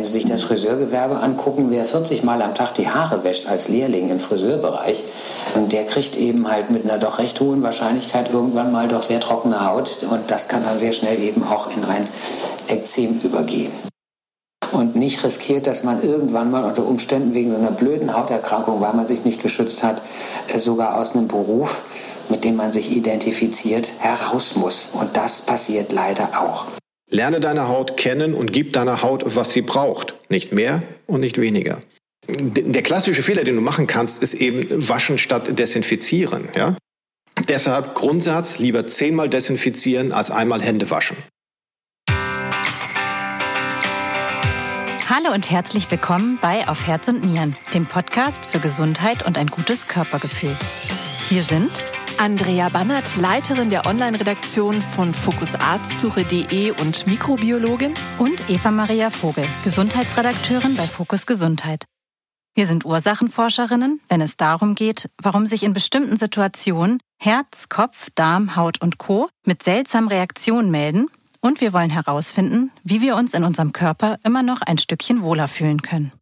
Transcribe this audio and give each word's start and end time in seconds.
Wenn 0.00 0.06
Sie 0.06 0.12
sich 0.12 0.24
das 0.24 0.44
Friseurgewerbe 0.44 1.20
angucken, 1.20 1.66
wer 1.68 1.84
40 1.84 2.24
Mal 2.24 2.40
am 2.40 2.54
Tag 2.54 2.72
die 2.72 2.88
Haare 2.88 3.22
wäscht 3.22 3.46
als 3.46 3.68
Lehrling 3.68 4.08
im 4.08 4.18
Friseurbereich, 4.18 5.04
der 5.70 5.84
kriegt 5.84 6.16
eben 6.16 6.50
halt 6.50 6.70
mit 6.70 6.84
einer 6.84 6.96
doch 6.96 7.18
recht 7.18 7.38
hohen 7.38 7.62
Wahrscheinlichkeit 7.62 8.32
irgendwann 8.32 8.72
mal 8.72 8.88
doch 8.88 9.02
sehr 9.02 9.20
trockene 9.20 9.62
Haut 9.62 9.98
und 10.10 10.30
das 10.30 10.48
kann 10.48 10.64
dann 10.64 10.78
sehr 10.78 10.92
schnell 10.92 11.22
eben 11.22 11.44
auch 11.46 11.76
in 11.76 11.84
ein 11.84 12.08
Ekzem 12.68 13.20
übergehen 13.22 13.72
und 14.72 14.96
nicht 14.96 15.22
riskiert, 15.22 15.66
dass 15.66 15.84
man 15.84 16.02
irgendwann 16.02 16.50
mal 16.50 16.64
unter 16.64 16.86
Umständen 16.86 17.34
wegen 17.34 17.50
so 17.50 17.58
einer 17.58 17.70
blöden 17.70 18.16
Hauterkrankung, 18.16 18.80
weil 18.80 18.94
man 18.94 19.06
sich 19.06 19.26
nicht 19.26 19.42
geschützt 19.42 19.82
hat, 19.82 20.00
äh, 20.48 20.58
sogar 20.58 20.98
aus 20.98 21.14
einem 21.14 21.28
Beruf, 21.28 21.82
mit 22.30 22.44
dem 22.44 22.56
man 22.56 22.72
sich 22.72 22.96
identifiziert, 22.96 23.92
heraus 23.98 24.56
muss. 24.56 24.92
Und 24.94 25.14
das 25.18 25.42
passiert 25.42 25.92
leider 25.92 26.30
auch. 26.40 26.79
Lerne 27.12 27.40
deine 27.40 27.66
Haut 27.66 27.96
kennen 27.96 28.34
und 28.34 28.52
gib 28.52 28.72
deiner 28.72 29.02
Haut, 29.02 29.24
was 29.34 29.50
sie 29.52 29.62
braucht. 29.62 30.14
Nicht 30.28 30.52
mehr 30.52 30.84
und 31.08 31.20
nicht 31.20 31.40
weniger. 31.40 31.80
Der 32.28 32.82
klassische 32.82 33.24
Fehler, 33.24 33.42
den 33.42 33.56
du 33.56 33.60
machen 33.60 33.88
kannst, 33.88 34.22
ist 34.22 34.34
eben 34.34 34.88
waschen 34.88 35.18
statt 35.18 35.58
desinfizieren. 35.58 36.48
Ja? 36.54 36.76
Deshalb 37.48 37.96
Grundsatz, 37.96 38.58
lieber 38.58 38.86
zehnmal 38.86 39.28
desinfizieren 39.28 40.12
als 40.12 40.30
einmal 40.30 40.62
Hände 40.62 40.88
waschen. 40.90 41.16
Hallo 45.08 45.34
und 45.34 45.50
herzlich 45.50 45.90
willkommen 45.90 46.38
bei 46.40 46.68
Auf 46.68 46.86
Herz 46.86 47.08
und 47.08 47.24
Nieren, 47.24 47.56
dem 47.74 47.86
Podcast 47.86 48.46
für 48.46 48.60
Gesundheit 48.60 49.26
und 49.26 49.36
ein 49.36 49.48
gutes 49.48 49.88
Körpergefühl. 49.88 50.56
Wir 51.28 51.42
sind 51.42 51.72
Andrea 52.20 52.68
Bannert, 52.68 53.16
Leiterin 53.16 53.70
der 53.70 53.86
Online-Redaktion 53.86 54.82
von 54.82 55.14
fokusarztsuche.de 55.14 56.70
und 56.72 57.06
Mikrobiologin. 57.06 57.94
Und 58.18 58.50
Eva 58.50 58.70
Maria 58.70 59.08
Vogel, 59.08 59.46
Gesundheitsredakteurin 59.64 60.76
bei 60.76 60.86
Fokus 60.86 61.24
Gesundheit. 61.24 61.86
Wir 62.54 62.66
sind 62.66 62.84
Ursachenforscherinnen, 62.84 64.02
wenn 64.10 64.20
es 64.20 64.36
darum 64.36 64.74
geht, 64.74 65.08
warum 65.16 65.46
sich 65.46 65.62
in 65.62 65.72
bestimmten 65.72 66.18
Situationen 66.18 66.98
Herz, 67.18 67.70
Kopf, 67.70 68.08
Darm, 68.14 68.54
Haut 68.54 68.82
und 68.82 68.98
Co. 68.98 69.30
mit 69.46 69.62
seltsamen 69.62 70.10
Reaktionen 70.10 70.70
melden. 70.70 71.06
Und 71.40 71.62
wir 71.62 71.72
wollen 71.72 71.88
herausfinden, 71.88 72.70
wie 72.84 73.00
wir 73.00 73.16
uns 73.16 73.32
in 73.32 73.44
unserem 73.44 73.72
Körper 73.72 74.18
immer 74.24 74.42
noch 74.42 74.60
ein 74.60 74.76
Stückchen 74.76 75.22
wohler 75.22 75.48
fühlen 75.48 75.80
können. 75.80 76.12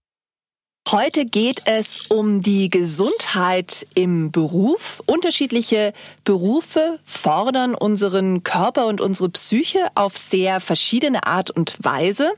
Heute 0.91 1.27
geht 1.27 1.65
es 1.67 2.07
um 2.09 2.41
die 2.41 2.71
Gesundheit 2.71 3.87
im 3.95 4.33
Beruf. 4.33 5.03
Unterschiedliche 5.05 5.93
Berufe 6.25 6.99
fordern 7.05 7.75
unseren 7.75 8.43
Körper 8.43 8.87
und 8.87 9.03
unsere 9.03 9.29
Psyche 9.29 9.89
auf 9.95 10.17
sehr 10.17 10.61
verschiedene 10.61 11.27
Art 11.27 11.51
und 11.51 11.77
Weise. 11.83 12.33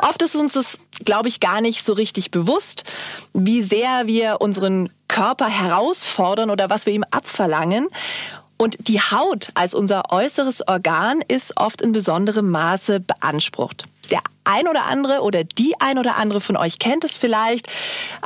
Oft 0.00 0.22
ist 0.22 0.36
uns 0.36 0.52
das, 0.52 0.78
glaube 1.04 1.26
ich, 1.26 1.40
gar 1.40 1.60
nicht 1.60 1.82
so 1.82 1.92
richtig 1.92 2.30
bewusst, 2.30 2.84
wie 3.32 3.64
sehr 3.64 4.06
wir 4.06 4.40
unseren 4.40 4.90
Körper 5.08 5.48
herausfordern 5.48 6.50
oder 6.50 6.70
was 6.70 6.86
wir 6.86 6.92
ihm 6.92 7.04
abverlangen. 7.10 7.88
Und 8.56 8.76
die 8.86 9.00
Haut 9.00 9.48
als 9.54 9.74
unser 9.74 10.12
äußeres 10.12 10.68
Organ 10.68 11.20
ist 11.26 11.56
oft 11.56 11.82
in 11.82 11.90
besonderem 11.90 12.48
Maße 12.48 13.00
beansprucht. 13.00 13.88
Ein 14.48 14.66
oder 14.66 14.86
andere 14.86 15.20
oder 15.20 15.44
die 15.44 15.78
ein 15.78 15.98
oder 15.98 16.16
andere 16.16 16.40
von 16.40 16.56
euch 16.56 16.78
kennt 16.78 17.04
es 17.04 17.18
vielleicht. 17.18 17.68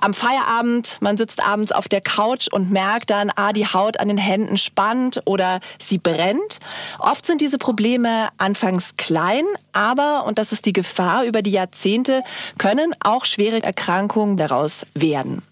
Am 0.00 0.14
Feierabend, 0.14 0.98
man 1.00 1.16
sitzt 1.16 1.42
abends 1.42 1.72
auf 1.72 1.88
der 1.88 2.00
Couch 2.00 2.46
und 2.46 2.70
merkt 2.70 3.10
dann, 3.10 3.32
ah, 3.34 3.52
die 3.52 3.66
Haut 3.66 3.98
an 3.98 4.06
den 4.06 4.18
Händen 4.18 4.56
spannt 4.56 5.20
oder 5.24 5.58
sie 5.80 5.98
brennt. 5.98 6.60
Oft 7.00 7.26
sind 7.26 7.40
diese 7.40 7.58
Probleme 7.58 8.28
anfangs 8.38 8.96
klein, 8.96 9.44
aber, 9.72 10.24
und 10.24 10.38
das 10.38 10.52
ist 10.52 10.64
die 10.64 10.72
Gefahr 10.72 11.24
über 11.24 11.42
die 11.42 11.50
Jahrzehnte, 11.50 12.22
können 12.56 12.94
auch 13.02 13.24
schwere 13.24 13.60
Erkrankungen 13.60 14.36
daraus 14.36 14.86
werden. 14.94 15.42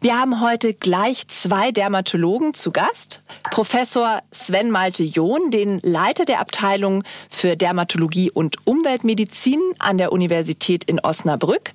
Wir 0.00 0.18
haben 0.18 0.40
heute 0.40 0.74
gleich 0.74 1.28
zwei 1.28 1.70
Dermatologen 1.70 2.54
zu 2.54 2.72
Gast. 2.72 3.22
Professor 3.50 4.22
Sven 4.30 4.70
Malte 4.70 5.04
John, 5.04 5.50
den 5.50 5.78
Leiter 5.82 6.24
der 6.24 6.40
Abteilung 6.40 7.04
für 7.28 7.56
Dermatologie 7.56 8.30
und 8.30 8.66
Umweltmedizin 8.66 9.60
an 9.78 9.98
der 9.98 10.12
Universität 10.12 10.84
in 10.84 11.00
Osnabrück 11.00 11.72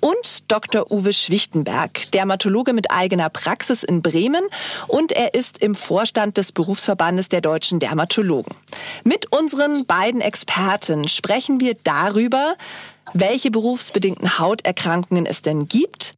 und 0.00 0.50
Dr. 0.50 0.90
Uwe 0.90 1.12
Schwichtenberg, 1.12 2.10
Dermatologe 2.12 2.72
mit 2.72 2.90
eigener 2.90 3.28
Praxis 3.28 3.82
in 3.82 4.02
Bremen 4.02 4.44
und 4.86 5.12
er 5.12 5.34
ist 5.34 5.58
im 5.58 5.74
Vorstand 5.74 6.36
des 6.36 6.52
Berufsverbandes 6.52 7.28
der 7.28 7.40
deutschen 7.40 7.78
Dermatologen. 7.78 8.54
Mit 9.04 9.32
unseren 9.32 9.86
beiden 9.86 10.20
Experten 10.20 11.08
sprechen 11.08 11.60
wir 11.60 11.74
darüber, 11.84 12.56
welche 13.14 13.50
berufsbedingten 13.50 14.38
Hauterkrankungen 14.38 15.26
es 15.26 15.42
denn 15.42 15.68
gibt, 15.68 16.17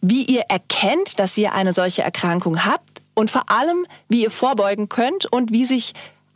wie 0.00 0.24
ihr 0.24 0.42
erkennt, 0.48 1.18
dass 1.18 1.36
ihr 1.36 1.52
eine 1.52 1.72
solche 1.72 2.02
Erkrankung 2.02 2.64
habt 2.64 3.02
und 3.14 3.30
vor 3.30 3.50
allem, 3.50 3.86
wie 4.08 4.22
ihr 4.22 4.30
vorbeugen 4.30 4.88
könnt 4.88 5.26
und 5.26 5.52
wie 5.52 5.64
sich 5.64 5.92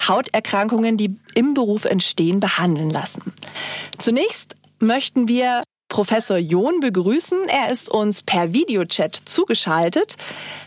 Hauterkrankungen, 0.06 0.96
die 0.96 1.16
im 1.34 1.54
Beruf 1.54 1.84
entstehen, 1.84 2.40
behandeln 2.40 2.90
lassen. 2.90 3.32
Zunächst 3.98 4.56
möchten 4.78 5.28
wir 5.28 5.62
Professor 5.88 6.36
John 6.36 6.80
begrüßen. 6.80 7.48
Er 7.48 7.70
ist 7.70 7.88
uns 7.88 8.22
per 8.22 8.52
Videochat 8.52 9.14
zugeschaltet. 9.14 10.16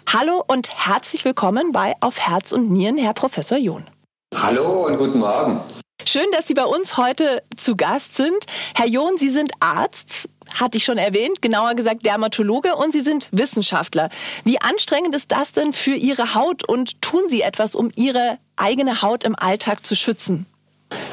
Hallo 0.08 0.44
und 0.48 0.70
herzlich 0.88 1.26
willkommen 1.26 1.72
bei 1.72 1.94
Auf 2.00 2.20
Herz 2.20 2.52
und 2.52 2.70
Nieren, 2.70 2.98
Herr 2.98 3.14
Professor 3.14 3.58
John. 3.58 3.86
Hallo 4.34 4.88
und 4.88 4.98
guten 4.98 5.20
Morgen. 5.20 5.60
Schön, 6.06 6.28
dass 6.32 6.48
Sie 6.48 6.54
bei 6.54 6.64
uns 6.64 6.96
heute 6.96 7.44
zu 7.58 7.76
Gast 7.76 8.16
sind. 8.16 8.46
Herr 8.76 8.88
John, 8.88 9.18
Sie 9.18 9.30
sind 9.30 9.52
Arzt, 9.60 10.30
hatte 10.56 10.78
ich 10.78 10.86
schon 10.86 10.98
erwähnt, 10.98 11.42
genauer 11.42 11.76
gesagt 11.76 12.06
Dermatologe 12.06 12.76
und 12.76 12.92
Sie 12.92 13.02
sind 13.02 13.30
Wissenschaftler. 13.32 14.10
Wie 14.44 14.62
anstrengend 14.62 15.16
ist 15.16 15.32
das 15.32 15.54
denn 15.54 15.74
für 15.74 15.96
Ihre 15.96 16.36
Haut 16.36 16.68
und 16.68 17.02
tun 17.02 17.24
Sie 17.28 17.42
etwas, 17.42 17.76
um 17.76 17.92
Ihre 17.96 18.38
eigene 18.56 19.02
Haut 19.02 19.24
im 19.24 19.36
Alltag 19.36 19.86
zu 19.86 19.96
schützen? 19.96 20.46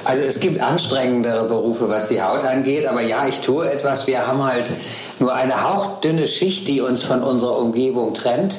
Also 0.05 0.23
es 0.23 0.39
gibt 0.39 0.61
anstrengendere 0.61 1.49
Berufe, 1.49 1.89
was 1.89 2.07
die 2.07 2.23
Haut 2.23 2.45
angeht, 2.45 2.87
aber 2.87 3.03
ja, 3.03 3.27
ich 3.27 3.41
tue 3.41 3.69
etwas. 3.69 4.07
Wir 4.07 4.27
haben 4.27 4.45
halt 4.45 4.73
nur 5.19 5.35
eine 5.35 5.63
hauchdünne 5.63 6.29
Schicht, 6.29 6.69
die 6.69 6.81
uns 6.81 7.03
von 7.03 7.23
unserer 7.23 7.59
Umgebung 7.59 8.15
trennt. 8.15 8.59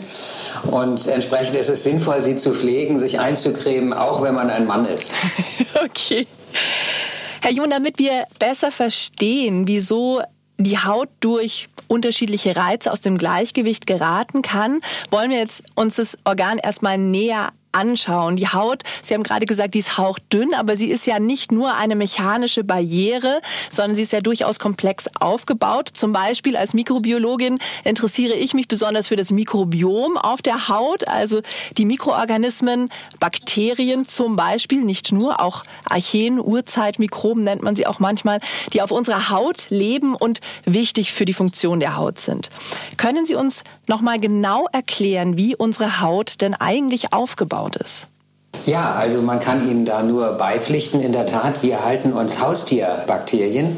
Und 0.63 1.07
entsprechend 1.07 1.55
ist 1.55 1.69
es 1.69 1.83
sinnvoll, 1.83 2.21
sie 2.21 2.35
zu 2.35 2.53
pflegen, 2.53 2.99
sich 2.99 3.19
einzucremen, 3.19 3.93
auch 3.93 4.23
wenn 4.23 4.33
man 4.33 4.49
ein 4.49 4.65
Mann 4.65 4.85
ist. 4.85 5.13
okay. 5.85 6.27
Herr 7.41 7.51
Jun, 7.51 7.69
damit 7.69 7.99
wir 7.99 8.25
besser 8.39 8.71
verstehen, 8.71 9.67
wieso 9.67 10.21
die 10.57 10.77
Haut 10.77 11.09
durch 11.19 11.69
unterschiedliche 11.87 12.55
Reize 12.55 12.91
aus 12.91 13.01
dem 13.01 13.17
Gleichgewicht 13.17 13.87
geraten 13.87 14.41
kann, 14.41 14.81
wollen 15.11 15.29
wir 15.29 15.37
jetzt 15.37 15.63
uns 15.75 15.97
das 15.97 16.17
Organ 16.23 16.57
erstmal 16.57 16.97
näher 16.97 17.51
anschauen. 17.75 18.35
Die 18.37 18.47
Haut, 18.47 18.83
Sie 19.01 19.13
haben 19.13 19.23
gerade 19.23 19.45
gesagt, 19.45 19.73
die 19.73 19.79
ist 19.79 19.97
hauchdünn, 19.97 20.53
aber 20.53 20.75
sie 20.75 20.89
ist 20.89 21.05
ja 21.05 21.19
nicht 21.19 21.51
nur 21.51 21.75
eine 21.75 21.95
mechanische 21.95 22.63
Barriere, 22.63 23.41
sondern 23.69 23.95
sie 23.95 24.01
ist 24.01 24.13
ja 24.13 24.21
durchaus 24.21 24.59
komplex 24.59 25.07
aufgebaut. 25.19 25.89
Zum 25.93 26.13
Beispiel 26.13 26.57
als 26.57 26.73
Mikrobiologin 26.73 27.57
interessiere 27.83 28.33
ich 28.33 28.53
mich 28.53 28.67
besonders 28.67 29.09
für 29.09 29.15
das 29.15 29.31
Mikrobiom 29.31 30.17
auf 30.17 30.41
der 30.41 30.69
Haut, 30.69 31.07
also 31.07 31.41
die 31.77 31.85
Mikroorganismen, 31.85 32.89
Bakterien 33.19 34.07
zum 34.07 34.35
Beispiel, 34.35 34.81
nicht 34.81 35.11
nur, 35.11 35.41
auch 35.41 35.63
Archeen, 35.89 36.39
Urzeitmikroben 36.39 37.43
nennt 37.43 37.61
man 37.61 37.75
sie 37.75 37.87
auch 37.87 37.99
manchmal, 37.99 38.39
die 38.73 38.81
auf 38.81 38.91
unserer 38.91 39.29
Haut 39.29 39.67
leben 39.69 40.15
und 40.15 40.41
wichtig 40.65 41.13
für 41.13 41.25
die 41.25 41.33
Funktion 41.33 41.79
der 41.79 41.97
Haut 41.97 42.19
sind. 42.19 42.49
Können 42.97 43.25
Sie 43.25 43.35
uns 43.35 43.63
nochmal 43.87 44.17
genau 44.17 44.67
erklären, 44.71 45.37
wie 45.37 45.55
unsere 45.55 46.01
Haut 46.01 46.41
denn 46.41 46.53
eigentlich 46.53 47.13
aufgebaut 47.13 47.64
aufgebaut 47.65 47.75
ist? 47.77 48.07
Ja, 48.65 48.93
also 48.93 49.21
man 49.21 49.39
kann 49.39 49.69
Ihnen 49.69 49.85
da 49.85 50.01
nur 50.01 50.31
beipflichten. 50.33 50.99
In 50.99 51.11
der 51.11 51.25
Tat, 51.27 51.61
wir 51.61 51.85
halten 51.85 52.13
uns 52.13 52.39
Haustierbakterien 52.39 53.77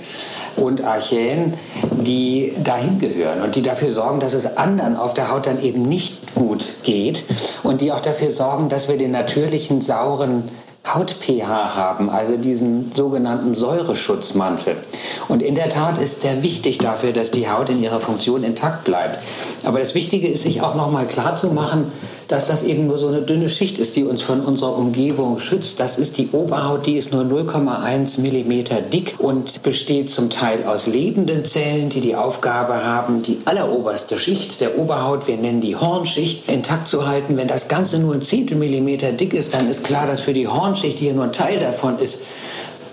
und 0.55 0.83
Archäen, 0.83 1.55
die 1.91 2.53
dahin 2.63 2.99
gehören 2.99 3.41
und 3.41 3.55
die 3.55 3.63
dafür 3.63 3.91
sorgen, 3.91 4.19
dass 4.19 4.33
es 4.33 4.55
anderen 4.55 4.95
auf 4.95 5.13
der 5.13 5.29
Haut 5.29 5.45
dann 5.45 5.61
eben 5.61 5.81
nicht 5.81 6.35
gut 6.35 6.75
geht 6.83 7.25
und 7.63 7.81
die 7.81 7.91
auch 7.91 7.99
dafür 7.99 8.31
sorgen, 8.31 8.69
dass 8.69 8.87
wir 8.87 8.97
den 8.97 9.11
natürlichen 9.11 9.81
sauren 9.81 10.43
Haut-pH 10.93 11.75
haben, 11.75 12.09
also 12.09 12.37
diesen 12.37 12.91
sogenannten 12.93 13.53
Säureschutzmantel. 13.53 14.77
Und 15.27 15.43
in 15.43 15.55
der 15.55 15.69
Tat 15.69 15.97
ist 15.97 16.23
der 16.23 16.43
wichtig 16.43 16.77
dafür, 16.77 17.11
dass 17.11 17.31
die 17.31 17.49
Haut 17.49 17.69
in 17.69 17.81
ihrer 17.81 17.99
Funktion 17.99 18.43
intakt 18.43 18.85
bleibt. 18.85 19.19
Aber 19.65 19.79
das 19.79 19.95
Wichtige 19.95 20.27
ist, 20.29 20.43
sich 20.43 20.61
auch 20.61 20.75
nochmal 20.75 21.07
klar 21.07 21.35
zu 21.35 21.47
machen, 21.47 21.91
dass 22.27 22.45
das 22.45 22.63
eben 22.63 22.87
nur 22.87 22.97
so 22.97 23.07
eine 23.07 23.21
dünne 23.21 23.49
Schicht 23.49 23.77
ist, 23.79 23.95
die 23.95 24.03
uns 24.03 24.21
von 24.21 24.41
unserer 24.41 24.77
Umgebung 24.77 25.39
schützt. 25.39 25.79
Das 25.79 25.97
ist 25.97 26.17
die 26.17 26.29
Oberhaut, 26.31 26.85
die 26.85 26.97
ist 26.97 27.11
nur 27.11 27.23
0,1 27.23 28.21
Millimeter 28.21 28.81
dick 28.81 29.15
und 29.19 29.63
besteht 29.63 30.09
zum 30.09 30.29
Teil 30.29 30.65
aus 30.65 30.87
lebenden 30.87 31.45
Zellen, 31.45 31.89
die 31.89 32.01
die 32.01 32.15
Aufgabe 32.15 32.83
haben, 32.83 33.21
die 33.21 33.39
alleroberste 33.45 34.17
Schicht 34.17 34.61
der 34.61 34.77
Oberhaut, 34.77 35.27
wir 35.27 35.37
nennen 35.37 35.61
die 35.61 35.75
Hornschicht, 35.75 36.49
intakt 36.51 36.87
zu 36.87 37.07
halten. 37.07 37.37
Wenn 37.37 37.47
das 37.47 37.67
Ganze 37.67 37.99
nur 37.99 38.13
ein 38.13 38.21
Zehntel 38.21 38.57
Millimeter 38.57 39.11
dick 39.11 39.33
ist, 39.33 39.53
dann 39.53 39.69
ist 39.69 39.83
klar, 39.83 40.07
dass 40.07 40.19
für 40.19 40.33
die 40.33 40.47
Hornschicht, 40.47 40.99
die 40.99 41.07
ja 41.07 41.13
nur 41.13 41.25
ein 41.25 41.33
Teil 41.33 41.59
davon 41.59 41.99
ist, 41.99 42.21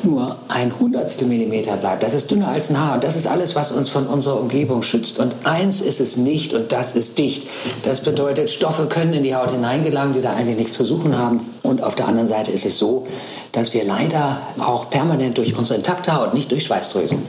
nur 0.05 0.37
ein 0.49 0.79
Hundertstel 0.79 1.27
Millimeter 1.27 1.77
bleibt. 1.77 2.03
Das 2.03 2.15
ist 2.15 2.31
dünner 2.31 2.49
als 2.49 2.71
ein 2.71 2.79
Haar. 2.79 2.95
Und 2.95 3.05
das 3.05 3.17
ist 3.17 3.27
alles, 3.27 3.55
was 3.55 3.73
uns 3.73 3.89
von 3.89 4.07
unserer 4.07 4.41
Umgebung 4.41 4.83
schützt. 4.83 5.19
Und 5.19 5.35
eins 5.45 5.81
ist 5.81 6.01
es 6.01 6.17
nicht 6.17 6.53
und 6.53 6.73
das 6.73 6.93
ist 6.93 7.19
dicht. 7.19 7.49
Das 7.83 8.01
bedeutet, 8.01 8.51
Stoffe 8.51 8.87
können 8.87 9.13
in 9.15 9.23
die 9.23 9.35
Haut 9.35 9.51
hineingelangen, 9.51 10.15
die 10.15 10.21
da 10.21 10.33
eigentlich 10.33 10.59
nichts 10.59 10.75
zu 10.75 10.85
suchen 10.85 11.19
haben. 11.19 11.41
Und 11.63 11.83
auf 11.83 11.95
der 11.95 12.09
anderen 12.09 12.27
Seite 12.27 12.51
ist 12.51 12.65
es 12.65 12.79
so, 12.79 13.07
dass 13.53 13.75
wir 13.75 13.85
leider 13.85 14.41
auch 14.59 14.91
permanent 14.91 15.39
durch 15.39 15.57
unsere 15.57 15.79
intakte 15.79 16.15
Haut, 16.15 16.35
nicht 16.35 16.51
durch 16.51 16.65
Schweißdrüsen, 16.65 17.23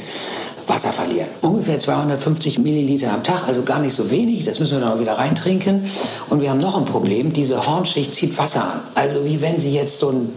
Wasser 0.68 0.92
verlieren. 0.92 1.28
Ungefähr 1.42 1.80
250 1.80 2.60
Milliliter 2.60 3.14
am 3.14 3.24
Tag, 3.24 3.48
also 3.48 3.64
gar 3.64 3.80
nicht 3.80 3.94
so 3.94 4.10
wenig. 4.12 4.46
Das 4.46 4.60
müssen 4.60 4.78
wir 4.78 4.82
dann 4.82 4.94
auch 4.94 5.00
wieder 5.00 5.14
reintrinken. 5.14 5.86
Und 6.30 6.42
wir 6.42 6.50
haben 6.50 6.60
noch 6.60 6.78
ein 6.78 6.86
Problem. 6.86 7.34
Diese 7.34 7.66
Hornschicht 7.68 8.14
zieht 8.14 8.38
Wasser 8.38 8.64
an. 8.64 8.80
Also 8.96 9.26
wie 9.26 9.42
wenn 9.42 9.60
Sie 9.60 9.74
jetzt 9.74 10.00
so 10.00 10.10
ein 10.10 10.34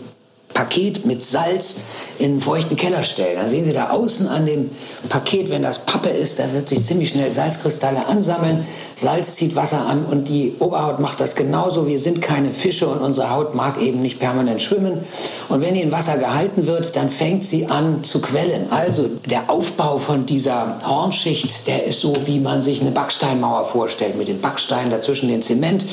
Paket 0.54 1.06
mit 1.06 1.24
Salz 1.24 1.76
in 2.18 2.32
einen 2.32 2.40
feuchten 2.40 2.76
Keller 2.76 3.02
stellen. 3.02 3.36
Dann 3.36 3.48
sehen 3.48 3.64
Sie 3.64 3.72
da 3.72 3.90
außen 3.90 4.26
an 4.26 4.46
dem 4.46 4.70
Paket, 5.08 5.50
wenn 5.50 5.62
das 5.62 5.78
Pappe 5.78 6.08
ist, 6.08 6.38
da 6.38 6.52
wird 6.52 6.68
sich 6.68 6.84
ziemlich 6.84 7.10
schnell 7.10 7.30
Salzkristalle 7.30 8.06
ansammeln. 8.06 8.66
Salz 8.96 9.36
zieht 9.36 9.54
Wasser 9.54 9.86
an 9.86 10.04
und 10.04 10.28
die 10.28 10.54
Oberhaut 10.58 10.98
macht 10.98 11.20
das 11.20 11.36
genauso. 11.36 11.86
Wir 11.86 11.98
sind 11.98 12.20
keine 12.20 12.50
Fische 12.50 12.88
und 12.88 13.00
unsere 13.00 13.30
Haut 13.30 13.54
mag 13.54 13.80
eben 13.80 14.02
nicht 14.02 14.18
permanent 14.18 14.60
schwimmen. 14.60 15.04
Und 15.48 15.60
wenn 15.60 15.74
die 15.74 15.80
in 15.80 15.92
Wasser 15.92 16.18
gehalten 16.18 16.66
wird, 16.66 16.96
dann 16.96 17.08
fängt 17.08 17.44
sie 17.44 17.66
an 17.66 18.02
zu 18.02 18.20
quellen. 18.20 18.66
Also 18.70 19.08
der 19.26 19.50
Aufbau 19.50 19.98
von 19.98 20.26
dieser 20.26 20.78
Hornschicht, 20.84 21.68
der 21.68 21.84
ist 21.84 22.00
so, 22.00 22.14
wie 22.26 22.40
man 22.40 22.62
sich 22.62 22.80
eine 22.80 22.90
Backsteinmauer 22.90 23.64
vorstellt, 23.64 24.16
mit 24.16 24.28
den 24.28 24.40
Backsteinen 24.40 24.90
dazwischen 24.90 25.28
den 25.28 25.42
Zement. 25.42 25.86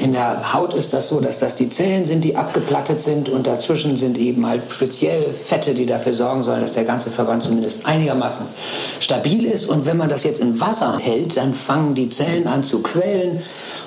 In 0.00 0.12
der 0.12 0.54
Haut 0.54 0.72
ist 0.74 0.92
das 0.92 1.08
so, 1.08 1.20
dass 1.20 1.38
das 1.38 1.56
die 1.56 1.68
Zellen 1.68 2.04
sind, 2.04 2.22
die 2.22 2.36
abgeplattet 2.36 3.00
sind 3.00 3.28
und 3.28 3.46
dazwischen 3.46 3.96
sind 3.96 4.03
sind 4.04 4.18
eben 4.18 4.46
halt 4.46 4.70
spezielle 4.70 5.32
Fette, 5.32 5.72
die 5.72 5.86
dafür 5.86 6.12
sorgen 6.12 6.42
sollen, 6.42 6.60
dass 6.60 6.74
der 6.74 6.84
ganze 6.84 7.10
Verband 7.10 7.42
zumindest 7.42 7.86
einigermaßen 7.86 8.44
stabil 9.00 9.46
ist. 9.46 9.64
Und 9.64 9.86
wenn 9.86 9.96
man 9.96 10.10
das 10.10 10.24
jetzt 10.24 10.40
in 10.40 10.60
Wasser 10.60 10.98
hält, 10.98 11.38
dann 11.38 11.54
fangen 11.54 11.94
die 11.94 12.10
Zellen 12.10 12.46
an 12.46 12.62
zu 12.62 12.82
quellen. 12.82 13.42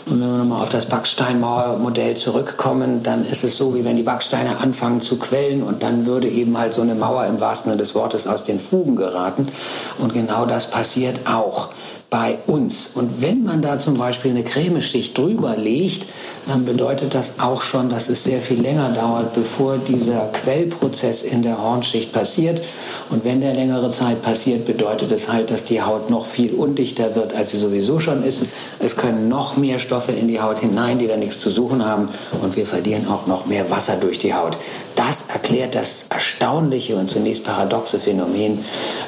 Und 0.09 0.21
wenn 0.21 0.31
wir 0.31 0.37
nochmal 0.37 0.61
auf 0.61 0.69
das 0.69 0.85
Backsteinmauermodell 0.85 2.15
zurückkommen, 2.15 3.03
dann 3.03 3.25
ist 3.25 3.43
es 3.43 3.57
so, 3.57 3.75
wie 3.75 3.83
wenn 3.83 3.97
die 3.97 4.03
Backsteine 4.03 4.59
anfangen 4.59 5.01
zu 5.01 5.17
quellen 5.19 5.63
und 5.63 5.83
dann 5.83 6.05
würde 6.05 6.29
eben 6.29 6.57
halt 6.57 6.73
so 6.73 6.81
eine 6.81 6.95
Mauer 6.95 7.25
im 7.25 7.41
wahrsten 7.41 7.71
Sinne 7.71 7.79
des 7.79 7.93
Wortes 7.93 8.25
aus 8.25 8.43
den 8.43 8.59
Fugen 8.59 8.95
geraten. 8.95 9.47
Und 9.99 10.13
genau 10.13 10.45
das 10.45 10.69
passiert 10.69 11.27
auch 11.27 11.69
bei 12.09 12.37
uns. 12.47 12.91
Und 12.95 13.21
wenn 13.21 13.43
man 13.43 13.61
da 13.61 13.79
zum 13.79 13.95
Beispiel 13.95 14.31
eine 14.31 14.43
Cremeschicht 14.43 15.17
drüber 15.17 15.57
legt, 15.57 16.07
dann 16.47 16.63
bedeutet 16.63 17.13
das 17.13 17.39
auch 17.39 17.61
schon, 17.61 17.89
dass 17.89 18.07
es 18.07 18.23
sehr 18.23 18.39
viel 18.39 18.61
länger 18.61 18.93
dauert, 18.93 19.33
bevor 19.33 19.77
dieser 19.77 20.27
Quellprozess 20.27 21.23
in 21.23 21.41
der 21.41 21.61
Hornschicht 21.61 22.13
passiert. 22.13 22.65
Und 23.09 23.25
wenn 23.25 23.41
der 23.41 23.53
längere 23.53 23.89
Zeit 23.89 24.21
passiert, 24.21 24.65
bedeutet 24.65 25.11
es 25.11 25.29
halt, 25.29 25.51
dass 25.51 25.65
die 25.65 25.81
Haut 25.81 26.09
noch 26.09 26.27
viel 26.27 26.53
undichter 26.53 27.15
wird, 27.15 27.35
als 27.35 27.51
sie 27.51 27.57
sowieso 27.57 27.99
schon 27.99 28.23
ist. 28.23 28.45
Es 28.79 28.95
können 28.95 29.27
noch 29.27 29.57
mehr 29.57 29.77
Stoffe 29.77 29.96
in 30.05 30.27
die 30.27 30.39
Haut 30.39 30.59
hinein, 30.59 30.99
die 30.99 31.07
da 31.07 31.17
nichts 31.17 31.39
zu 31.39 31.49
suchen 31.49 31.85
haben. 31.85 32.09
Und 32.41 32.55
wir 32.55 32.65
verlieren 32.65 33.07
auch 33.07 33.27
noch 33.27 33.45
mehr 33.45 33.69
Wasser 33.69 33.95
durch 33.95 34.19
die 34.19 34.33
Haut. 34.33 34.57
Das 34.95 35.25
erklärt 35.29 35.75
das 35.75 36.05
erstaunliche 36.09 36.95
und 36.95 37.09
zunächst 37.09 37.43
paradoxe 37.43 37.99
Phänomen, 37.99 38.63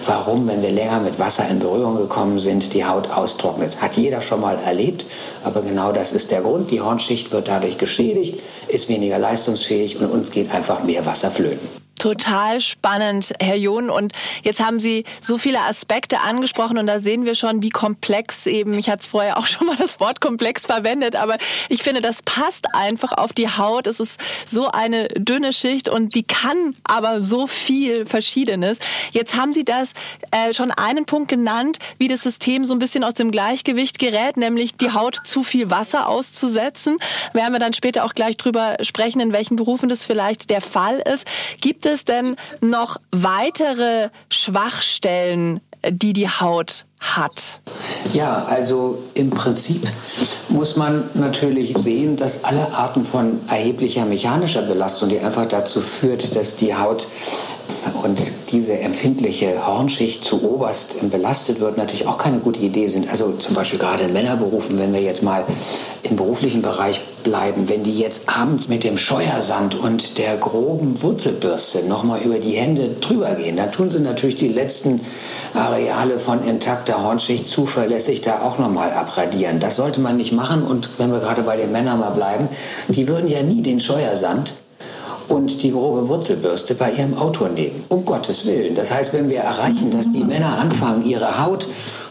warum, 0.06 0.47
wenn 0.47 0.62
wir 0.62 0.71
länger 0.71 1.00
mit 1.00 1.19
Wasser 1.19 1.47
in 1.50 1.59
Berührung 1.59 1.97
gekommen 1.97 2.39
sind, 2.39 2.74
die 2.74 2.86
Haut 2.86 3.09
austrocknet. 3.09 3.81
Hat 3.81 3.97
jeder 3.97 4.21
schon 4.21 4.41
mal 4.41 4.57
erlebt, 4.57 5.06
aber 5.44 5.62
genau 5.62 5.91
das 5.91 6.12
ist 6.12 6.31
der 6.31 6.41
Grund. 6.41 6.71
Die 6.71 6.81
Hornschicht 6.81 7.31
wird 7.31 7.47
dadurch 7.47 7.77
geschädigt, 7.77 8.39
ist 8.68 8.89
weniger 8.89 9.19
leistungsfähig 9.19 10.00
und 10.00 10.07
uns 10.07 10.31
geht 10.31 10.51
einfach 10.51 10.83
mehr 10.83 11.06
Wasser 11.06 11.31
flöten. 11.31 11.88
Total 12.00 12.62
spannend, 12.62 13.34
Herr 13.42 13.57
John. 13.57 13.90
Und 13.90 14.13
jetzt 14.44 14.63
haben 14.63 14.80
Sie 14.80 15.04
so 15.19 15.38
viele 15.38 15.60
Aspekte 15.63 16.22
angesprochen 16.22 16.78
und 16.78 16.88
da 16.88 17.01
sehen 17.01 17.25
wir 17.25 17.36
schon, 17.36 17.62
wie 17.62 17.72
komplex 17.72 18.46
eben, 18.46 18.74
ich 18.75 18.90
hatte 18.90 19.07
vorher 19.07 19.38
auch 19.38 19.46
schon 19.48 19.68
mal 19.68 19.75
das 19.75 20.00
Wort 20.00 20.22
komplex 20.22 20.66
verwendet, 20.66 21.18
aber 21.18 21.38
ich 21.68 21.84
finde, 21.84 22.00
das 22.00 22.22
passt 22.22 22.74
einfach 22.74 23.12
auf 23.12 23.34
die 23.34 23.50
Haut. 23.50 23.86
Es 23.86 24.00
ist 24.00 24.22
so 24.46 24.72
eine 24.72 25.10
dünne 25.10 25.51
Schicht 25.51 25.90
und 25.90 26.16
die 26.16 26.24
kann 26.24 26.74
aber 26.86 27.22
so 27.22 27.48
viel 27.48 28.06
Verschiedenes. 28.06 28.80
Jetzt 29.12 29.36
haben 29.36 29.52
Sie 29.52 29.66
das 29.66 29.92
äh, 30.31 30.54
schon 30.54 30.72
einen 30.72 31.06
Punkt 31.06 31.28
genannt, 31.28 31.80
wie 31.98 32.07
das 32.07 32.24
System 32.24 32.63
so 32.63 32.74
ein 32.74 32.80
bisschen 32.80 33.04
aus 33.04 33.16
dem 33.16 33.30
Gleichgewicht 33.30 34.00
gerät, 34.00 34.38
nämlich 34.38 34.78
die 34.78 34.94
Haut 34.94 35.18
zu 35.25 35.44
viel 35.44 35.69
Wasser 35.69 36.07
auszusetzen. 36.07 36.98
Werden 37.34 37.52
wir 37.52 37.60
dann 37.60 37.74
später 37.74 38.06
auch 38.06 38.13
gleich 38.13 38.38
drüber 38.38 38.78
sprechen, 38.84 39.19
in 39.19 39.34
welchen 39.34 39.57
Berufen 39.57 39.90
das 39.90 40.06
vielleicht 40.06 40.50
der 40.50 40.62
Fall 40.62 41.00
ist. 41.00 41.28
Gibt 41.60 41.86
es 41.86 41.88
denn 42.07 42.36
noch 42.62 42.97
weitere 43.12 44.09
Schwachstellen, 44.30 45.59
die 45.88 46.13
die 46.13 46.30
Haut 46.30 46.86
hat? 47.00 47.60
Ja, 48.13 48.46
also 48.46 49.00
im 49.13 49.30
Prinzip 49.30 49.88
muss 50.50 50.75
man 50.75 51.10
natürlich 51.13 51.74
sehen, 51.78 52.18
dass 52.18 52.44
alle 52.44 52.74
Arten 52.74 53.04
von 53.04 53.40
erheblicher 53.48 54.06
mechanischer 54.06 54.62
Belastung, 54.62 55.10
die 55.10 55.19
einfach 55.19 55.46
dazu 55.46 55.81
führt, 55.81 56.36
dass 56.36 56.56
die 56.56 56.75
Haut 56.75 57.07
und 58.04 58.19
diese 58.51 58.78
empfindliche 58.80 59.66
Hornschicht 59.66 60.24
zu 60.24 60.44
oberst 60.44 60.98
belastet 61.10 61.60
wird, 61.60 61.78
natürlich 61.78 62.07
auch 62.07 62.18
keine 62.18 62.40
gute 62.40 62.60
Idee 62.60 62.88
sind. 62.88 63.10
Also 63.10 63.34
zum 63.34 63.56
Beispiel 63.56 63.80
gerade 63.80 64.04
in 64.04 64.13
Männerberufen, 64.13 64.80
wenn 64.80 64.94
wir 64.94 65.02
jetzt 65.02 65.24
mal 65.24 65.45
im 66.04 66.16
beruflichen 66.16 66.62
Bereich 66.62 67.02
bleiben, 67.24 67.69
wenn 67.69 67.84
die 67.84 67.98
jetzt 68.00 68.30
abends 68.30 68.68
mit 68.68 68.84
dem 68.84 68.98
Scheuersand 68.98 69.75
und 69.75 70.18
der 70.18 70.38
groben 70.38 71.02
Wurzelbürste 71.02 71.84
nochmal 71.84 72.22
über 72.22 72.40
die 72.40 72.56
Hände 72.56 72.90
drüber 73.02 73.36
gehen, 73.36 73.57
dann 73.57 73.72
tun 73.72 73.90
sie 73.90 74.00
natürlich 74.00 74.36
die 74.36 74.48
letzten 74.48 75.02
Areale 75.54 76.19
von 76.19 76.44
intakter 76.89 77.03
Hornschicht 77.03 77.45
zuverlässig 77.45 78.21
da 78.21 78.41
auch 78.41 78.57
nochmal 78.57 78.91
abradieren. 78.91 79.59
Das 79.59 79.75
sollte 79.75 80.01
man 80.01 80.18
nicht 80.18 80.31
machen 80.31 80.63
und 80.63 80.89
wenn 80.97 81.12
wir 81.12 81.19
gerade 81.19 81.44
bei 81.44 81.56
den 81.56 81.71
Männern 81.71 82.00
mal 82.00 82.09
bleiben, 82.09 82.50
die 82.88 83.07
würden 83.07 83.27
ja 83.27 83.44
nie 83.44 83.62
den 83.62 83.80
Scheuersand 83.80 84.56
und 85.27 85.62
die 85.62 85.71
grobe 85.71 86.07
Wurzelbürste 86.07 86.74
bei 86.74 86.91
ihrem 86.91 87.15
Auto 87.18 87.47
nehmen. 87.47 87.83
Um 87.89 88.06
Gottes 88.06 88.45
Willen. 88.47 88.74
Das 88.74 88.91
heißt, 88.91 89.13
wenn 89.13 89.30
wir 89.30 89.41
erreichen, 89.41 89.91
dass 89.91 90.12
die 90.12 90.24
Männer 90.24 90.57
anfangen, 90.57 91.06
ihre 91.06 91.44
Haut 91.44 91.68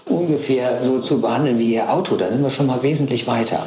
ungefähr 0.07 0.83
so 0.83 1.01
zu 1.01 1.21
behandeln 1.21 1.59
wie 1.59 1.75
ihr 1.75 1.93
Auto, 1.93 2.17
dann 2.17 2.31
sind 2.31 2.43
wir 2.43 2.51
schon 2.51 2.67
mal 2.67 2.83
wesentlich 2.83 3.27
weiter. 3.27 3.67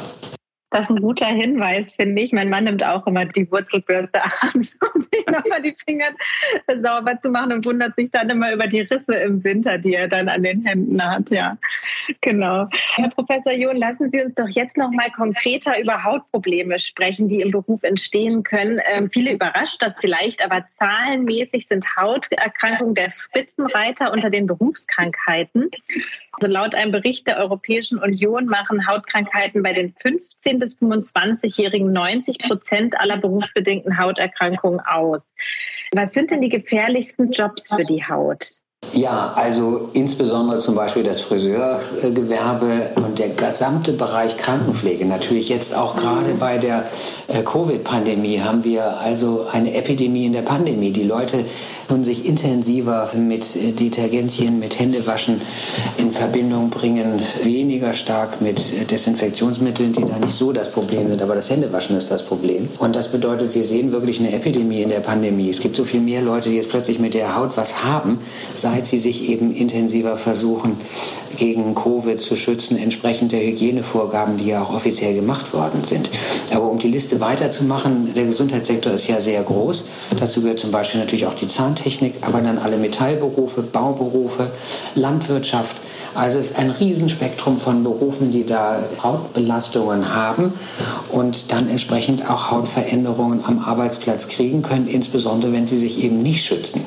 Das 0.72 0.88
ist 0.88 0.90
ein 0.90 1.02
guter 1.02 1.26
Hinweis, 1.26 1.92
finde 1.92 2.22
ich. 2.22 2.32
Mein 2.32 2.48
Mann 2.48 2.64
nimmt 2.64 2.82
auch 2.82 3.06
immer 3.06 3.26
die 3.26 3.50
Wurzelbürste 3.50 4.20
abends, 4.24 4.78
um 4.94 5.02
sich 5.02 5.26
nochmal 5.26 5.60
die 5.60 5.76
Finger 5.84 6.06
sauber 6.82 7.20
zu 7.20 7.30
machen 7.30 7.52
und 7.52 7.66
wundert 7.66 7.94
sich 7.96 8.10
dann 8.10 8.30
immer 8.30 8.52
über 8.54 8.66
die 8.66 8.80
Risse 8.80 9.14
im 9.16 9.44
Winter, 9.44 9.76
die 9.76 9.92
er 9.94 10.08
dann 10.08 10.30
an 10.30 10.42
den 10.42 10.64
Händen 10.64 11.04
hat. 11.04 11.30
Ja, 11.30 11.58
genau. 12.22 12.68
Herr 12.94 13.10
Professor 13.10 13.52
John, 13.52 13.76
lassen 13.76 14.10
Sie 14.10 14.22
uns 14.22 14.34
doch 14.34 14.48
jetzt 14.48 14.78
nochmal 14.78 15.10
konkreter 15.10 15.78
über 15.78 16.04
Hautprobleme 16.04 16.78
sprechen, 16.78 17.28
die 17.28 17.42
im 17.42 17.50
Beruf 17.50 17.82
entstehen 17.82 18.42
können. 18.42 18.80
Ähm, 18.90 19.10
viele 19.10 19.32
überrascht 19.32 19.82
das 19.82 19.98
vielleicht, 20.00 20.42
aber 20.42 20.64
zahlenmäßig 20.78 21.66
sind 21.66 21.84
Hauterkrankungen 21.96 22.94
der 22.94 23.10
Spitzenreiter 23.10 24.10
unter 24.10 24.30
den 24.30 24.46
Berufskrankheiten. 24.46 25.70
Also 26.32 26.46
laut 26.46 26.74
einem 26.74 26.92
Bericht 26.92 27.26
der 27.26 27.36
Europäischen 27.38 27.98
Union 27.98 28.46
machen 28.46 28.86
Hautkrankheiten 28.86 29.62
bei 29.62 29.74
den 29.74 29.92
15 29.92 30.58
bis 30.58 30.78
25-Jährigen 30.78 31.92
90 31.92 32.38
Prozent 32.38 32.98
aller 32.98 33.18
berufsbedingten 33.18 33.98
Hauterkrankungen 33.98 34.80
aus. 34.80 35.26
Was 35.92 36.14
sind 36.14 36.30
denn 36.30 36.40
die 36.40 36.48
gefährlichsten 36.48 37.30
Jobs 37.30 37.74
für 37.74 37.84
die 37.84 38.04
Haut? 38.04 38.61
Ja, 38.92 39.32
also 39.36 39.88
insbesondere 39.94 40.58
zum 40.60 40.74
Beispiel 40.74 41.02
das 41.02 41.20
Friseurgewerbe 41.20 42.90
und 42.96 43.18
der 43.18 43.30
gesamte 43.30 43.92
Bereich 43.92 44.36
Krankenpflege. 44.36 45.06
Natürlich 45.06 45.48
jetzt 45.48 45.74
auch 45.74 45.96
gerade 45.96 46.34
bei 46.34 46.58
der 46.58 46.84
äh, 47.28 47.42
Covid-Pandemie 47.42 48.40
haben 48.40 48.64
wir 48.64 48.98
also 48.98 49.46
eine 49.50 49.74
Epidemie 49.74 50.26
in 50.26 50.34
der 50.34 50.42
Pandemie. 50.42 50.90
Die 50.90 51.04
Leute 51.04 51.46
tun 51.88 52.04
sich 52.04 52.26
intensiver 52.26 53.08
mit 53.16 53.56
äh, 53.56 53.72
Detergenzien, 53.72 54.58
mit 54.58 54.78
Händewaschen 54.78 55.40
in 55.96 56.12
Verbindung 56.12 56.68
bringen, 56.70 57.20
weniger 57.42 57.94
stark 57.94 58.42
mit 58.42 58.72
äh, 58.72 58.84
Desinfektionsmitteln, 58.84 59.92
die 59.92 60.04
da 60.04 60.18
nicht 60.18 60.32
so 60.34 60.52
das 60.52 60.70
Problem 60.70 61.08
sind, 61.08 61.22
aber 61.22 61.34
das 61.34 61.48
Händewaschen 61.48 61.96
ist 61.96 62.10
das 62.10 62.22
Problem. 62.22 62.68
Und 62.78 62.94
das 62.94 63.08
bedeutet, 63.08 63.54
wir 63.54 63.64
sehen 63.64 63.92
wirklich 63.92 64.20
eine 64.20 64.32
Epidemie 64.32 64.82
in 64.82 64.90
der 64.90 65.00
Pandemie. 65.00 65.48
Es 65.48 65.60
gibt 65.60 65.76
so 65.76 65.84
viel 65.84 66.00
mehr 66.00 66.20
Leute, 66.22 66.50
die 66.50 66.56
jetzt 66.56 66.70
plötzlich 66.70 66.98
mit 66.98 67.14
der 67.14 67.36
Haut 67.36 67.56
was 67.56 67.84
haben, 67.84 68.20
seit 68.54 68.81
seit 68.82 68.90
sie 68.90 68.98
sich 68.98 69.28
eben 69.28 69.54
intensiver 69.54 70.16
versuchen, 70.16 70.76
gegen 71.36 71.74
Covid 71.74 72.20
zu 72.20 72.36
schützen, 72.36 72.76
entsprechend 72.76 73.32
der 73.32 73.40
Hygienevorgaben, 73.40 74.36
die 74.38 74.46
ja 74.46 74.62
auch 74.62 74.74
offiziell 74.74 75.14
gemacht 75.14 75.52
worden 75.52 75.84
sind. 75.84 76.10
Aber 76.52 76.70
um 76.70 76.78
die 76.78 76.88
Liste 76.88 77.20
weiterzumachen, 77.20 78.14
der 78.14 78.26
Gesundheitssektor 78.26 78.92
ist 78.92 79.08
ja 79.08 79.20
sehr 79.20 79.42
groß. 79.42 79.84
Dazu 80.18 80.42
gehört 80.42 80.60
zum 80.60 80.70
Beispiel 80.70 81.00
natürlich 81.00 81.26
auch 81.26 81.34
die 81.34 81.48
Zahntechnik, 81.48 82.14
aber 82.22 82.40
dann 82.40 82.58
alle 82.58 82.76
Metallberufe, 82.76 83.62
Bauberufe, 83.62 84.50
Landwirtschaft, 84.94 85.76
Also 86.14 86.38
es 86.38 86.50
ist 86.50 86.58
ein 86.58 86.70
Riesenspektrum 86.70 87.58
von 87.58 87.82
Berufen, 87.84 88.30
die 88.30 88.44
da 88.44 88.84
Hautbelastungen 89.02 90.14
haben 90.14 90.52
und 91.10 91.50
dann 91.50 91.68
entsprechend 91.68 92.28
auch 92.28 92.50
Hautveränderungen 92.50 93.40
am 93.44 93.60
Arbeitsplatz 93.60 94.28
kriegen 94.28 94.60
können, 94.60 94.88
insbesondere 94.88 95.52
wenn 95.52 95.66
sie 95.66 95.78
sich 95.78 96.04
eben 96.04 96.22
nicht 96.22 96.44
schützen. 96.44 96.84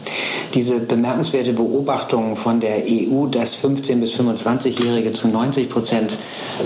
Diese 0.53 0.79
bemerkenswerte 0.79 1.53
Beobachtung 1.53 2.35
von 2.35 2.59
der 2.59 2.83
EU, 2.87 3.25
dass 3.25 3.55
15 3.55 3.99
bis 3.99 4.11
25-Jährige 4.35 5.11
zu 5.11 5.27
90 5.27 5.69
Prozent, 5.69 6.17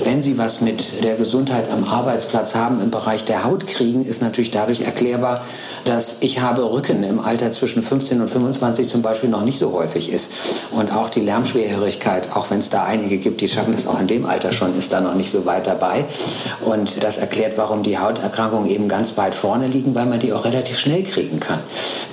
wenn 0.04 0.24
sie 0.24 0.38
was 0.38 0.62
mit 0.62 1.04
der 1.04 1.16
Gesundheit 1.16 1.72
am 1.72 1.84
Arbeitsplatz 1.84 2.56
haben, 2.56 2.82
im 2.82 2.92
Bereich 2.92 3.26
der 3.26 3.44
Haut 3.44 3.68
kriegen, 3.68 4.06
ist 4.06 4.22
natürlich 4.22 4.52
dadurch 4.52 4.82
erklärbar, 4.82 5.46
dass 5.86 6.18
ich 6.22 6.42
habe 6.42 6.72
Rücken 6.72 7.04
im 7.04 7.20
Alter 7.20 7.52
zwischen 7.52 7.82
15 7.82 8.22
und 8.22 8.30
25 8.30 8.88
zum 8.88 9.02
Beispiel 9.02 9.30
noch 9.30 9.44
nicht 9.44 9.60
so 9.60 9.72
häufig 9.74 10.12
ist. 10.12 10.32
Und 10.72 10.94
auch 10.94 11.10
die 11.10 11.22
Lärmschwerhörigkeit, 11.22 12.36
auch 12.36 12.50
wenn 12.50 12.60
es 12.60 12.70
da 12.70 12.84
einige 12.84 13.18
gibt, 13.18 13.42
die 13.42 13.48
schaffen 13.48 13.74
das 13.74 13.88
auch 13.88 14.00
in 14.00 14.08
dem 14.08 14.26
Alter 14.26 14.52
schon, 14.52 14.78
ist 14.78 14.92
da 14.92 15.02
noch 15.02 15.16
nicht 15.16 15.32
so 15.32 15.46
weit 15.46 15.68
dabei. 15.68 16.06
Und 16.66 17.04
das 17.04 17.18
erklärt, 17.18 17.58
warum 17.58 17.84
die 17.84 17.98
Hauterkrankungen 17.98 18.70
eben 18.70 18.88
ganz 18.88 19.18
weit 19.18 19.36
vorne 19.36 19.68
liegen, 19.68 19.96
weil 19.96 20.06
man 20.06 20.20
die 20.20 20.34
auch 20.34 20.46
relativ 20.46 20.80
schnell 20.80 21.04
kriegen 21.04 21.40
kann. 21.40 21.60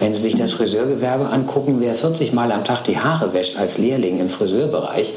Wenn 0.00 0.12
Sie 0.12 0.20
sich 0.20 0.34
das 0.34 0.52
Friseurgewerbe 0.52 1.28
angucken, 1.30 1.76
wer 1.80 1.94
40 1.94 2.32
Mal 2.32 2.52
am 2.52 2.64
Tag 2.64 2.84
die 2.84 2.98
Haare 2.98 3.32
wäscht 3.32 3.58
als 3.58 3.78
Lehrling 3.78 4.18
im 4.18 4.28
Friseurbereich, 4.28 5.12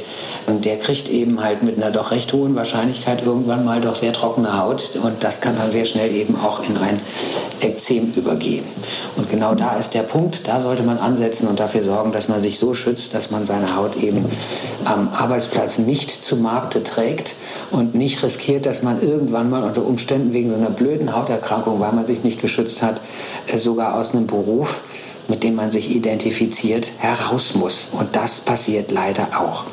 der 0.66 0.78
kriegt 0.78 1.10
eben 1.10 1.42
halt 1.44 1.64
mit 1.64 1.78
einer 1.78 1.92
doch 1.92 2.12
recht 2.12 2.34
hohen 2.34 2.56
Wahrscheinlichkeit 2.56 3.26
irgendwann 3.26 3.66
mal 3.66 3.82
doch 3.82 3.96
sehr 3.96 4.14
trockene 4.14 4.58
Haut. 4.58 4.92
Und 5.02 5.24
das 5.24 5.42
kann 5.42 5.56
dann 5.58 5.72
sehr 5.72 5.86
schnell 5.86 6.14
eben 6.14 6.40
auch 6.40 6.62
in 6.68 6.78
ein 6.78 7.00
Ekzem 7.62 8.14
übergehen. 8.16 8.66
Und 9.16 9.30
genau 9.30 9.56
da 9.56 9.78
ist 9.78 9.94
der 9.94 10.04
Punkt, 10.04 10.48
da 10.48 10.62
sollte 10.62 10.84
man 10.84 10.98
ansetzen 10.98 11.48
und 11.48 11.60
dafür 11.60 11.84
sorgen, 11.84 12.12
dass 12.12 12.28
man 12.28 12.42
sich 12.42 12.60
so 12.60 12.74
schützt, 12.74 13.14
dass 13.14 13.32
man 13.32 13.46
seine 13.46 13.76
Haut 13.76 13.96
eben 13.98 14.26
am 14.86 15.10
Arbeitsplatz 15.14 15.78
nicht 15.78 16.12
zu 16.12 16.38
Markte 16.38 16.84
trägt 16.84 17.36
und 17.72 17.96
nicht 17.96 18.22
riskiert, 18.24 18.66
dass 18.66 18.84
man 18.84 19.02
irgendwann 19.02 19.50
mal 19.50 19.64
unter 19.64 19.86
Umständen 19.86 20.34
wegen 20.34 20.50
so 20.50 20.56
einer 20.56 20.70
blöden 20.70 21.16
Hauterkrankung, 21.16 21.80
weil 21.80 21.94
man 21.94 22.06
sich 22.06 22.24
nicht 22.24 22.42
geschützt 22.42 22.82
hat, 22.82 23.02
äh, 23.48 23.58
sogar 23.58 23.96
aus 23.96 24.14
einem 24.14 24.28
Beruf, 24.28 24.82
mit 25.28 25.44
dem 25.44 25.56
man 25.56 25.72
sich 25.72 25.96
identifiziert, 25.96 26.92
heraus 26.98 27.54
muss. 27.54 27.90
Und 27.92 28.16
das 28.16 28.42
passiert 28.42 28.92
leider 28.92 29.28
auch. 29.40 29.66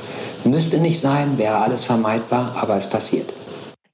Müsste 0.47 0.79
nicht 0.79 1.01
sein, 1.01 1.39
wäre 1.39 1.59
alles 1.59 1.85
vermeidbar, 1.85 2.57
aber 2.61 2.77
es 2.77 2.89
passiert. 2.89 3.33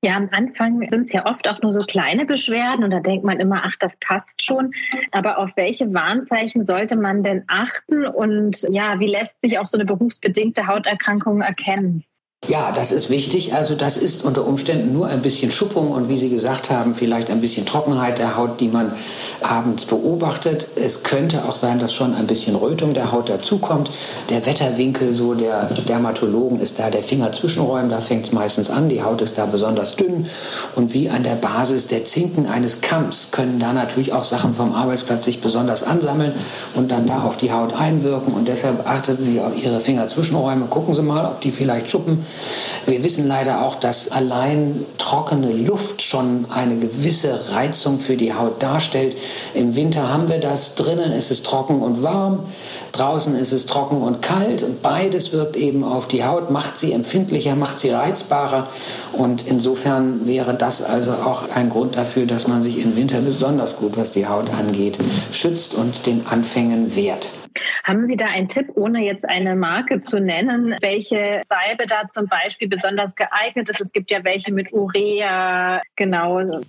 Ja, 0.04 0.16
am 0.16 0.28
Anfang 0.32 0.88
sind 0.88 1.06
es 1.06 1.12
ja 1.12 1.26
oft 1.26 1.48
auch 1.48 1.62
nur 1.62 1.72
so 1.72 1.80
kleine 1.80 2.26
Beschwerden 2.26 2.82
und 2.84 2.90
da 2.90 2.98
denkt 2.98 3.24
man 3.24 3.38
immer, 3.38 3.62
ach, 3.64 3.76
das 3.78 3.96
passt 3.98 4.44
schon. 4.44 4.72
Aber 5.12 5.38
auf 5.38 5.52
welche 5.54 5.94
Warnzeichen 5.94 6.66
sollte 6.66 6.96
man 6.96 7.22
denn 7.22 7.44
achten 7.46 8.04
und 8.04 8.66
ja, 8.68 8.98
wie 8.98 9.06
lässt 9.06 9.36
sich 9.42 9.60
auch 9.60 9.68
so 9.68 9.78
eine 9.78 9.84
berufsbedingte 9.84 10.66
Hauterkrankung 10.66 11.40
erkennen? 11.40 12.04
Ja, 12.48 12.72
das 12.72 12.90
ist 12.90 13.08
wichtig. 13.08 13.54
Also 13.54 13.76
das 13.76 13.96
ist 13.96 14.24
unter 14.24 14.44
Umständen 14.44 14.92
nur 14.92 15.06
ein 15.06 15.22
bisschen 15.22 15.52
Schuppung 15.52 15.92
und 15.92 16.08
wie 16.08 16.16
Sie 16.16 16.28
gesagt 16.28 16.70
haben, 16.70 16.92
vielleicht 16.92 17.30
ein 17.30 17.40
bisschen 17.40 17.66
Trockenheit 17.66 18.18
der 18.18 18.36
Haut, 18.36 18.60
die 18.60 18.66
man 18.66 18.92
abends 19.40 19.84
beobachtet. 19.84 20.66
Es 20.74 21.04
könnte 21.04 21.44
auch 21.44 21.54
sein, 21.54 21.78
dass 21.78 21.94
schon 21.94 22.14
ein 22.14 22.26
bisschen 22.26 22.56
Rötung 22.56 22.94
der 22.94 23.12
Haut 23.12 23.28
dazukommt. 23.28 23.90
Der 24.28 24.44
Wetterwinkel 24.44 25.12
so 25.12 25.34
der 25.34 25.66
Dermatologen 25.88 26.58
ist 26.58 26.80
da 26.80 26.90
der 26.90 27.04
Finger 27.04 27.30
zwischenräumen, 27.30 27.88
da 27.88 28.00
fängt 28.00 28.26
es 28.26 28.32
meistens 28.32 28.70
an. 28.70 28.88
Die 28.88 29.04
Haut 29.04 29.22
ist 29.22 29.38
da 29.38 29.46
besonders 29.46 29.94
dünn 29.94 30.26
und 30.74 30.92
wie 30.94 31.08
an 31.08 31.22
der 31.22 31.36
Basis 31.36 31.86
der 31.86 32.04
Zinken 32.04 32.46
eines 32.46 32.80
Kamms 32.80 33.28
können 33.30 33.60
da 33.60 33.72
natürlich 33.72 34.12
auch 34.12 34.24
Sachen 34.24 34.52
vom 34.52 34.74
Arbeitsplatz 34.74 35.24
sich 35.24 35.40
besonders 35.40 35.84
ansammeln 35.84 36.34
und 36.74 36.90
dann 36.90 37.06
da 37.06 37.22
auf 37.22 37.36
die 37.36 37.52
Haut 37.52 37.72
einwirken 37.72 38.34
und 38.34 38.48
deshalb 38.48 38.84
achten 38.84 39.22
Sie 39.22 39.40
auf 39.40 39.56
Ihre 39.56 39.78
Finger 39.78 40.08
zwischenräume, 40.08 40.66
gucken 40.66 40.92
Sie 40.92 41.02
mal, 41.02 41.24
ob 41.24 41.40
die 41.40 41.52
vielleicht 41.52 41.88
schuppen 41.88 42.26
wir 42.86 43.04
wissen 43.04 43.26
leider 43.28 43.64
auch, 43.64 43.76
dass 43.76 44.10
allein 44.10 44.84
trockene 44.98 45.52
Luft 45.52 46.02
schon 46.02 46.46
eine 46.50 46.76
gewisse 46.76 47.52
Reizung 47.52 48.00
für 48.00 48.16
die 48.16 48.34
Haut 48.34 48.62
darstellt. 48.62 49.16
Im 49.54 49.76
Winter 49.76 50.08
haben 50.08 50.28
wir 50.28 50.38
das, 50.38 50.74
drinnen 50.74 51.12
ist 51.12 51.30
es 51.30 51.42
trocken 51.42 51.80
und 51.80 52.02
warm, 52.02 52.40
draußen 52.92 53.36
ist 53.36 53.52
es 53.52 53.66
trocken 53.66 54.02
und 54.02 54.20
kalt 54.20 54.62
und 54.62 54.82
beides 54.82 55.32
wirkt 55.32 55.56
eben 55.56 55.84
auf 55.84 56.08
die 56.08 56.24
Haut, 56.24 56.50
macht 56.50 56.78
sie 56.78 56.92
empfindlicher, 56.92 57.54
macht 57.54 57.78
sie 57.78 57.90
reizbarer 57.90 58.68
und 59.12 59.46
insofern 59.46 60.26
wäre 60.26 60.54
das 60.54 60.82
also 60.82 61.12
auch 61.12 61.48
ein 61.50 61.70
Grund 61.70 61.96
dafür, 61.96 62.26
dass 62.26 62.48
man 62.48 62.62
sich 62.62 62.78
im 62.78 62.96
Winter 62.96 63.20
besonders 63.20 63.76
gut, 63.76 63.96
was 63.96 64.10
die 64.10 64.26
Haut 64.26 64.50
angeht, 64.50 64.98
schützt 65.30 65.74
und 65.74 66.06
den 66.06 66.26
Anfängen 66.26 66.96
wehrt. 66.96 67.28
Haben 67.84 68.04
Sie 68.04 68.16
da 68.16 68.26
einen 68.26 68.48
Tipp, 68.48 68.70
ohne 68.74 69.04
jetzt 69.04 69.28
eine 69.28 69.54
Marke 69.56 70.02
zu 70.02 70.20
nennen, 70.20 70.76
welche 70.80 71.42
Salbe 71.46 71.86
da 71.86 72.08
zum 72.08 72.26
Beispiel 72.26 72.68
besonders 72.68 73.14
geeignet 73.14 73.68
ist? 73.68 73.80
Es 73.80 73.92
gibt 73.92 74.10
ja 74.10 74.24
welche 74.24 74.52
mit 74.52 74.72
Urea, 74.72 75.80
genau. 75.96 76.60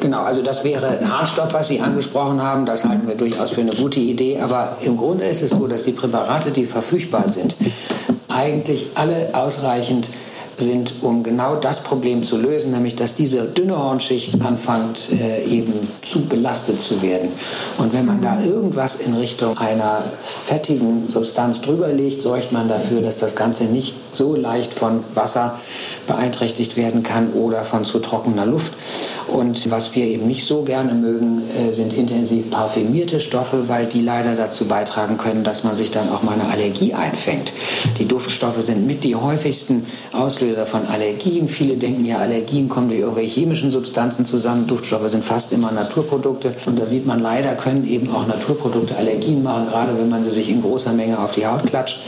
Genau, 0.00 0.22
also 0.22 0.42
das 0.42 0.64
wäre 0.64 1.06
Harnstoff, 1.06 1.52
was 1.52 1.68
Sie 1.68 1.80
angesprochen 1.80 2.40
haben. 2.40 2.64
Das 2.64 2.84
halten 2.84 3.06
wir 3.06 3.16
durchaus 3.16 3.50
für 3.50 3.60
eine 3.60 3.72
gute 3.72 4.00
Idee. 4.00 4.38
Aber 4.40 4.78
im 4.82 4.96
Grunde 4.96 5.24
ist 5.26 5.42
es 5.42 5.50
so, 5.50 5.66
dass 5.66 5.82
die 5.82 5.92
Präparate, 5.92 6.52
die 6.52 6.66
verfügbar 6.66 7.28
sind, 7.28 7.56
eigentlich 8.28 8.92
alle 8.94 9.34
ausreichend 9.34 10.10
sind, 10.60 10.94
um 11.02 11.22
genau 11.22 11.56
das 11.56 11.82
Problem 11.82 12.24
zu 12.24 12.36
lösen, 12.36 12.70
nämlich 12.70 12.96
dass 12.96 13.14
diese 13.14 13.44
dünne 13.44 13.78
Hornschicht 13.78 14.40
anfängt 14.42 15.10
äh, 15.12 15.44
eben 15.44 15.88
zu 16.02 16.26
belastet 16.26 16.80
zu 16.80 17.02
werden. 17.02 17.30
Und 17.78 17.92
wenn 17.92 18.06
man 18.06 18.22
da 18.22 18.42
irgendwas 18.42 18.96
in 18.96 19.14
Richtung 19.14 19.58
einer 19.58 20.02
fettigen 20.22 21.08
Substanz 21.08 21.60
drüber 21.60 21.88
legt, 21.88 22.22
sorgt 22.22 22.52
man 22.52 22.68
dafür, 22.68 23.00
dass 23.00 23.16
das 23.16 23.34
Ganze 23.34 23.64
nicht 23.64 23.94
so 24.12 24.34
leicht 24.34 24.74
von 24.74 25.04
Wasser 25.14 25.58
beeinträchtigt 26.06 26.76
werden 26.76 27.02
kann 27.02 27.32
oder 27.32 27.64
von 27.64 27.84
zu 27.84 27.98
trockener 27.98 28.46
Luft. 28.46 28.72
Und 29.28 29.70
was 29.70 29.94
wir 29.94 30.06
eben 30.06 30.26
nicht 30.26 30.44
so 30.44 30.62
gerne 30.62 30.92
mögen, 30.94 31.42
äh, 31.56 31.72
sind 31.72 31.92
intensiv 31.92 32.50
parfümierte 32.50 33.20
Stoffe, 33.20 33.68
weil 33.68 33.86
die 33.86 34.00
leider 34.00 34.34
dazu 34.34 34.66
beitragen 34.66 35.18
können, 35.18 35.44
dass 35.44 35.62
man 35.62 35.76
sich 35.76 35.90
dann 35.90 36.10
auch 36.10 36.22
mal 36.22 36.32
eine 36.32 36.48
Allergie 36.50 36.94
einfängt. 36.94 37.52
Die 37.98 38.06
Duftstoffe 38.06 38.62
sind 38.62 38.86
mit 38.86 39.04
die 39.04 39.14
häufigsten 39.14 39.86
Auslöser 40.12 40.66
von 40.66 40.86
Allergien. 40.86 41.48
Viele 41.48 41.76
denken 41.76 42.04
ja, 42.04 42.18
Allergien 42.18 42.68
kommen 42.68 42.88
durch 42.88 43.00
irgendwelche 43.00 43.40
chemischen 43.40 43.70
Substanzen 43.70 44.26
zusammen. 44.26 44.66
Duftstoffe 44.66 45.08
sind 45.10 45.24
fast 45.24 45.52
immer 45.52 45.70
Naturprodukte. 45.70 46.54
Und 46.66 46.78
da 46.78 46.86
sieht 46.86 47.06
man 47.06 47.20
leider, 47.20 47.54
können 47.54 47.86
eben 47.86 48.12
auch 48.12 48.26
Naturprodukte 48.26 48.96
Allergien 48.96 49.42
machen, 49.42 49.66
gerade 49.68 49.96
wenn 49.98 50.08
man 50.08 50.24
sie 50.24 50.30
sich 50.30 50.48
in 50.48 50.62
großer 50.62 50.92
Menge 50.92 51.18
auf 51.18 51.32
die 51.32 51.46
Haut 51.46 51.66
klatscht. 51.66 52.00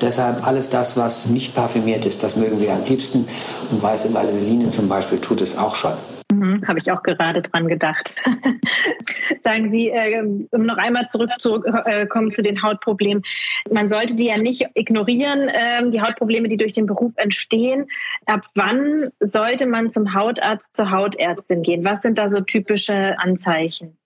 Deshalb 0.00 0.46
alles 0.46 0.68
das, 0.70 0.96
was 0.96 1.26
nicht 1.26 1.43
parfümiert 1.52 2.06
ist, 2.06 2.22
das 2.22 2.36
mögen 2.36 2.60
wir 2.60 2.72
am 2.72 2.84
liebsten. 2.84 3.26
Und 3.70 3.82
weiße 3.82 4.12
Vaseline 4.14 4.68
zum 4.68 4.88
Beispiel 4.88 5.18
tut 5.18 5.40
es 5.40 5.58
auch 5.58 5.74
schon. 5.74 5.94
Mhm, 6.32 6.66
Habe 6.66 6.78
ich 6.78 6.90
auch 6.90 7.02
gerade 7.02 7.42
dran 7.42 7.68
gedacht. 7.68 8.12
Sagen 9.44 9.70
Sie, 9.70 9.90
äh, 9.90 10.22
um 10.22 10.66
noch 10.66 10.78
einmal 10.78 11.08
zurückzukommen 11.08 12.28
äh, 12.28 12.32
zu 12.32 12.42
den 12.42 12.62
Hautproblemen. 12.62 13.22
Man 13.70 13.88
sollte 13.88 14.14
die 14.16 14.26
ja 14.26 14.38
nicht 14.38 14.66
ignorieren, 14.74 15.48
äh, 15.48 15.88
die 15.90 16.00
Hautprobleme, 16.00 16.48
die 16.48 16.56
durch 16.56 16.72
den 16.72 16.86
Beruf 16.86 17.12
entstehen. 17.16 17.86
Ab 18.26 18.46
wann 18.54 19.10
sollte 19.20 19.66
man 19.66 19.90
zum 19.90 20.14
Hautarzt, 20.14 20.74
zur 20.74 20.90
Hautärztin 20.90 21.62
gehen? 21.62 21.84
Was 21.84 22.02
sind 22.02 22.18
da 22.18 22.30
so 22.30 22.40
typische 22.40 23.18
Anzeichen? 23.18 23.96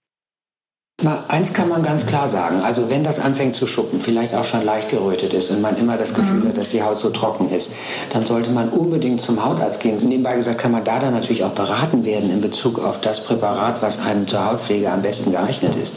Na, 1.01 1.23
eins 1.29 1.53
kann 1.53 1.69
man 1.69 1.85
ganz 1.85 2.07
klar 2.07 2.27
sagen. 2.27 2.61
Also 2.61 2.91
wenn 2.91 3.05
das 3.05 3.21
anfängt 3.21 3.55
zu 3.55 3.69
schuppen, 3.69 4.01
vielleicht 4.01 4.35
auch 4.35 4.43
schon 4.43 4.65
leicht 4.65 4.89
gerötet 4.89 5.33
ist 5.33 5.49
und 5.49 5.61
man 5.61 5.77
immer 5.77 5.97
das 5.97 6.13
Gefühl 6.13 6.41
mhm. 6.41 6.49
hat, 6.49 6.57
dass 6.57 6.71
die 6.71 6.83
Haut 6.83 6.99
so 6.99 7.11
trocken 7.11 7.49
ist, 7.53 7.71
dann 8.13 8.27
sollte 8.27 8.51
man 8.51 8.69
unbedingt 8.69 9.21
zum 9.21 9.45
Hautarzt 9.45 9.79
gehen. 9.79 9.97
Nebenbei 9.99 10.35
gesagt 10.35 10.59
kann 10.59 10.73
man 10.73 10.83
da 10.83 10.99
dann 10.99 11.15
natürlich 11.15 11.45
auch 11.45 11.53
beraten 11.53 12.05
werden 12.05 12.33
in 12.33 12.41
Bezug 12.41 12.85
auf 12.85 13.01
das 13.01 13.23
Präparat, 13.23 13.81
was 13.81 14.01
einem 14.01 14.27
zur 14.27 14.45
Hautpflege 14.45 14.91
am 14.91 15.03
besten 15.03 15.31
geeignet 15.31 15.77
ist. 15.77 15.95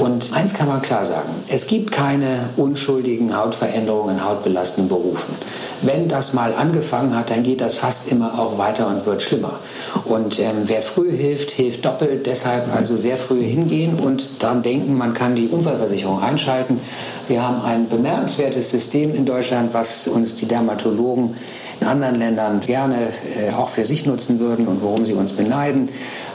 Und 0.00 0.32
eins 0.32 0.54
kann 0.54 0.66
man 0.66 0.82
klar 0.82 1.04
sagen. 1.04 1.30
Es 1.46 1.68
gibt 1.68 1.92
keine 1.92 2.48
unschuldigen 2.56 3.36
Hautveränderungen 3.36 4.16
in 4.16 4.24
hautbelastenden 4.24 4.88
Berufen. 4.88 5.36
Wenn 5.82 6.08
das 6.08 6.32
mal 6.32 6.52
angefangen 6.52 7.14
hat, 7.14 7.30
dann 7.30 7.44
geht 7.44 7.60
das 7.60 7.76
fast 7.76 8.10
immer 8.10 8.40
auch 8.40 8.58
weiter 8.58 8.88
und 8.88 9.06
wird 9.06 9.22
schlimmer. 9.22 9.60
Und 10.04 10.40
ähm, 10.40 10.62
wer 10.64 10.82
früh 10.82 11.12
hilft, 11.12 11.52
hilft 11.52 11.84
doppelt. 11.84 12.26
Deshalb 12.26 12.74
also 12.74 12.96
sehr 12.96 13.16
früh 13.16 13.44
hingehen 13.44 14.00
und 14.00 14.15
und 14.16 14.42
daran 14.42 14.62
denken, 14.62 14.96
man 14.96 15.12
kann 15.12 15.34
die 15.34 15.48
Unfallversicherung 15.48 16.22
einschalten. 16.22 16.80
Wir 17.28 17.46
haben 17.46 17.60
ein 17.62 17.88
bemerkenswertes 17.88 18.70
System 18.70 19.14
in 19.14 19.26
Deutschland, 19.26 19.74
was 19.74 20.08
uns 20.08 20.34
die 20.34 20.46
Dermatologen 20.46 21.36
in 21.80 21.86
anderen 21.86 22.14
Ländern 22.14 22.60
gerne 22.60 23.08
äh, 23.36 23.52
auch 23.52 23.68
für 23.68 23.84
sich 23.84 24.06
nutzen 24.06 24.38
würden 24.40 24.66
und 24.68 24.80
worum 24.80 25.04
sie 25.04 25.12
uns 25.12 25.34
beneiden. 25.34 25.90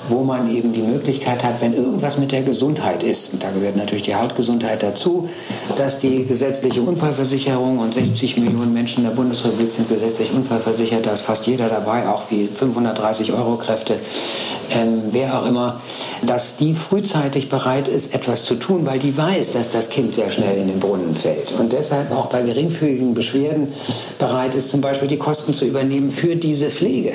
Wo 0.10 0.24
man 0.24 0.54
eben 0.54 0.74
die 0.74 0.82
Möglichkeit 0.82 1.44
hat, 1.44 1.62
wenn 1.62 1.74
irgendwas 1.74 2.18
mit 2.18 2.32
der 2.32 2.44
Gesundheit 2.44 3.04
ist, 3.04 3.34
und 3.34 3.44
da 3.44 3.52
gehört 3.52 3.76
natürlich 3.76 4.04
die 4.04 4.16
Hautgesundheit 4.16 4.84
dazu, 4.84 5.30
dass 5.76 6.00
die 6.00 6.26
gesetzliche 6.26 6.82
Unfallversicherung 6.82 7.80
und 7.80 7.94
60 7.94 8.38
Millionen 8.38 8.74
Menschen 8.74 9.04
in 9.04 9.10
der 9.10 9.16
Bundesrepublik 9.16 9.72
sind 9.72 9.90
gesetzlich 9.90 10.32
unfallversichert, 10.34 11.06
da 11.06 11.14
ist 11.14 11.22
fast 11.22 11.48
jeder 11.48 11.70
dabei, 11.70 12.08
auch 12.08 12.24
wie 12.30 12.48
530 12.48 13.34
Euro 13.34 13.58
Kräfte, 13.58 14.00
ähm, 14.72 15.04
wer 15.12 15.40
auch 15.40 15.46
immer, 15.46 15.82
dass 16.26 16.56
die 16.56 16.74
frühzeitig 16.74 17.50
bereit 17.50 17.88
ist, 17.88 18.14
etwas 18.14 18.44
zu 18.44 18.56
tun, 18.56 18.86
weil 18.86 19.00
die 19.00 19.16
weiß, 19.16 19.52
dass 19.52 19.70
das 19.70 19.90
Kind 19.90 20.16
sehr 20.16 20.32
schnell 20.32 20.58
in 20.58 20.68
den 20.68 20.80
Brunnen 20.80 21.16
fällt 21.16 21.52
und 21.52 21.74
deshalb 21.74 22.12
auch 22.12 22.28
bei 22.28 22.42
geringfügigen 22.42 23.14
Beschwerden 23.14 23.68
bereit 24.18 24.56
ist, 24.56 24.70
zum 24.70 24.82
Beispiel 24.82 25.08
die 25.08 25.18
Kosten 25.18 25.54
zu 25.54 25.66
übernehmen 25.66 26.10
für 26.10 26.36
diese 26.36 26.70
Pflege. 26.70 27.14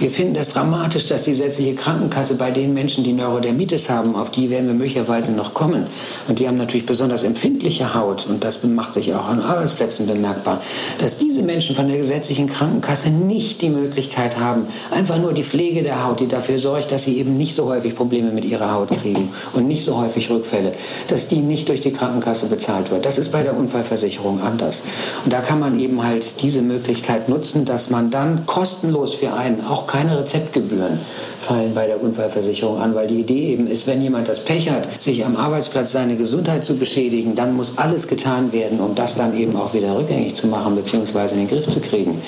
Wir 0.00 0.10
finden 0.10 0.32
das 0.32 0.48
dramatisch, 0.48 1.08
dass 1.08 1.24
die 1.24 1.32
gesetzliche 1.32 1.74
Krankenkasse 1.74 2.36
bei 2.36 2.50
den 2.50 2.72
Menschen, 2.72 3.04
die 3.04 3.12
Neurodermitis 3.12 3.90
haben, 3.90 4.16
auf 4.16 4.30
die 4.30 4.48
werden 4.48 4.66
wir 4.66 4.72
möglicherweise 4.72 5.30
noch 5.32 5.52
kommen. 5.52 5.88
Und 6.26 6.38
die 6.38 6.48
haben 6.48 6.56
natürlich 6.56 6.86
besonders 6.86 7.22
empfindliche 7.22 7.94
Haut 7.94 8.26
und 8.26 8.42
das 8.42 8.64
macht 8.64 8.94
sich 8.94 9.14
auch 9.14 9.28
an 9.28 9.42
Arbeitsplätzen 9.42 10.06
bemerkbar, 10.06 10.62
dass 11.00 11.18
diese 11.18 11.42
Menschen 11.42 11.76
von 11.76 11.86
der 11.86 11.98
gesetzlichen 11.98 12.48
Krankenkasse 12.48 13.10
nicht 13.10 13.60
die 13.60 13.68
Möglichkeit 13.68 14.38
haben, 14.40 14.68
einfach 14.90 15.18
nur 15.18 15.34
die 15.34 15.42
Pflege 15.44 15.82
der 15.82 16.02
Haut, 16.02 16.20
die 16.20 16.28
dafür 16.28 16.58
sorgt, 16.58 16.92
dass 16.92 17.02
sie 17.02 17.18
eben 17.18 17.36
nicht 17.36 17.54
so 17.54 17.66
häufig 17.66 17.94
Probleme 17.94 18.32
mit 18.32 18.46
ihrer 18.46 18.72
Haut 18.72 18.88
kriegen 18.88 19.28
und 19.52 19.68
nicht 19.68 19.84
so 19.84 19.98
häufig 19.98 20.30
Rückfälle, 20.30 20.72
dass 21.08 21.28
die 21.28 21.40
nicht 21.40 21.68
durch 21.68 21.82
die 21.82 21.92
Krankenkasse 21.92 22.46
bezahlt 22.46 22.90
wird. 22.90 23.04
Das 23.04 23.18
ist 23.18 23.32
bei 23.32 23.42
der 23.42 23.54
Unfallversicherung 23.54 24.40
anders. 24.40 24.82
Und 25.24 25.32
da 25.34 25.42
kann 25.42 25.60
man 25.60 25.78
eben 25.78 26.02
halt 26.02 26.40
diese 26.40 26.62
Möglichkeit 26.62 27.28
nutzen, 27.28 27.66
dass 27.66 27.90
man 27.90 28.10
dann 28.10 28.46
kostenlos 28.46 29.12
für 29.12 29.34
einen 29.34 29.62
auch 29.62 29.89
keine 29.90 30.18
Rezeptgebühren 30.18 31.00
fallen 31.40 31.74
bei 31.74 31.86
der 31.86 32.00
Unfallversicherung 32.00 32.80
an, 32.80 32.94
weil 32.94 33.08
die 33.08 33.20
Idee 33.20 33.52
eben 33.52 33.66
ist, 33.66 33.86
wenn 33.86 34.00
jemand 34.00 34.28
das 34.28 34.40
Pech 34.40 34.70
hat, 34.70 35.02
sich 35.02 35.24
am 35.24 35.36
Arbeitsplatz 35.36 35.90
seine 35.90 36.14
Gesundheit 36.16 36.64
zu 36.64 36.76
beschädigen, 36.76 37.34
dann 37.34 37.56
muss 37.56 37.76
alles 37.76 38.06
getan 38.06 38.52
werden, 38.52 38.78
um 38.78 38.94
das 38.94 39.16
dann 39.16 39.36
eben 39.36 39.56
auch 39.56 39.74
wieder 39.74 39.96
rückgängig 39.96 40.36
zu 40.36 40.46
machen 40.46 40.76
bzw. 40.76 41.32
in 41.32 41.38
den 41.38 41.48
Griff 41.48 41.68
zu 41.68 41.80
kriegen. 41.80 42.22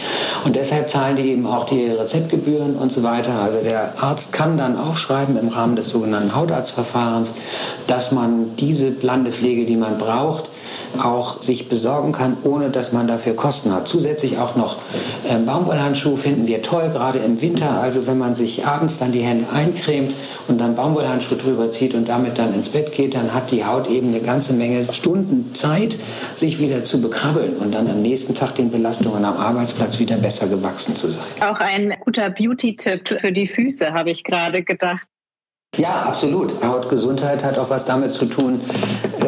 Und 0.45 0.57
deshalb 0.57 0.91
zahlen 0.91 1.17
die 1.17 1.31
eben 1.31 1.47
auch 1.47 1.65
die 1.67 1.87
Rezeptgebühren 1.87 2.75
und 2.75 2.91
so 2.91 3.05
weiter. 3.05 3.35
Also 3.35 3.63
der 3.63 4.03
Arzt 4.03 4.33
kann 4.33 4.57
dann 4.57 4.77
aufschreiben 4.77 5.37
im 5.37 5.49
Rahmen 5.49 5.77
des 5.77 5.91
sogenannten 5.91 6.35
Hautarztverfahrens, 6.35 7.33
dass 7.87 8.11
man 8.11 8.57
diese 8.57 8.93
Landepflege, 9.03 9.67
die 9.67 9.77
man 9.77 9.99
braucht, 9.99 10.51
auch 11.03 11.43
sich 11.43 11.69
besorgen 11.69 12.13
kann, 12.13 12.37
ohne 12.43 12.71
dass 12.71 12.93
man 12.93 13.07
dafür 13.07 13.35
Kosten 13.35 13.73
hat. 13.73 13.89
Zusätzlich 13.89 14.39
auch 14.39 14.57
noch 14.57 14.77
äh, 15.29 15.37
Baumwollhandschuhe 15.37 16.17
finden 16.17 16.47
wir 16.47 16.63
toll, 16.63 16.91
gerade 16.91 17.19
im 17.21 17.41
Winter. 17.41 17.52
Also 17.61 18.07
wenn 18.07 18.19
man 18.19 18.35
sich 18.35 18.65
abends 18.67 18.99
dann 18.99 19.13
die 19.13 19.21
Hände 19.21 19.47
eincremt 19.53 20.15
und 20.49 20.61
dann 20.61 20.75
Baumwollhandschuhe 20.75 21.37
drüber 21.37 21.71
zieht 21.71 21.95
und 21.95 22.09
damit 22.09 22.39
dann 22.39 22.55
ins 22.55 22.71
Bett 22.71 22.93
geht, 22.93 23.15
dann 23.15 23.35
hat 23.35 23.51
die 23.51 23.65
Haut 23.65 23.89
eben 23.89 24.09
eine 24.09 24.21
ganze 24.21 24.53
Menge 24.55 24.87
Stunden 24.95 25.55
Zeit, 25.55 25.99
sich 26.35 26.59
wieder 26.61 26.85
zu 26.85 27.03
bekrabbeln 27.03 27.57
und 27.57 27.75
dann 27.75 27.89
am 27.89 28.01
nächsten 28.01 28.35
Tag 28.35 28.55
den 28.55 28.71
Belastungen 28.71 29.25
am 29.25 29.37
Arbeitsplatz 29.37 29.99
wieder 29.99 30.17
besser 30.17 30.47
gewachsen 30.47 30.97
zu 30.97 31.09
sein. 31.11 31.25
Auch 31.45 31.61
ein 31.61 31.95
guter 32.01 32.31
Beauty-Tipp 32.31 33.21
für 33.21 33.33
die 33.33 33.47
Füße, 33.47 33.93
habe 33.93 34.11
ich 34.11 34.25
gerade 34.25 34.63
gedacht. 34.63 35.07
Ja, 35.79 36.03
absolut. 36.03 36.63
Hautgesundheit 36.63 37.43
hat 37.45 37.59
auch 37.59 37.71
was 37.71 37.87
damit 37.87 38.13
zu 38.13 38.27
tun, 38.27 38.61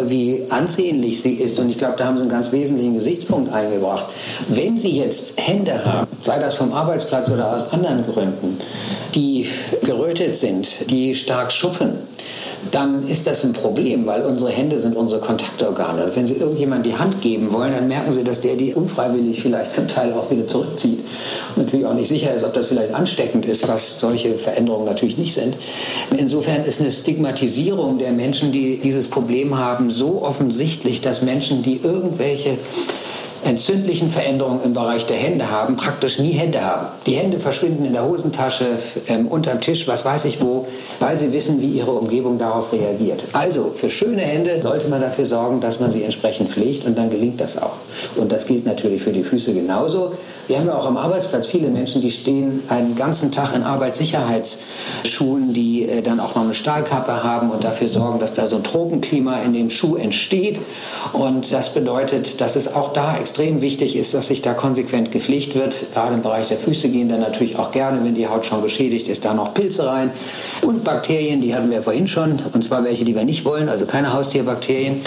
wie 0.07 0.45
ansehnlich 0.49 1.23
sie 1.23 1.35
ist. 1.35 1.59
Und 1.59 1.71
ich 1.71 1.79
glaube, 1.79 1.95
da 1.97 2.07
haben 2.07 2.17
Sie 2.17 2.23
einen 2.23 2.31
ganz 2.31 2.53
wesentlichen 2.53 2.95
Gesichtspunkt 2.95 3.53
eingebracht. 3.53 4.07
Wenn 4.49 4.79
Sie 4.79 4.91
jetzt 4.91 5.41
Hände 5.41 5.85
haben, 5.85 6.09
sei 6.21 6.39
das 6.39 6.55
vom 6.55 6.73
Arbeitsplatz 6.73 7.31
oder 7.31 7.55
aus 7.55 7.73
anderen 7.73 8.05
Gründen, 8.07 8.59
die 9.15 9.47
gerötet 9.85 10.37
sind, 10.37 10.91
die 10.91 11.15
stark 11.15 11.53
schuppen, 11.53 11.99
dann 12.71 13.07
ist 13.09 13.27
das 13.27 13.45
ein 13.45 13.53
Problem, 13.53 14.07
weil 14.07 14.23
unsere 14.23 14.51
Hände 14.51 14.79
sind 14.79 14.97
unsere 14.97 15.21
Kontaktorgane. 15.21 16.05
Und 16.05 16.17
wenn 16.17 16.27
Sie 16.27 16.35
irgendjemandem 16.35 16.93
die 16.93 16.99
Hand 16.99 17.21
geben 17.21 17.53
wollen, 17.53 17.73
dann 17.73 17.89
merken 17.89 18.13
Sie, 18.13 18.25
dass 18.25 18.41
der 18.41 18.57
die 18.57 18.75
unfreiwillig 18.75 19.43
vielleicht 19.43 19.73
zum 19.73 19.89
Teil 19.89 20.13
auch 20.13 20.31
wieder 20.31 20.47
zurückzieht. 20.47 21.01
Und 21.55 21.65
natürlich 21.65 21.87
auch 21.87 21.95
nicht 21.95 22.09
sicher 22.09 22.35
ist, 22.35 22.45
ob 22.45 22.55
das 22.55 22.67
vielleicht 22.67 22.95
ansteckend 22.95 23.47
ist, 23.47 23.69
was 23.69 24.01
solche 24.01 24.35
Veränderungen 24.35 24.87
natürlich 24.87 25.19
nicht 25.19 25.35
sind. 25.35 25.57
Insofern 26.17 26.65
ist 26.65 26.81
eine 26.81 26.91
Stigmatisierung 26.91 27.99
der 27.99 28.13
Menschen, 28.13 28.53
die 28.53 28.79
dieses 28.79 29.09
Problem 29.09 29.57
haben, 29.59 29.84
so 29.91 30.23
offensichtlich, 30.23 31.01
dass 31.01 31.23
Menschen, 31.23 31.63
die 31.63 31.81
irgendwelche 31.83 32.59
entzündlichen 33.45 34.09
Veränderungen 34.09 34.61
im 34.65 34.73
Bereich 34.73 35.07
der 35.07 35.17
Hände 35.17 35.51
haben, 35.51 35.77
praktisch 35.77 36.19
nie 36.19 36.33
Hände 36.33 36.63
haben. 36.63 36.87
Die 37.07 37.15
Hände 37.15 37.39
verschwinden 37.39 37.85
in 37.85 37.93
der 37.93 38.05
Hosentasche, 38.05 38.79
ähm, 39.09 39.27
unterm 39.27 39.61
Tisch, 39.61 39.87
was 39.87 40.05
weiß 40.05 40.25
ich 40.25 40.41
wo, 40.41 40.67
weil 40.99 41.17
sie 41.17 41.33
wissen, 41.33 41.61
wie 41.61 41.69
ihre 41.69 41.93
Umgebung 41.93 42.39
darauf 42.39 42.73
reagiert. 42.73 43.27
Also 43.33 43.73
für 43.75 43.91
schöne 43.91 44.23
Hände 44.23 44.61
sollte 44.63 44.89
man 44.89 45.01
dafür 45.01 45.27
sorgen, 45.27 45.61
dass 45.61 45.81
man 45.81 45.91
sie 45.91 46.03
entsprechend 46.03 46.51
pflegt 46.51 46.87
und 46.87 46.97
dann 46.97 47.11
gelingt 47.11 47.41
das 47.41 47.61
auch. 47.61 47.75
Und 48.17 48.33
das 48.33 48.47
gilt 48.47 48.65
natürlich 48.65 49.03
für 49.03 49.13
die 49.13 49.25
Füße 49.25 49.53
genauso. 49.53 50.13
Wir 50.47 50.59
haben 50.59 50.67
ja 50.67 50.77
auch 50.77 50.85
am 50.85 50.99
Arbeitsplatz 50.99 51.47
viele 51.47 51.69
Menschen, 51.71 52.03
die 52.03 52.11
stehen 52.11 52.63
einen 52.69 52.97
ganzen 52.97 53.33
Tag 53.33 53.55
in 53.55 53.63
Arbeitssicherheitsschuhen, 53.63 55.55
die 55.55 55.89
äh, 55.89 56.03
dann 56.03 56.21
auch 56.21 56.35
noch 56.35 56.43
eine 56.43 56.55
Stahlkappe 56.55 57.25
haben 57.25 57.51
und 57.51 57.65
dafür 57.65 57.89
sorgen, 57.89 58.21
dass 58.21 58.35
da 58.35 58.47
so 58.47 58.57
ein 58.57 58.63
Tropenklima 58.63 59.41
in 59.41 59.55
dem 59.55 59.71
Schuh 59.71 59.97
entsteht. 59.97 60.61
Und 61.15 61.51
das 61.51 61.73
bedeutet, 61.73 62.43
dass 62.43 62.57
es 62.57 62.75
auch 62.75 62.93
da 62.93 63.17
extrem 63.17 63.63
wichtig 63.63 63.97
ist, 63.97 64.13
dass 64.13 64.27
sich 64.27 64.43
da 64.43 64.53
konsequent 64.53 65.13
gepflegt 65.13 65.55
wird. 65.55 65.77
Gerade 65.95 66.15
im 66.15 66.23
Bereich 66.23 66.49
der 66.49 66.59
Füße 66.59 66.91
gehen 66.91 67.09
dann 67.09 67.21
natürlich 67.21 67.59
auch 67.59 67.73
gerne, 67.73 68.05
wenn 68.05 68.15
die 68.15 68.29
Haut 68.29 68.45
schon 68.45 68.61
beschädigt 68.61 69.09
ist, 69.09 69.25
da 69.25 69.33
noch 69.33 69.55
Pilze 69.55 69.87
rein. 69.87 70.11
Und 70.61 70.85
Bakterien, 70.85 71.41
die 71.41 71.55
hatten 71.55 71.71
wir 71.71 71.81
vorhin 71.81 72.07
schon, 72.07 72.39
und 72.53 72.63
zwar 72.63 72.85
welche, 72.85 73.07
die 73.07 73.15
wir 73.15 73.25
nicht 73.25 73.47
wollen, 73.47 73.71
also 73.71 73.87
keine 73.87 74.13
Haustierbakterien. 74.13 75.01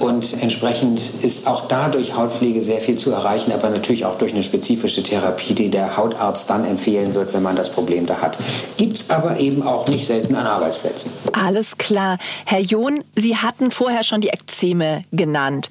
Und 0.00 0.42
entsprechend 0.42 1.00
ist 1.22 1.46
auch 1.46 1.68
da 1.68 1.88
durch 1.88 2.16
Hautpflege 2.16 2.64
sehr 2.64 2.80
viel 2.80 2.96
zu 2.96 3.12
erreichen, 3.12 3.52
aber 3.52 3.68
natürlich 3.70 4.04
auch 4.04 4.16
durch 4.16 4.32
eine 4.32 4.42
spezifische 4.42 4.79
Therapie, 4.88 5.54
die 5.54 5.70
der 5.70 5.96
Hautarzt 5.96 6.48
dann 6.50 6.64
empfehlen 6.64 7.14
wird, 7.14 7.32
wenn 7.32 7.42
man 7.42 7.56
das 7.56 7.70
Problem 7.70 8.06
da 8.06 8.18
hat. 8.20 8.38
Gibt 8.76 8.96
es 8.96 9.10
aber 9.10 9.38
eben 9.38 9.62
auch 9.62 9.86
nicht 9.88 10.06
selten 10.06 10.34
an 10.34 10.46
Arbeitsplätzen. 10.46 11.10
Alles 11.32 11.78
klar. 11.78 12.18
Herr 12.44 12.60
John, 12.60 13.04
Sie 13.14 13.36
hatten 13.36 13.70
vorher 13.70 14.02
schon 14.02 14.20
die 14.20 14.28
Ekzeme 14.28 15.02
genannt. 15.12 15.68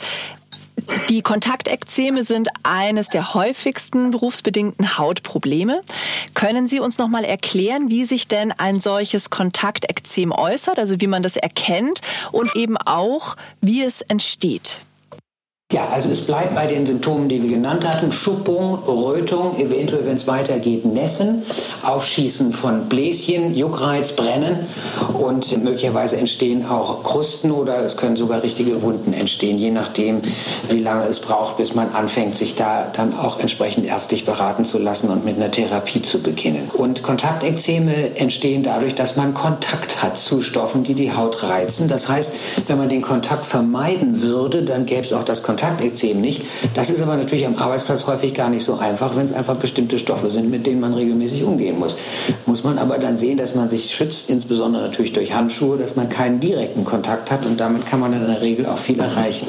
Die 1.09 1.21
Kontaktekzeme 1.21 2.23
sind 2.23 2.49
eines 2.63 3.09
der 3.09 3.33
häufigsten 3.33 4.11
berufsbedingten 4.11 4.97
Hautprobleme. 4.97 5.81
Können 6.33 6.67
Sie 6.67 6.79
uns 6.79 6.97
noch 6.97 7.07
mal 7.07 7.23
erklären, 7.23 7.89
wie 7.89 8.05
sich 8.05 8.27
denn 8.27 8.51
ein 8.51 8.79
solches 8.79 9.29
Kontaktekzem 9.29 10.31
äußert, 10.31 10.79
also 10.79 10.99
wie 10.99 11.07
man 11.07 11.21
das 11.21 11.35
erkennt 11.35 12.01
und 12.31 12.55
eben 12.55 12.77
auch, 12.77 13.35
wie 13.61 13.83
es 13.83 14.01
entsteht? 14.01 14.81
Ja, 15.71 15.87
also 15.89 16.09
es 16.09 16.21
bleibt 16.21 16.55
bei 16.55 16.65
den 16.65 16.87
Symptomen, 16.87 17.29
die 17.29 17.43
wir 17.43 17.51
genannt 17.51 17.87
hatten. 17.87 18.11
Schuppung, 18.11 18.73
Rötung, 18.87 19.55
eventuell, 19.59 20.03
wenn 20.07 20.15
es 20.15 20.25
weitergeht, 20.25 20.83
Nässen, 20.83 21.43
Aufschießen 21.83 22.53
von 22.53 22.89
Bläschen, 22.89 23.53
Juckreiz, 23.53 24.13
Brennen 24.13 24.65
und 25.13 25.63
möglicherweise 25.63 26.17
entstehen 26.17 26.65
auch 26.65 27.03
Krusten 27.03 27.51
oder 27.51 27.85
es 27.85 27.97
können 27.97 28.15
sogar 28.15 28.41
richtige 28.41 28.81
Wunden 28.81 29.13
entstehen, 29.13 29.59
je 29.59 29.69
nachdem, 29.69 30.23
wie 30.69 30.79
lange 30.79 31.03
es 31.03 31.19
braucht, 31.19 31.57
bis 31.57 31.75
man 31.75 31.93
anfängt, 31.93 32.35
sich 32.35 32.55
da 32.55 32.87
dann 32.91 33.15
auch 33.15 33.39
entsprechend 33.39 33.85
ärztlich 33.85 34.25
beraten 34.25 34.65
zu 34.65 34.79
lassen 34.79 35.11
und 35.11 35.23
mit 35.23 35.35
einer 35.35 35.51
Therapie 35.51 36.01
zu 36.01 36.23
beginnen. 36.23 36.71
Und 36.73 37.03
Kontaktekzeme 37.03 38.15
entstehen 38.15 38.63
dadurch, 38.63 38.95
dass 38.95 39.17
man 39.17 39.35
Kontakt 39.35 40.01
hat 40.01 40.17
zu 40.17 40.41
Stoffen, 40.41 40.83
die 40.83 40.95
die 40.95 41.13
Haut 41.13 41.43
reizen. 41.43 41.87
Das 41.87 42.09
heißt, 42.09 42.33
wenn 42.65 42.79
man 42.79 42.89
den 42.89 43.03
Kontakt 43.03 43.45
vermeiden 43.45 44.23
würde, 44.23 44.63
dann 44.63 44.87
gäbe 44.87 45.01
es 45.01 45.13
auch 45.13 45.23
das 45.23 45.43
Kontakt 45.43 45.58
Kontaktekzem 45.59 46.21
nicht. 46.21 46.43
Das 46.73 46.89
ist 46.89 47.01
aber 47.01 47.17
natürlich 47.17 47.45
am 47.45 47.57
Arbeitsplatz 47.57 48.07
häufig 48.07 48.33
gar 48.33 48.49
nicht 48.49 48.63
so 48.63 48.77
einfach, 48.77 49.15
wenn 49.17 49.25
es 49.25 49.33
einfach 49.33 49.57
bestimmte 49.57 49.99
Stoffe 49.99 50.29
sind, 50.29 50.49
mit 50.49 50.65
denen 50.65 50.79
man 50.79 50.93
regelmäßig 50.93 51.43
umgehen 51.43 51.77
muss. 51.77 51.97
Muss 52.45 52.63
man 52.63 52.77
aber 52.77 52.97
dann 52.97 53.17
sehen, 53.17 53.37
dass 53.37 53.55
man 53.55 53.69
sich 53.69 53.91
schützt, 53.93 54.29
insbesondere 54.29 54.83
natürlich 54.83 55.11
durch 55.11 55.33
Handschuhe, 55.33 55.77
dass 55.77 55.97
man 55.97 56.07
keinen 56.07 56.39
direkten 56.39 56.85
Kontakt 56.85 57.29
hat 57.29 57.45
und 57.45 57.59
damit 57.59 57.85
kann 57.85 57.99
man 57.99 58.13
in 58.13 58.25
der 58.25 58.41
Regel 58.41 58.67
auch 58.67 58.77
viel 58.77 58.99
erreichen. 58.99 59.47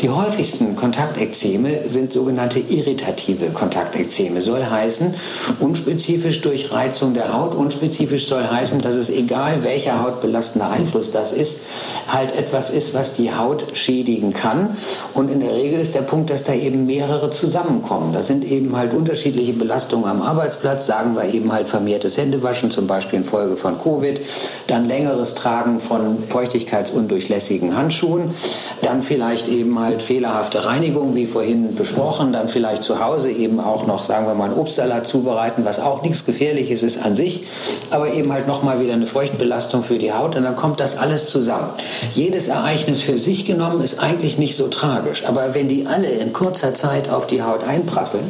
Die 0.00 0.10
häufigsten 0.10 0.76
Kontaktekzeme 0.76 1.88
sind 1.88 2.12
sogenannte 2.12 2.60
irritative 2.60 3.46
Kontaktekzeme. 3.46 4.42
Soll 4.42 4.66
heißen, 4.66 5.14
unspezifisch 5.58 6.42
durch 6.42 6.70
Reizung 6.72 7.14
der 7.14 7.32
Haut, 7.32 7.54
unspezifisch 7.54 8.28
soll 8.28 8.46
heißen, 8.46 8.80
dass 8.80 8.94
es 8.94 9.08
egal 9.08 9.64
welcher 9.64 10.02
hautbelastende 10.02 10.68
Einfluss 10.68 11.10
das 11.10 11.32
ist, 11.32 11.60
halt 12.06 12.36
etwas 12.36 12.68
ist, 12.68 12.92
was 12.92 13.14
die 13.14 13.34
Haut 13.34 13.64
schädigen 13.76 14.34
kann. 14.34 14.76
Und 15.14 15.30
in 15.30 15.38
in 15.38 15.46
der 15.46 15.54
Regel 15.54 15.78
ist 15.78 15.94
der 15.94 16.02
Punkt, 16.02 16.30
dass 16.30 16.42
da 16.42 16.52
eben 16.52 16.84
mehrere 16.84 17.30
zusammenkommen. 17.30 18.12
Das 18.12 18.26
sind 18.26 18.44
eben 18.44 18.76
halt 18.76 18.92
unterschiedliche 18.92 19.52
Belastungen 19.52 20.10
am 20.10 20.20
Arbeitsplatz, 20.20 20.84
sagen 20.84 21.14
wir 21.14 21.32
eben 21.32 21.52
halt 21.52 21.68
vermehrtes 21.68 22.16
Händewaschen, 22.16 22.72
zum 22.72 22.88
Beispiel 22.88 23.20
infolge 23.20 23.56
von 23.56 23.78
Covid, 23.80 24.20
dann 24.66 24.88
längeres 24.88 25.36
Tragen 25.36 25.78
von 25.78 26.24
feuchtigkeitsundurchlässigen 26.26 27.76
Handschuhen, 27.76 28.34
dann 28.82 29.02
vielleicht 29.02 29.46
eben 29.46 29.78
halt 29.78 29.87
fehlerhafte 30.00 30.64
Reinigung, 30.64 31.14
wie 31.14 31.26
vorhin 31.26 31.74
besprochen, 31.74 32.32
dann 32.32 32.48
vielleicht 32.48 32.82
zu 32.82 33.04
Hause 33.04 33.30
eben 33.30 33.60
auch 33.60 33.86
noch, 33.86 34.02
sagen 34.02 34.26
wir 34.26 34.34
mal, 34.34 34.50
einen 34.50 34.58
Obstsalat 34.58 35.06
zubereiten, 35.06 35.64
was 35.64 35.80
auch 35.80 36.02
nichts 36.02 36.24
Gefährliches 36.24 36.82
ist 36.82 37.04
an 37.04 37.16
sich, 37.16 37.44
aber 37.90 38.12
eben 38.12 38.32
halt 38.32 38.46
nochmal 38.46 38.80
wieder 38.80 38.92
eine 38.92 39.06
Feuchtbelastung 39.06 39.82
für 39.82 39.98
die 39.98 40.12
Haut 40.12 40.36
und 40.36 40.44
dann 40.44 40.56
kommt 40.56 40.80
das 40.80 40.96
alles 40.96 41.26
zusammen. 41.26 41.70
Jedes 42.12 42.48
Ereignis 42.48 43.02
für 43.02 43.16
sich 43.16 43.44
genommen 43.44 43.80
ist 43.80 44.02
eigentlich 44.02 44.38
nicht 44.38 44.56
so 44.56 44.68
tragisch, 44.68 45.24
aber 45.26 45.54
wenn 45.54 45.68
die 45.68 45.86
alle 45.86 46.08
in 46.08 46.32
kurzer 46.32 46.74
Zeit 46.74 47.10
auf 47.10 47.26
die 47.26 47.42
Haut 47.42 47.64
einprasseln, 47.64 48.24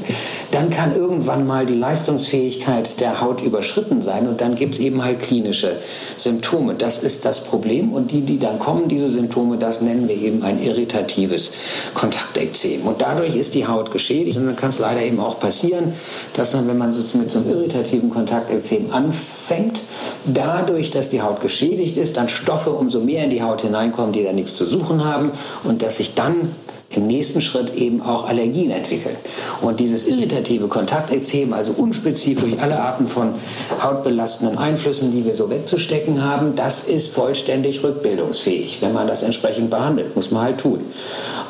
dann 0.50 0.70
kann 0.70 0.96
irgendwann 0.96 1.46
mal 1.46 1.66
die 1.66 1.74
Leistungsfähigkeit 1.74 3.00
der 3.00 3.20
Haut 3.20 3.42
überschritten 3.42 4.02
sein 4.02 4.28
und 4.28 4.40
dann 4.40 4.54
gibt 4.54 4.74
es 4.74 4.80
eben 4.80 5.04
halt 5.04 5.20
klinische 5.20 5.76
Symptome. 6.16 6.74
Das 6.74 6.98
ist 6.98 7.24
das 7.24 7.44
Problem 7.44 7.92
und 7.92 8.10
die, 8.10 8.22
die 8.22 8.38
dann 8.38 8.58
kommen, 8.58 8.88
diese 8.88 9.08
Symptome, 9.08 9.58
das 9.58 9.80
nennen 9.80 10.08
wir 10.08 10.16
eben 10.16 10.42
ein 10.42 10.62
irritatives 10.62 11.47
Kontaktekzem. 11.94 12.82
Und 12.82 13.02
dadurch 13.02 13.36
ist 13.36 13.54
die 13.54 13.66
Haut 13.66 13.90
geschädigt 13.90 14.36
und 14.36 14.46
dann 14.46 14.56
kann 14.56 14.70
es 14.70 14.78
leider 14.78 15.02
eben 15.02 15.20
auch 15.20 15.38
passieren, 15.38 15.94
dass 16.34 16.54
man, 16.54 16.68
wenn 16.68 16.78
man 16.78 16.88
mit 16.88 17.30
so 17.30 17.38
einem 17.38 17.50
irritativen 17.50 18.10
Kontaktekzem 18.10 18.92
anfängt, 18.92 19.82
dadurch, 20.26 20.90
dass 20.90 21.08
die 21.08 21.22
Haut 21.22 21.40
geschädigt 21.40 21.96
ist, 21.96 22.16
dann 22.16 22.28
Stoffe 22.28 22.70
umso 22.70 23.00
mehr 23.00 23.24
in 23.24 23.30
die 23.30 23.42
Haut 23.42 23.62
hineinkommen, 23.62 24.12
die 24.12 24.24
da 24.24 24.32
nichts 24.32 24.54
zu 24.54 24.66
suchen 24.66 25.04
haben 25.04 25.32
und 25.64 25.82
dass 25.82 25.96
sich 25.96 26.14
dann 26.14 26.54
im 26.90 27.06
nächsten 27.06 27.42
Schritt 27.42 27.74
eben 27.74 28.00
auch 28.00 28.26
Allergien 28.26 28.70
entwickeln. 28.70 29.16
Und 29.60 29.78
dieses 29.78 30.06
irritative 30.06 30.68
Kontaktekzem, 30.68 31.52
also 31.52 31.72
unspezifisch 31.76 32.54
alle 32.60 32.80
Arten 32.80 33.06
von 33.06 33.34
hautbelastenden 33.82 34.56
Einflüssen, 34.56 35.12
die 35.12 35.26
wir 35.26 35.34
so 35.34 35.50
wegzustecken 35.50 36.24
haben, 36.24 36.56
das 36.56 36.84
ist 36.84 37.12
vollständig 37.12 37.82
rückbildungsfähig, 37.84 38.78
wenn 38.80 38.94
man 38.94 39.06
das 39.06 39.22
entsprechend 39.22 39.68
behandelt. 39.68 40.16
Muss 40.16 40.30
man 40.30 40.44
halt 40.44 40.58
tun. 40.58 40.80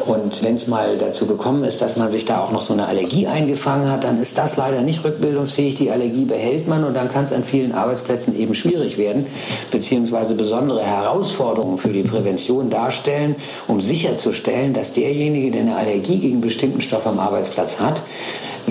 Und 0.06 0.42
wenn 0.42 0.56
es 0.56 0.66
mal 0.66 0.98
dazu 0.98 1.26
gekommen 1.26 1.62
ist, 1.62 1.80
dass 1.82 1.96
man 1.96 2.10
sich 2.10 2.24
da 2.24 2.40
auch 2.40 2.50
noch 2.50 2.62
so 2.62 2.72
eine 2.72 2.86
Allergie 2.86 3.28
eingefangen 3.28 3.90
hat, 3.90 4.02
dann 4.02 4.20
ist 4.20 4.38
das 4.38 4.56
leider 4.56 4.80
nicht 4.80 5.04
rückbildungsfähig. 5.04 5.76
Die 5.76 5.90
Allergie 5.90 6.24
behält 6.24 6.66
man 6.66 6.82
und 6.82 6.94
dann 6.94 7.08
kann 7.08 7.24
es 7.24 7.32
an 7.32 7.44
vielen 7.44 7.72
Arbeitsplätzen 7.72 8.36
eben 8.36 8.54
schwierig 8.54 8.98
werden, 8.98 9.26
beziehungsweise 9.70 10.34
besondere 10.34 10.82
Herausforderungen 10.82 11.78
für 11.78 11.90
die 11.90 12.02
Prävention 12.02 12.70
darstellen, 12.70 13.36
um 13.68 13.80
sicherzustellen, 13.80 14.72
dass 14.72 14.92
derjenige, 14.92 15.27
derjenige, 15.28 15.50
der 15.50 15.62
eine 15.62 15.76
Allergie 15.76 16.18
gegen 16.18 16.40
bestimmten 16.40 16.80
Stoff 16.80 17.06
am 17.06 17.18
Arbeitsplatz 17.18 17.80
hat, 17.80 18.02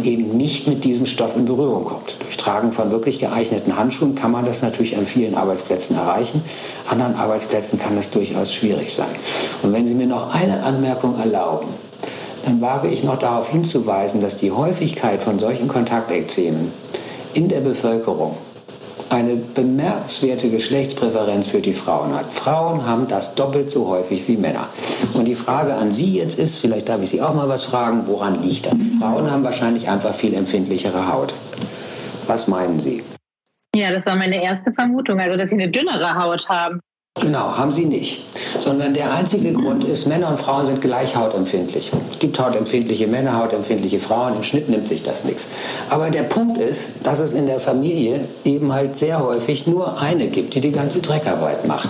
eben 0.03 0.37
nicht 0.37 0.67
mit 0.67 0.83
diesem 0.83 1.05
Stoff 1.05 1.35
in 1.35 1.45
Berührung 1.45 1.85
kommt. 1.85 2.17
Durch 2.19 2.37
Tragen 2.37 2.71
von 2.71 2.91
wirklich 2.91 3.19
geeigneten 3.19 3.77
Handschuhen 3.77 4.15
kann 4.15 4.31
man 4.31 4.45
das 4.45 4.61
natürlich 4.61 4.97
an 4.97 5.05
vielen 5.05 5.35
Arbeitsplätzen 5.35 5.95
erreichen. 5.95 6.43
Anderen 6.89 7.15
Arbeitsplätzen 7.15 7.79
kann 7.79 7.95
das 7.95 8.11
durchaus 8.11 8.53
schwierig 8.53 8.93
sein. 8.93 9.09
Und 9.63 9.73
wenn 9.73 9.85
Sie 9.85 9.93
mir 9.93 10.07
noch 10.07 10.33
eine 10.33 10.63
Anmerkung 10.63 11.19
erlauben, 11.19 11.67
dann 12.45 12.61
wage 12.61 12.87
ich 12.87 13.03
noch 13.03 13.17
darauf 13.17 13.49
hinzuweisen, 13.49 14.21
dass 14.21 14.37
die 14.37 14.51
Häufigkeit 14.51 15.23
von 15.23 15.39
solchen 15.39 15.67
Kontaktekzemen 15.67 16.71
in 17.33 17.49
der 17.49 17.61
Bevölkerung 17.61 18.37
eine 19.09 19.35
bemerkenswerte 19.35 20.49
Geschlechtspräferenz 20.49 21.47
für 21.47 21.61
die 21.61 21.73
Frauen 21.73 22.15
hat. 22.15 22.33
Frauen 22.33 22.85
haben 22.85 23.07
das 23.07 23.35
doppelt 23.35 23.71
so 23.71 23.87
häufig 23.87 24.27
wie 24.27 24.37
Männer. 24.37 24.67
Und 25.13 25.25
die 25.25 25.35
Frage 25.35 25.75
an 25.75 25.91
Sie 25.91 26.17
jetzt 26.17 26.37
ist, 26.37 26.59
vielleicht 26.59 26.89
darf 26.89 27.01
ich 27.01 27.09
Sie 27.09 27.21
auch 27.21 27.33
mal 27.33 27.49
was 27.49 27.63
fragen, 27.63 28.07
woran 28.07 28.41
liegt 28.43 28.65
das? 28.65 28.79
Frauen 28.99 29.31
haben 29.31 29.43
wahrscheinlich 29.43 29.89
einfach 29.89 30.13
viel 30.13 30.33
empfindlichere 30.33 31.11
Haut. 31.11 31.33
Was 32.27 32.47
meinen 32.47 32.79
Sie? 32.79 33.03
Ja, 33.75 33.91
das 33.91 34.05
war 34.05 34.15
meine 34.15 34.41
erste 34.41 34.71
Vermutung, 34.71 35.19
also 35.19 35.37
dass 35.37 35.51
sie 35.51 35.55
eine 35.55 35.69
dünnere 35.69 36.15
Haut 36.15 36.49
haben. 36.49 36.79
Genau, 37.21 37.57
haben 37.57 37.71
sie 37.71 37.85
nicht. 37.85 38.23
Sondern 38.59 38.93
der 38.93 39.13
einzige 39.13 39.53
Grund 39.53 39.83
ist, 39.83 40.05
Männer 40.07 40.29
und 40.29 40.39
Frauen 40.39 40.65
sind 40.65 40.81
gleich 40.81 41.15
hautempfindlich. 41.15 41.91
Es 42.11 42.19
gibt 42.19 42.39
hautempfindliche 42.39 43.07
Männer, 43.07 43.37
hautempfindliche 43.37 43.99
Frauen. 43.99 44.35
Im 44.35 44.43
Schnitt 44.43 44.69
nimmt 44.69 44.87
sich 44.87 45.03
das 45.03 45.23
nichts. 45.23 45.47
Aber 45.89 46.09
der 46.09 46.23
Punkt 46.23 46.57
ist, 46.57 46.91
dass 47.03 47.19
es 47.19 47.33
in 47.33 47.47
der 47.47 47.59
Familie 47.59 48.21
eben 48.43 48.71
halt 48.71 48.97
sehr 48.97 49.23
häufig 49.23 49.67
nur 49.67 49.99
eine 49.99 50.27
gibt, 50.27 50.53
die 50.53 50.61
die 50.61 50.71
ganze 50.71 50.99
Dreckarbeit 50.99 51.67
macht. 51.67 51.89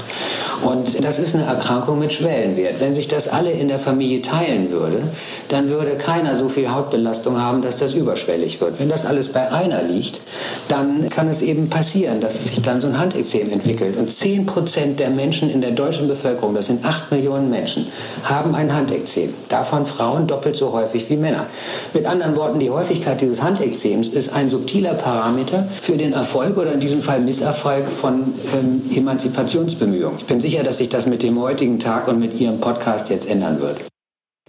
Und 0.63 1.03
das 1.03 1.19
ist 1.19 1.35
eine 1.35 1.45
Erkrankung 1.45 1.99
mit 1.99 2.13
Schwellenwert. 2.13 2.79
Wenn 2.79 2.95
sich 2.95 3.07
das 3.07 3.27
alle 3.27 3.51
in 3.51 3.67
der 3.67 3.79
Familie 3.79 4.21
teilen 4.21 4.71
würde, 4.71 5.03
dann 5.49 5.69
würde 5.69 5.97
keiner 5.97 6.35
so 6.35 6.49
viel 6.49 6.71
Hautbelastung 6.71 7.39
haben, 7.41 7.61
dass 7.61 7.77
das 7.77 7.93
überschwellig 7.93 8.59
wird. 8.61 8.79
Wenn 8.79 8.89
das 8.89 9.05
alles 9.05 9.31
bei 9.31 9.51
einer 9.51 9.83
liegt, 9.83 10.21
dann 10.67 11.09
kann 11.09 11.27
es 11.27 11.41
eben 11.41 11.69
passieren, 11.69 12.21
dass 12.21 12.45
sich 12.45 12.61
dann 12.61 12.81
so 12.81 12.87
ein 12.87 12.97
Handekzem 12.97 13.51
entwickelt. 13.51 13.97
Und 13.97 14.11
10 14.11 14.45
Prozent 14.45 14.99
der 14.99 15.09
Menschen 15.17 15.49
in 15.49 15.59
der 15.59 15.71
deutschen 15.71 16.07
Bevölkerung, 16.07 16.55
das 16.55 16.67
sind 16.67 16.85
8 16.85 17.11
Millionen 17.11 17.49
Menschen, 17.49 17.87
haben 18.23 18.55
ein 18.55 18.73
Handekzem. 18.73 19.33
Davon 19.49 19.85
Frauen 19.85 20.27
doppelt 20.27 20.55
so 20.55 20.71
häufig 20.71 21.09
wie 21.09 21.17
Männer. 21.17 21.47
Mit 21.93 22.05
anderen 22.05 22.37
Worten, 22.37 22.59
die 22.59 22.69
Häufigkeit 22.69 23.19
dieses 23.19 23.43
Handekzems 23.43 24.07
ist 24.07 24.33
ein 24.33 24.47
subtiler 24.47 24.93
Parameter 24.93 25.67
für 25.81 25.97
den 25.97 26.13
Erfolg 26.13 26.57
oder 26.57 26.71
in 26.71 26.79
diesem 26.79 27.01
Fall 27.01 27.19
Misserfolg 27.19 27.89
von 27.89 28.33
ähm, 28.55 28.83
Emanzipationsbemühungen. 28.95 30.19
Ich 30.19 30.25
bin 30.25 30.39
sicher, 30.39 30.63
dass 30.63 30.77
sich 30.77 30.87
das 30.87 31.05
mit 31.05 31.21
dem 31.21 31.37
heutigen 31.41 31.79
Tag 31.79 32.07
und 32.07 32.19
mit 32.19 32.39
Ihrem 32.39 32.61
Podcast 32.61 33.09
jetzt 33.09 33.29
ändern 33.29 33.59
wird. 33.59 33.77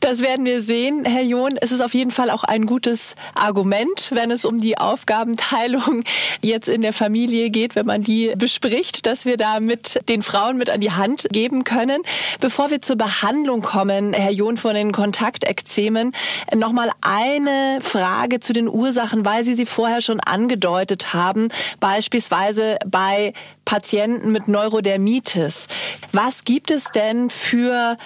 Das 0.01 0.21
werden 0.21 0.45
wir 0.45 0.63
sehen, 0.63 1.05
Herr 1.05 1.23
John. 1.23 1.57
Es 1.61 1.73
ist 1.73 1.81
auf 1.81 1.93
jeden 1.93 2.13
Fall 2.13 2.31
auch 2.31 2.45
ein 2.45 2.67
gutes 2.67 3.17
Argument, 3.35 4.11
wenn 4.13 4.31
es 4.31 4.45
um 4.45 4.61
die 4.61 4.79
Aufgabenteilung 4.79 6.05
jetzt 6.41 6.69
in 6.69 6.83
der 6.83 6.93
Familie 6.93 7.51
geht, 7.51 7.75
wenn 7.75 7.87
man 7.87 8.05
die 8.05 8.33
bespricht, 8.37 9.07
dass 9.07 9.25
wir 9.25 9.37
da 9.37 9.59
mit 9.59 10.01
den 10.09 10.23
Frauen 10.23 10.57
mit 10.57 10.71
an 10.71 10.81
die 10.81 10.93
Hand 10.93 11.27
geben 11.33 11.65
können. 11.65 12.03
Bevor 12.39 12.71
wir 12.71 12.81
zur 12.81 12.97
Behandlung 12.97 13.61
kommen, 13.61 14.13
Herr 14.13 14.31
John 14.31 14.57
von 14.57 14.75
den 14.75 14.93
Kontaktekzemen, 14.93 16.13
nochmal 16.55 16.91
eine 17.01 17.79
Frage 17.81 18.39
zu 18.39 18.53
den 18.53 18.69
Ursachen, 18.69 19.25
weil 19.25 19.43
Sie 19.43 19.55
sie 19.55 19.67
vorher 19.67 20.01
schon 20.01 20.21
angedeutet 20.21 21.13
haben, 21.13 21.49
beispielsweise 21.81 22.77
bei 22.87 23.33
Patienten 23.65 24.31
mit 24.31 24.47
Neurodermitis. 24.47 25.67
Was 26.13 26.45
gibt 26.45 26.71
es 26.71 26.93
denn 26.93 27.31
für 27.31 27.99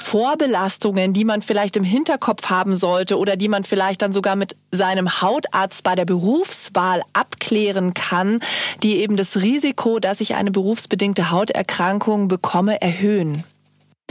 Vorbelastungen, 0.00 1.12
die 1.12 1.24
man 1.24 1.42
vielleicht 1.42 1.76
im 1.76 1.84
Hinterkopf 1.84 2.50
haben 2.50 2.76
sollte 2.76 3.18
oder 3.18 3.36
die 3.36 3.48
man 3.48 3.64
vielleicht 3.64 4.02
dann 4.02 4.12
sogar 4.12 4.36
mit 4.36 4.56
seinem 4.70 5.20
Hautarzt 5.20 5.82
bei 5.82 5.94
der 5.94 6.04
Berufswahl 6.04 7.02
abklären 7.12 7.94
kann, 7.94 8.40
die 8.82 8.98
eben 8.98 9.16
das 9.16 9.38
Risiko, 9.42 9.98
dass 9.98 10.20
ich 10.20 10.34
eine 10.34 10.50
berufsbedingte 10.50 11.30
Hauterkrankung 11.30 12.28
bekomme, 12.28 12.80
erhöhen? 12.80 13.44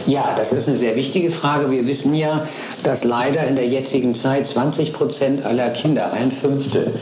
Ja, 0.08 0.34
das 0.38 0.54
ist 0.54 0.70
eine 0.70 0.78
sehr 0.78 0.96
wichtige 0.96 1.32
Frage. 1.32 1.70
Wir 1.70 1.86
wissen 1.86 2.16
ja, 2.16 2.48
dass 2.82 3.04
leider 3.04 3.46
in 3.46 3.58
der 3.58 3.68
jetzigen 3.68 4.16
Zeit 4.16 4.48
20 4.48 4.94
Prozent 4.94 5.46
aller 5.46 5.70
Kinder, 5.72 6.14
ein 6.14 6.32
Fünftel, 6.32 6.94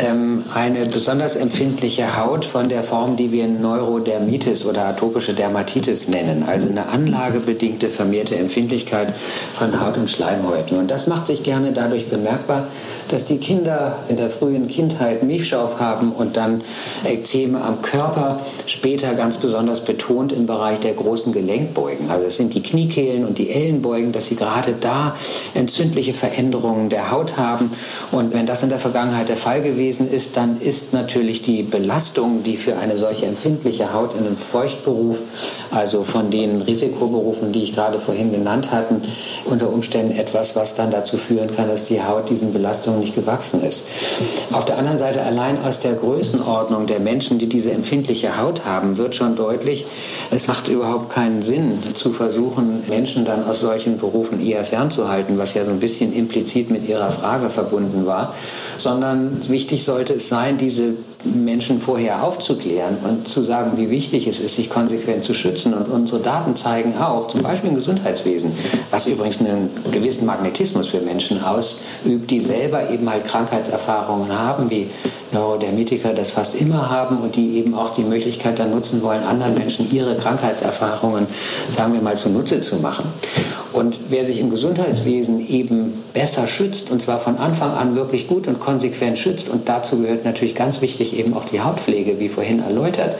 ähm, 0.00 0.42
eine 0.52 0.86
besonders 0.86 1.36
empfindliche 1.36 2.16
Haut 2.18 2.44
von 2.44 2.68
der 2.68 2.82
Form, 2.82 3.16
die 3.16 3.30
wir 3.30 3.46
Neurodermitis 3.46 4.64
oder 4.64 4.86
atopische 4.86 5.34
Dermatitis 5.34 6.08
nennen, 6.08 6.42
also 6.48 6.68
eine 6.68 6.88
anlagebedingte 6.88 7.88
vermehrte 7.88 8.34
Empfindlichkeit 8.34 9.14
von 9.54 9.80
Haut 9.80 9.96
und 9.96 10.10
Schleimhäuten. 10.10 10.78
Und 10.78 10.90
das 10.90 11.06
macht 11.06 11.28
sich 11.28 11.44
gerne 11.44 11.72
dadurch 11.72 12.08
bemerkbar, 12.08 12.66
dass 13.08 13.24
die 13.24 13.38
Kinder 13.38 13.98
in 14.08 14.16
der 14.16 14.30
frühen 14.30 14.66
Kindheit 14.66 15.22
Milchschauf 15.22 15.78
haben 15.78 16.10
und 16.10 16.36
dann 16.36 16.62
Ekzeme 17.04 17.62
am 17.62 17.82
Körper, 17.82 18.40
später 18.66 19.14
ganz 19.14 19.36
besonders 19.36 19.84
betont 19.84 20.32
im 20.32 20.46
Bereich 20.46 20.80
der 20.80 20.94
großen 20.94 21.32
Gelenkbeugen. 21.32 22.10
Also 22.10 22.26
sind 22.38 22.54
die 22.54 22.62
Kniekehlen 22.62 23.26
und 23.26 23.36
die 23.36 23.50
Ellenbeugen, 23.50 24.12
dass 24.12 24.26
sie 24.26 24.36
gerade 24.36 24.74
da 24.80 25.14
entzündliche 25.52 26.14
Veränderungen 26.14 26.88
der 26.88 27.10
Haut 27.10 27.36
haben. 27.36 27.70
Und 28.10 28.32
wenn 28.32 28.46
das 28.46 28.62
in 28.62 28.70
der 28.70 28.78
Vergangenheit 28.78 29.28
der 29.28 29.36
Fall 29.36 29.60
gewesen 29.60 30.10
ist, 30.10 30.38
dann 30.38 30.60
ist 30.60 30.94
natürlich 30.94 31.42
die 31.42 31.62
Belastung, 31.62 32.42
die 32.44 32.56
für 32.56 32.78
eine 32.78 32.96
solche 32.96 33.26
empfindliche 33.26 33.92
Haut 33.92 34.14
in 34.14 34.24
einem 34.24 34.36
Feuchtberuf, 34.36 35.20
also 35.70 36.04
von 36.04 36.30
den 36.30 36.62
Risikoberufen, 36.62 37.52
die 37.52 37.64
ich 37.64 37.74
gerade 37.74 37.98
vorhin 37.98 38.32
genannt 38.32 38.70
hatte, 38.70 39.00
unter 39.44 39.70
Umständen 39.70 40.12
etwas, 40.12 40.56
was 40.56 40.74
dann 40.74 40.90
dazu 40.90 41.18
führen 41.18 41.54
kann, 41.54 41.68
dass 41.68 41.84
die 41.84 42.02
Haut 42.02 42.30
diesen 42.30 42.52
Belastungen 42.52 43.00
nicht 43.00 43.14
gewachsen 43.14 43.62
ist. 43.62 43.84
Auf 44.52 44.64
der 44.64 44.78
anderen 44.78 44.96
Seite 44.96 45.22
allein 45.22 45.60
aus 45.62 45.80
der 45.80 45.94
Größenordnung 45.94 46.86
der 46.86 47.00
Menschen, 47.00 47.38
die 47.38 47.48
diese 47.48 47.72
empfindliche 47.72 48.40
Haut 48.40 48.64
haben, 48.64 48.96
wird 48.96 49.16
schon 49.16 49.34
deutlich, 49.34 49.84
es 50.30 50.46
macht 50.46 50.68
überhaupt 50.68 51.10
keinen 51.10 51.42
Sinn 51.42 51.82
zu 51.94 52.12
versuchen, 52.12 52.27
versuchen, 52.28 52.82
Menschen 52.88 53.24
dann 53.24 53.44
aus 53.46 53.60
solchen 53.60 53.96
Berufen 53.96 54.44
eher 54.44 54.62
fernzuhalten, 54.62 55.38
was 55.38 55.54
ja 55.54 55.64
so 55.64 55.70
ein 55.70 55.80
bisschen 55.80 56.12
implizit 56.12 56.70
mit 56.70 56.86
Ihrer 56.86 57.10
Frage 57.10 57.48
verbunden 57.48 58.04
war, 58.04 58.34
sondern 58.76 59.40
wichtig 59.48 59.82
sollte 59.82 60.14
es 60.14 60.28
sein, 60.28 60.58
diese 60.58 60.92
Menschen 61.24 61.80
vorher 61.80 62.22
aufzuklären 62.22 62.98
und 63.02 63.26
zu 63.26 63.42
sagen, 63.42 63.72
wie 63.76 63.90
wichtig 63.90 64.28
es 64.28 64.38
ist, 64.38 64.54
sich 64.54 64.70
konsequent 64.70 65.24
zu 65.24 65.34
schützen. 65.34 65.74
Und 65.74 65.88
unsere 65.88 66.20
Daten 66.20 66.54
zeigen 66.54 66.96
auch, 66.96 67.28
zum 67.28 67.42
Beispiel 67.42 67.70
im 67.70 67.76
Gesundheitswesen, 67.76 68.52
was 68.90 69.06
übrigens 69.06 69.40
einen 69.40 69.70
gewissen 69.90 70.26
Magnetismus 70.26 70.88
für 70.88 71.00
Menschen 71.00 71.42
ausübt, 71.42 72.30
die 72.30 72.40
selber 72.40 72.90
eben 72.90 73.10
halt 73.10 73.24
Krankheitserfahrungen 73.24 74.38
haben, 74.38 74.70
wie 74.70 74.90
Neurodermitiker 75.32 76.14
das 76.14 76.30
fast 76.30 76.54
immer 76.54 76.88
haben 76.90 77.18
und 77.18 77.36
die 77.36 77.56
eben 77.56 77.74
auch 77.74 77.90
die 77.90 78.02
Möglichkeit 78.02 78.58
dann 78.58 78.70
nutzen 78.70 79.02
wollen, 79.02 79.22
anderen 79.22 79.54
Menschen 79.54 79.90
ihre 79.90 80.16
Krankheitserfahrungen, 80.16 81.26
sagen 81.70 81.92
wir 81.92 82.00
mal, 82.00 82.16
zunutze 82.16 82.60
zu 82.60 82.76
machen. 82.76 83.04
Und 83.72 83.98
wer 84.08 84.24
sich 84.24 84.40
im 84.40 84.50
Gesundheitswesen 84.50 85.46
eben 85.46 86.02
besser 86.14 86.46
schützt, 86.46 86.90
und 86.90 87.02
zwar 87.02 87.18
von 87.18 87.36
Anfang 87.36 87.72
an 87.72 87.96
wirklich 87.96 88.26
gut 88.26 88.46
und 88.46 88.60
konsequent 88.60 89.18
schützt, 89.18 89.50
und 89.50 89.68
dazu 89.68 89.98
gehört 89.98 90.24
natürlich 90.24 90.54
ganz 90.54 90.80
wichtig 90.80 91.07
eben 91.14 91.34
auch 91.34 91.44
die 91.44 91.60
Hautpflege, 91.60 92.18
wie 92.18 92.28
vorhin 92.28 92.62
erläutert, 92.62 93.16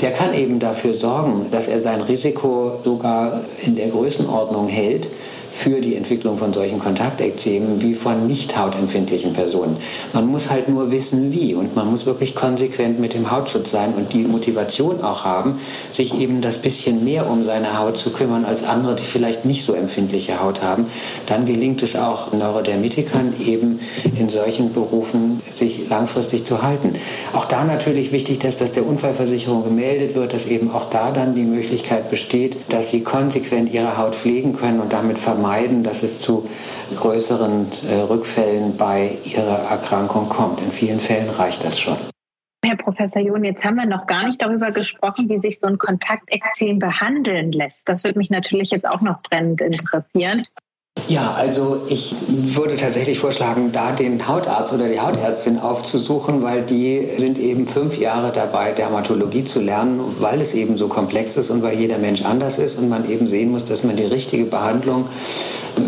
der 0.00 0.12
kann 0.12 0.34
eben 0.34 0.58
dafür 0.58 0.94
sorgen, 0.94 1.46
dass 1.50 1.68
er 1.68 1.80
sein 1.80 2.00
Risiko 2.00 2.80
sogar 2.84 3.40
in 3.64 3.76
der 3.76 3.88
Größenordnung 3.88 4.68
hält, 4.68 5.08
für 5.58 5.80
die 5.80 5.96
Entwicklung 5.96 6.38
von 6.38 6.52
solchen 6.52 6.78
Kontaktekzemen 6.78 7.82
wie 7.82 7.94
von 7.94 8.28
nicht 8.28 8.56
hautempfindlichen 8.56 9.32
Personen. 9.32 9.76
Man 10.12 10.28
muss 10.28 10.50
halt 10.50 10.68
nur 10.68 10.92
wissen, 10.92 11.32
wie 11.32 11.54
und 11.54 11.74
man 11.74 11.90
muss 11.90 12.06
wirklich 12.06 12.36
konsequent 12.36 13.00
mit 13.00 13.12
dem 13.12 13.32
Hautschutz 13.32 13.72
sein 13.72 13.94
und 13.94 14.12
die 14.12 14.22
Motivation 14.22 15.02
auch 15.02 15.24
haben, 15.24 15.58
sich 15.90 16.14
eben 16.14 16.42
das 16.42 16.58
bisschen 16.58 17.04
mehr 17.04 17.28
um 17.28 17.42
seine 17.42 17.76
Haut 17.76 17.96
zu 17.96 18.10
kümmern 18.10 18.44
als 18.44 18.62
andere, 18.62 18.94
die 18.94 19.04
vielleicht 19.04 19.44
nicht 19.46 19.64
so 19.64 19.74
empfindliche 19.74 20.40
Haut 20.40 20.62
haben. 20.62 20.86
Dann 21.26 21.44
gelingt 21.44 21.82
es 21.82 21.96
auch 21.96 22.32
Neurodermitikern 22.32 23.34
eben 23.44 23.80
in 24.16 24.30
solchen 24.30 24.72
Berufen 24.72 25.42
sich 25.56 25.88
langfristig 25.88 26.44
zu 26.44 26.62
halten. 26.62 26.94
Auch 27.32 27.46
da 27.46 27.64
natürlich 27.64 28.12
wichtig, 28.12 28.38
dass 28.38 28.56
das 28.56 28.70
der 28.70 28.86
Unfallversicherung 28.86 29.64
gemeldet 29.64 30.14
wird, 30.14 30.32
dass 30.32 30.46
eben 30.46 30.70
auch 30.70 30.88
da 30.88 31.10
dann 31.10 31.34
die 31.34 31.42
Möglichkeit 31.42 32.10
besteht, 32.10 32.56
dass 32.68 32.90
sie 32.90 33.00
konsequent 33.00 33.72
ihre 33.72 33.98
Haut 33.98 34.14
pflegen 34.14 34.52
können 34.52 34.78
und 34.78 34.92
damit 34.92 35.18
vermeiden, 35.18 35.47
vermeiden, 35.48 35.82
dass 35.82 36.02
es 36.02 36.20
zu 36.20 36.48
größeren 36.96 37.66
äh, 37.88 38.00
Rückfällen 38.00 38.76
bei 38.76 39.18
ihrer 39.24 39.70
Erkrankung 39.70 40.28
kommt. 40.28 40.60
In 40.60 40.72
vielen 40.72 41.00
Fällen 41.00 41.30
reicht 41.30 41.64
das 41.64 41.78
schon. 41.78 41.96
Herr 42.64 42.76
Professor 42.76 43.22
John, 43.22 43.44
jetzt 43.44 43.64
haben 43.64 43.76
wir 43.76 43.86
noch 43.86 44.06
gar 44.06 44.26
nicht 44.26 44.42
darüber 44.42 44.72
gesprochen, 44.72 45.28
wie 45.28 45.40
sich 45.40 45.58
so 45.60 45.66
ein 45.68 45.78
Kontaktekzem 45.78 46.78
behandeln 46.78 47.52
lässt. 47.52 47.88
Das 47.88 48.04
würde 48.04 48.18
mich 48.18 48.30
natürlich 48.30 48.70
jetzt 48.72 48.86
auch 48.86 49.00
noch 49.00 49.22
brennend 49.22 49.60
interessieren. 49.60 50.44
Ja, 51.08 51.32
also 51.32 51.80
ich 51.88 52.14
würde 52.28 52.76
tatsächlich 52.76 53.18
vorschlagen, 53.18 53.72
da 53.72 53.92
den 53.92 54.28
Hautarzt 54.28 54.74
oder 54.74 54.88
die 54.88 55.00
Hautärztin 55.00 55.58
aufzusuchen, 55.58 56.42
weil 56.42 56.60
die 56.60 57.08
sind 57.16 57.38
eben 57.38 57.66
fünf 57.66 57.96
Jahre 57.96 58.30
dabei, 58.30 58.72
Dermatologie 58.72 59.44
zu 59.44 59.60
lernen, 59.62 60.00
weil 60.18 60.42
es 60.42 60.52
eben 60.52 60.76
so 60.76 60.88
komplex 60.88 61.36
ist 61.36 61.48
und 61.48 61.62
weil 61.62 61.78
jeder 61.78 61.96
Mensch 61.96 62.22
anders 62.26 62.58
ist 62.58 62.78
und 62.78 62.90
man 62.90 63.10
eben 63.10 63.26
sehen 63.26 63.50
muss, 63.50 63.64
dass 63.64 63.84
man 63.84 63.96
die 63.96 64.04
richtige 64.04 64.44
Behandlung 64.44 65.06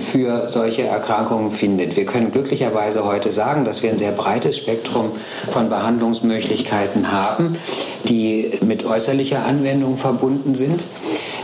für 0.01 0.49
solche 0.49 0.83
Erkrankungen 0.83 1.51
findet. 1.51 1.97
Wir 1.97 2.05
können 2.05 2.33
glücklicherweise 2.33 3.05
heute 3.05 3.33
sagen, 3.33 3.65
dass 3.65 3.83
wir 3.83 3.91
ein 3.91 3.99
sehr 3.99 4.13
breites 4.13 4.57
Spektrum 4.57 5.13
von 5.51 5.69
Behandlungsmöglichkeiten 5.69 7.13
haben, 7.13 7.57
die 8.05 8.53
mit 8.65 8.85
äußerlicher 8.85 9.45
Anwendung 9.45 9.97
verbunden 9.97 10.55
sind. 10.55 10.85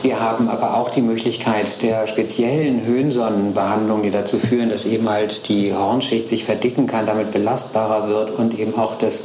Wir 0.02 0.20
haben 0.20 0.48
aber 0.48 0.76
auch 0.76 0.90
die 0.90 1.02
Möglichkeit 1.02 1.82
der 1.82 2.06
speziellen 2.06 2.84
Höhensonnenbehandlung, 2.84 4.02
die 4.02 4.10
dazu 4.10 4.38
führen, 4.38 4.68
dass 4.70 4.84
eben 4.84 5.08
halt 5.08 5.48
die 5.48 5.74
Hornschicht 5.74 6.28
sich 6.28 6.44
verdicken 6.44 6.86
kann, 6.86 7.06
damit 7.06 7.32
belastbarer 7.32 8.08
wird 8.08 8.30
und 8.30 8.58
eben 8.58 8.78
auch 8.78 8.94
das 8.94 9.22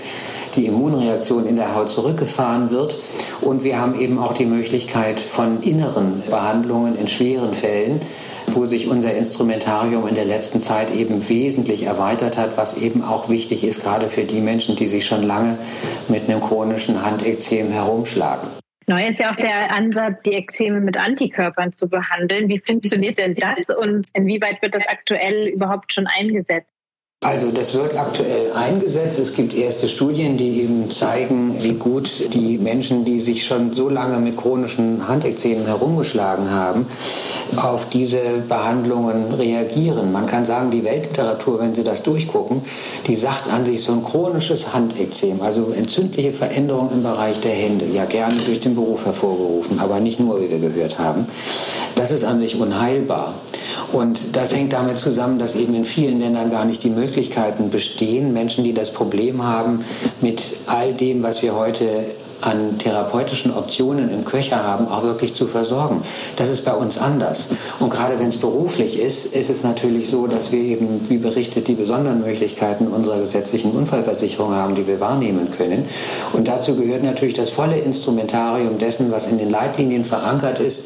die 0.55 0.65
Immunreaktion 0.65 1.45
in 1.45 1.55
der 1.55 1.75
Haut 1.75 1.89
zurückgefahren 1.89 2.71
wird. 2.71 2.97
Und 3.41 3.63
wir 3.63 3.79
haben 3.79 3.99
eben 3.99 4.19
auch 4.19 4.33
die 4.33 4.45
Möglichkeit 4.45 5.19
von 5.19 5.61
inneren 5.61 6.23
Behandlungen 6.29 6.97
in 6.97 7.07
schweren 7.07 7.53
Fällen, 7.53 8.01
wo 8.55 8.65
sich 8.65 8.87
unser 8.87 9.13
Instrumentarium 9.13 10.07
in 10.07 10.15
der 10.15 10.25
letzten 10.25 10.61
Zeit 10.61 10.91
eben 10.91 11.27
wesentlich 11.29 11.83
erweitert 11.83 12.37
hat, 12.37 12.57
was 12.57 12.77
eben 12.77 13.03
auch 13.03 13.29
wichtig 13.29 13.63
ist, 13.63 13.83
gerade 13.83 14.07
für 14.07 14.23
die 14.23 14.41
Menschen, 14.41 14.75
die 14.75 14.87
sich 14.87 15.05
schon 15.05 15.23
lange 15.23 15.57
mit 16.07 16.29
einem 16.29 16.41
chronischen 16.41 17.03
Handekzem 17.03 17.71
herumschlagen. 17.71 18.47
Neu 18.87 19.07
ist 19.07 19.19
ja 19.19 19.31
auch 19.31 19.37
der 19.37 19.71
Ansatz, 19.71 20.23
die 20.23 20.33
Ekzeme 20.33 20.81
mit 20.81 20.97
Antikörpern 20.97 21.71
zu 21.71 21.87
behandeln. 21.87 22.49
Wie 22.49 22.59
funktioniert 22.59 23.17
denn 23.17 23.35
das 23.35 23.69
und 23.75 24.07
inwieweit 24.13 24.61
wird 24.61 24.75
das 24.75 24.87
aktuell 24.87 25.47
überhaupt 25.47 25.93
schon 25.93 26.07
eingesetzt? 26.07 26.70
Also 27.23 27.51
das 27.51 27.75
wird 27.75 27.95
aktuell 27.95 28.51
eingesetzt. 28.53 29.19
Es 29.19 29.35
gibt 29.35 29.53
erste 29.53 29.87
Studien, 29.87 30.37
die 30.37 30.63
eben 30.63 30.89
zeigen, 30.89 31.55
wie 31.61 31.75
gut 31.75 32.33
die 32.33 32.57
Menschen, 32.57 33.05
die 33.05 33.19
sich 33.19 33.45
schon 33.45 33.73
so 33.73 33.89
lange 33.89 34.17
mit 34.17 34.37
chronischen 34.37 35.07
Handekzemen 35.07 35.67
herumgeschlagen 35.67 36.49
haben, 36.49 36.87
auf 37.57 37.87
diese 37.89 38.17
Behandlungen 38.49 39.35
reagieren. 39.35 40.11
Man 40.11 40.25
kann 40.25 40.45
sagen, 40.45 40.71
die 40.71 40.83
Weltliteratur, 40.83 41.59
wenn 41.59 41.75
Sie 41.75 41.83
das 41.83 42.01
durchgucken, 42.01 42.63
die 43.05 43.13
sagt 43.13 43.53
an 43.53 43.67
sich 43.67 43.83
so 43.83 43.91
ein 43.91 44.03
chronisches 44.03 44.73
Handekzem, 44.73 45.43
also 45.43 45.73
entzündliche 45.77 46.31
Veränderungen 46.31 46.91
im 46.91 47.03
Bereich 47.03 47.39
der 47.39 47.53
Hände, 47.53 47.85
ja 47.85 48.05
gerne 48.05 48.37
durch 48.47 48.61
den 48.61 48.73
Beruf 48.73 49.05
hervorgerufen, 49.05 49.77
aber 49.77 49.99
nicht 49.99 50.19
nur, 50.19 50.41
wie 50.41 50.49
wir 50.49 50.57
gehört 50.57 50.97
haben. 50.97 51.27
Das 51.93 52.09
ist 52.09 52.23
an 52.23 52.39
sich 52.39 52.59
unheilbar. 52.59 53.35
Und 53.91 54.35
das 54.35 54.55
hängt 54.55 54.73
damit 54.73 54.97
zusammen, 54.97 55.37
dass 55.37 55.55
eben 55.55 55.75
in 55.75 55.85
vielen 55.85 56.19
Ländern 56.19 56.49
gar 56.49 56.65
nicht 56.65 56.83
die 56.83 56.89
Möglichkeiten 57.11 57.69
bestehen, 57.69 58.31
Menschen, 58.31 58.63
die 58.63 58.73
das 58.73 58.93
Problem 58.93 59.43
haben, 59.43 59.83
mit 60.21 60.55
all 60.65 60.93
dem, 60.93 61.23
was 61.23 61.41
wir 61.41 61.53
heute 61.55 62.05
an 62.41 62.77
therapeutischen 62.77 63.55
Optionen 63.55 64.09
im 64.09 64.25
Köcher 64.25 64.63
haben, 64.63 64.87
auch 64.87 65.03
wirklich 65.03 65.33
zu 65.33 65.47
versorgen. 65.47 66.01
Das 66.35 66.49
ist 66.49 66.65
bei 66.65 66.73
uns 66.73 66.97
anders. 66.97 67.49
Und 67.79 67.89
gerade 67.89 68.19
wenn 68.19 68.27
es 68.27 68.37
beruflich 68.37 68.99
ist, 68.99 69.25
ist 69.33 69.49
es 69.49 69.63
natürlich 69.63 70.09
so, 70.09 70.27
dass 70.27 70.51
wir 70.51 70.59
eben, 70.59 71.09
wie 71.09 71.17
berichtet, 71.17 71.67
die 71.67 71.75
besonderen 71.75 72.21
Möglichkeiten 72.21 72.87
unserer 72.87 73.19
gesetzlichen 73.19 73.71
Unfallversicherung 73.71 74.53
haben, 74.53 74.75
die 74.75 74.85
wir 74.87 74.99
wahrnehmen 74.99 75.49
können. 75.55 75.85
Und 76.33 76.47
dazu 76.47 76.75
gehört 76.75 77.03
natürlich 77.03 77.35
das 77.35 77.49
volle 77.49 77.79
Instrumentarium 77.79 78.77
dessen, 78.77 79.11
was 79.11 79.27
in 79.27 79.37
den 79.37 79.49
Leitlinien 79.49 80.03
verankert 80.03 80.59
ist. 80.59 80.83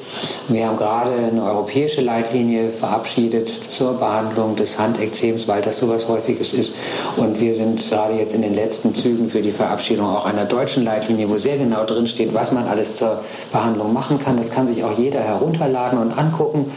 Wir 0.50 0.68
haben 0.68 0.78
gerade 0.78 1.12
eine 1.12 1.44
europäische 1.44 2.02
Leitlinie 2.02 2.70
verabschiedet 2.70 3.50
zur 3.70 3.94
Behandlung 3.94 4.56
des 4.56 4.78
Handekzems, 4.78 5.48
weil 5.48 5.62
das 5.62 5.80
so 5.80 5.88
etwas 5.96 6.08
Häufiges 6.08 6.54
ist. 6.54 6.76
Und 7.18 7.40
wir 7.40 7.56
sind 7.56 7.80
gerade 7.90 8.16
jetzt 8.16 8.34
in 8.34 8.42
den 8.42 8.54
letzten 8.54 8.94
Zügen 8.94 9.30
für 9.30 9.42
die 9.42 9.52
Verabschiedung 9.52 10.08
auch 10.08 10.26
einer 10.26 10.46
deutschen 10.46 10.84
Leitlinie, 10.84 11.30
wo 11.30 11.38
sehr 11.46 11.58
genau 11.58 11.86
drin 11.86 12.08
steht, 12.08 12.34
was 12.34 12.52
man 12.52 12.68
alles 12.68 12.96
zur 12.96 13.20
Behandlung 13.52 13.94
machen 13.94 14.18
kann. 14.18 14.36
Das 14.36 14.50
kann 14.50 14.66
sich 14.66 14.84
auch 14.84 14.98
jeder 14.98 15.20
herunterladen 15.20 16.00
und 16.00 16.18
angucken. 16.18 16.72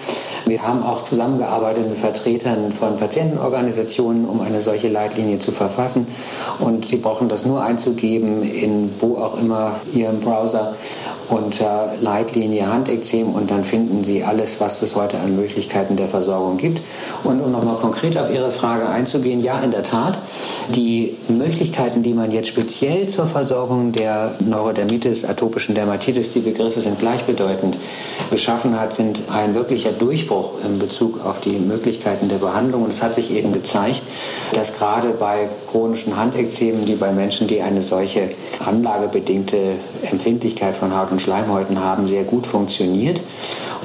Wir 0.45 0.63
haben 0.63 0.83
auch 0.83 1.03
zusammengearbeitet 1.03 1.89
mit 1.89 1.99
Vertretern 1.99 2.71
von 2.73 2.99
Patientenorganisationen, 2.99 4.27
um 4.27 4.43
eine 4.43 4.61
solche 4.61 4.89
Leitlinie 4.89 5.39
zu 5.39 5.53
verfassen. 5.53 6.07
Und 6.59 6.87
Sie 6.87 6.97
brauchen 6.97 7.31
das 7.31 7.47
nur 7.47 7.63
einzugeben 7.63 8.43
in 8.43 8.91
wo 9.01 9.17
auch 9.17 9.41
immer 9.41 9.77
Ihrem 9.95 10.21
Browser 10.21 10.75
unter 11.29 11.93
Leitlinie 12.01 12.71
Handekzem 12.71 13.35
und 13.35 13.51
dann 13.51 13.65
finden 13.65 14.05
Sie 14.05 14.25
alles, 14.25 14.61
was 14.61 14.81
es 14.83 14.97
heute 14.97 15.19
an 15.19 15.37
Möglichkeiten 15.37 15.97
der 15.97 16.09
Versorgung 16.09 16.57
gibt. 16.57 16.81
Und 17.25 17.41
um 17.41 17.53
nochmal 17.53 17.77
konkret 17.77 18.17
auf 18.17 18.33
Ihre 18.33 18.51
Frage 18.51 18.89
einzugehen, 18.89 19.41
ja, 19.41 19.61
in 19.61 19.71
der 19.71 19.83
Tat, 19.83 20.19
die 20.71 21.17
Möglichkeiten, 21.29 22.03
die 22.03 22.15
man 22.15 22.31
jetzt 22.31 22.49
speziell 22.49 23.09
zur 23.09 23.27
Versorgung 23.27 23.93
der 23.93 24.35
Neurodermitis, 24.59 25.25
atopischen 25.25 25.75
Dermatitis, 25.77 26.33
die 26.33 26.40
Begriffe 26.40 26.83
sind 26.83 26.99
gleichbedeutend, 26.99 27.77
geschaffen 28.31 28.79
hat, 28.79 28.92
sind 28.92 29.23
ein 29.31 29.55
wirklicher 29.55 29.92
Durchbruch 29.92 30.55
in 30.64 30.81
Bezug 30.81 31.25
auf 31.25 31.40
die 31.40 31.59
Möglichkeiten 31.59 32.29
der 32.29 32.38
Behandlung. 32.38 32.83
Und 32.83 32.90
es 32.90 33.03
hat 33.03 33.14
sich 33.14 33.31
eben 33.31 33.53
gezeigt, 33.53 34.03
dass 34.55 34.77
gerade 34.77 35.11
bei 35.11 35.49
chronischen 35.71 36.17
Handekzemen, 36.17 36.87
die 36.87 36.95
bei 36.95 37.13
Menschen, 37.13 37.47
die 37.47 37.61
eine 37.61 37.83
solche 37.83 38.31
anlagebedingte 38.65 39.73
Empfindlichkeit 40.03 40.77
von 40.77 40.97
Haut 40.97 41.11
und 41.11 41.21
Schleimhäuten 41.21 41.83
haben, 41.83 42.09
sehr 42.09 42.25
gut 42.25 42.47
funktioniert 42.47 43.21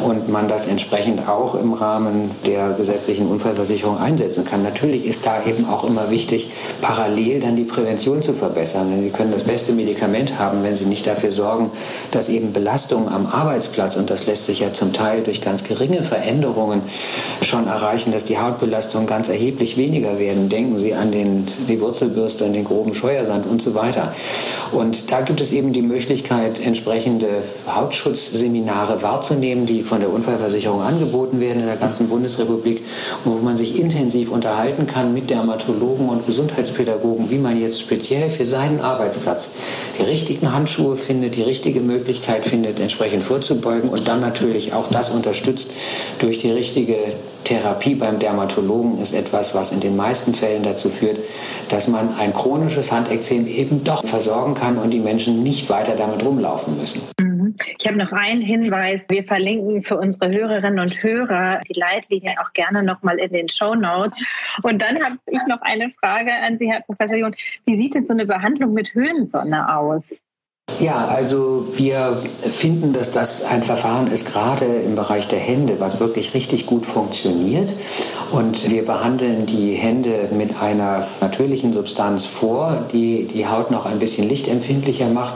und 0.04 0.30
man 0.30 0.48
das 0.48 0.66
entsprechend 0.66 1.28
auch 1.28 1.56
im 1.56 1.74
Rahmen 1.74 2.32
der 2.46 2.72
gesetzlichen 2.72 3.28
Unfallversicherung 3.28 3.98
einsetzen 3.98 4.46
kann. 4.46 4.64
Natürlich 4.64 5.06
ist 5.06 5.26
da 5.26 5.44
eben 5.46 5.68
auch 5.70 5.84
immer 5.84 6.10
wichtig, 6.10 6.52
parallel 6.82 7.40
dann 7.40 7.56
die 7.56 7.64
Prävention 7.64 8.24
zu 8.24 8.34
verbessern. 8.34 8.90
Denn 8.92 9.04
wir 9.04 9.12
können 9.12 9.32
das 9.32 9.44
beste 9.44 9.72
Medikament 9.72 10.40
haben, 10.40 10.64
wenn 10.64 10.76
sie 10.76 10.86
nicht 10.86 11.06
dafür 11.06 11.32
sorgen, 11.32 11.72
dass 12.12 12.30
eben 12.30 12.54
Belastungen 12.54 13.08
am 13.08 13.28
Arbeitsplatz, 13.28 13.96
und 13.96 14.10
das 14.10 14.26
lässt 14.26 14.46
sich 14.46 14.60
ja 14.60 14.74
zum 14.74 14.94
Teil 14.94 15.22
durch 15.22 15.42
ganz 15.42 15.64
geringe 15.64 16.04
Veränderungen 16.04 16.82
schon 17.42 17.68
erreichen, 17.68 18.12
dass 18.12 18.26
die 18.26 18.40
Hautbelastungen 18.40 19.08
ganz 19.08 19.30
erheblich 19.30 19.78
weniger 19.78 20.18
werden. 20.20 20.50
Denken 20.50 20.78
Sie 20.78 20.94
an 20.94 21.12
den, 21.12 21.48
die 21.74 21.82
Wurzelbürste, 21.82 22.46
an 22.46 22.54
den 22.54 22.64
groben 22.64 22.94
Scheuersand 22.94 23.46
und 23.46 23.62
so 23.62 23.74
weiter. 23.74 24.14
Und 24.72 25.12
da 25.12 25.22
gibt 25.22 25.42
es 25.42 25.52
eben 25.52 25.74
die 25.74 25.82
Möglichkeit, 25.82 26.60
entsprechende 26.64 27.44
Hautschutzseminare 27.68 29.02
wahrzunehmen, 29.02 29.66
die 29.66 29.82
von 29.82 30.00
der 30.00 30.12
Unfallversicherung 30.12 30.82
angeboten 30.82 31.42
werden 31.42 31.62
in 31.62 31.66
der 31.66 31.76
ganzen 31.76 32.08
Bundesrepublik, 32.08 32.84
wo 33.26 33.32
man 33.36 33.58
sich 33.58 33.80
intensiv 33.80 34.32
unterhalten 34.32 34.88
kann 34.88 35.14
mit 35.14 35.30
Dermatologen 35.30 36.10
und 36.10 36.26
Gesundheitspädagogen, 36.26 37.30
wie 37.30 37.38
man 37.40 37.60
jetzt 37.60 37.82
speziell 37.82 38.30
für 38.30 38.46
seinen 38.46 38.80
Arbeitsplatz 38.80 39.50
die 39.98 40.04
richtigen 40.04 40.54
Handschuhe 40.54 40.96
findet, 40.96 41.36
die 41.36 41.44
richtige 41.44 41.82
Möglichkeit 41.82 42.46
findet, 42.46 42.80
entsprechend 42.80 43.24
vorzubeugen 43.24 43.90
und 43.90 44.08
dann 44.08 44.22
natürlich 44.22 44.74
auch 44.74 44.88
das 44.88 45.10
unterstützt 45.10 45.70
durch 46.20 46.38
die 46.38 46.52
richtige 46.52 46.98
Therapie 47.44 47.96
beim 47.96 48.20
Dermatologen 48.20 49.00
ist 49.00 49.14
etwas, 49.14 49.54
was 49.56 49.72
in 49.72 49.80
den 49.80 49.96
meisten 49.96 50.34
Fällen 50.34 50.64
dazu 50.64 50.90
führt, 50.90 51.20
dass 51.70 51.88
man 51.88 52.16
ein 52.16 52.34
chronisches 52.34 52.92
Handekzem 52.92 53.48
eben 53.48 53.84
doch 53.84 54.06
versorgen 54.06 54.54
kann 54.54 54.78
und 54.78 54.92
die 54.92 55.00
Menschen 55.00 55.44
nicht 55.44 55.70
weiter 55.70 55.96
damit 55.96 56.24
rumlaufen 56.24 56.78
müssen. 56.78 57.02
Mhm. 57.20 57.56
Ich 57.78 57.88
habe 57.88 57.98
noch 57.98 58.12
einen 58.12 58.42
Hinweis. 58.42 59.06
Wir 59.10 59.24
verlinken 59.24 59.84
für 59.84 59.98
unsere 59.98 60.32
Hörerinnen 60.32 60.80
und 60.80 61.04
Hörer 61.04 61.60
die 61.70 61.80
Leitlinien 61.80 62.38
auch 62.40 62.54
gerne 62.54 62.84
nochmal 62.84 63.20
in 63.20 63.32
den 63.32 63.50
Show 63.50 63.76
Notes. 63.76 64.14
Und 64.64 64.82
dann 64.82 65.04
habe 65.04 65.18
ich 65.30 65.42
noch 65.48 65.62
eine 65.62 65.90
Frage 65.90 66.32
an 66.46 66.58
Sie, 66.58 66.72
Herr 66.72 66.82
Professor 66.82 67.18
John. 67.18 67.36
Wie 67.66 67.78
sieht 67.78 67.96
denn 67.96 68.06
so 68.06 68.14
eine 68.14 68.26
Behandlung 68.26 68.74
mit 68.74 68.94
Höhensonne 68.94 69.78
aus? 69.78 70.16
Ja, 70.80 71.08
also 71.08 71.68
wir 71.76 72.18
finden, 72.42 72.94
dass 72.94 73.12
das 73.12 73.44
ein 73.44 73.64
Verfahren 73.64 74.08
ist, 74.08 74.26
gerade 74.26 74.66
im 74.66 74.96
Bereich 74.96 75.28
der 75.28 75.40
Hände, 75.40 75.76
was 75.80 76.00
wirklich 76.00 76.34
richtig 76.34 76.66
gut 76.66 76.86
funktioniert. 76.86 77.70
Und 78.32 78.70
wir 78.70 78.86
behandeln 78.86 79.46
die 79.46 79.74
Hände 79.74 80.30
mit 80.32 80.62
einer 80.62 81.08
natürlichen 81.22 81.72
Substanz 81.74 82.26
vor, 82.26 82.86
die 82.92 83.28
die 83.28 83.48
Haut 83.48 83.72
noch 83.72 83.86
ein 83.86 84.00
bisschen 84.00 84.28
lichtempfindlicher 84.28 85.08
macht 85.08 85.34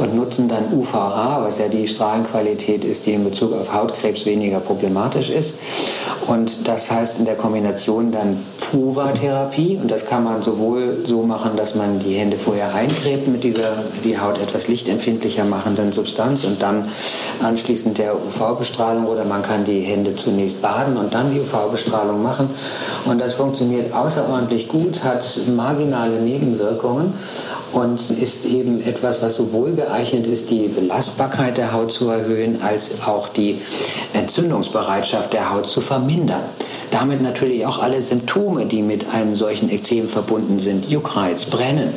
und 0.00 0.16
nutzen 0.16 0.48
dann 0.48 0.72
UVA, 0.72 1.42
was 1.42 1.58
ja 1.58 1.68
die 1.68 1.86
Strahlenqualität 1.86 2.84
ist, 2.84 3.06
die 3.06 3.12
in 3.12 3.24
Bezug 3.24 3.52
auf 3.52 3.72
Hautkrebs 3.72 4.26
weniger 4.26 4.60
problematisch 4.60 5.30
ist. 5.30 5.54
Und 6.26 6.68
das 6.68 6.90
heißt 6.90 7.18
in 7.18 7.24
der 7.24 7.36
Kombination 7.36 8.12
dann 8.12 8.44
Puva-Therapie. 8.70 9.78
Und 9.82 9.90
das 9.90 10.06
kann 10.06 10.24
man 10.24 10.42
sowohl 10.42 10.98
so 11.04 11.22
machen, 11.22 11.52
dass 11.56 11.74
man 11.74 11.98
die 11.98 12.14
Hände 12.14 12.36
vorher 12.36 12.74
eingräbt 12.74 13.26
mit 13.28 13.42
dieser 13.42 13.84
die 14.04 14.18
Haut 14.18 14.38
etwas 14.38 14.68
lichtempfindlicher 14.68 15.44
machenden 15.44 15.92
Substanz 15.92 16.44
und 16.44 16.62
dann 16.62 16.88
anschließend 17.42 17.98
der 17.98 18.14
UV-Bestrahlung 18.14 19.06
oder 19.06 19.24
man 19.24 19.42
kann 19.42 19.64
die 19.64 19.80
Hände 19.80 20.14
zunächst 20.14 20.62
baden 20.62 20.96
und 20.96 21.14
dann 21.14 21.32
die 21.32 21.40
UV-Bestrahlung 21.40 22.22
machen. 22.22 22.50
Und 23.06 23.20
das 23.20 23.34
funktioniert 23.34 23.92
außerordentlich 23.92 24.68
gut, 24.68 25.02
hat 25.02 25.24
marginale 25.56 26.20
Nebenwirkungen 26.20 27.14
und 27.72 28.10
ist 28.10 28.44
eben 28.44 28.80
etwas, 28.80 29.22
was 29.22 29.34
sowohl 29.34 29.72
geeignet 29.72 29.89
ist, 30.26 30.50
die 30.50 30.68
Belastbarkeit 30.68 31.58
der 31.58 31.72
Haut 31.72 31.92
zu 31.92 32.08
erhöhen, 32.08 32.62
als 32.62 33.02
auch 33.02 33.28
die 33.28 33.60
Entzündungsbereitschaft 34.12 35.32
der 35.32 35.50
Haut 35.50 35.66
zu 35.66 35.80
vermindern. 35.80 36.44
Damit 36.90 37.22
natürlich 37.22 37.64
auch 37.66 37.78
alle 37.78 38.02
Symptome, 38.02 38.66
die 38.66 38.82
mit 38.82 39.08
einem 39.08 39.36
solchen 39.36 39.70
Ekzem 39.70 40.08
verbunden 40.08 40.58
sind, 40.58 40.90
Juckreiz, 40.90 41.44
Brennen, 41.44 41.94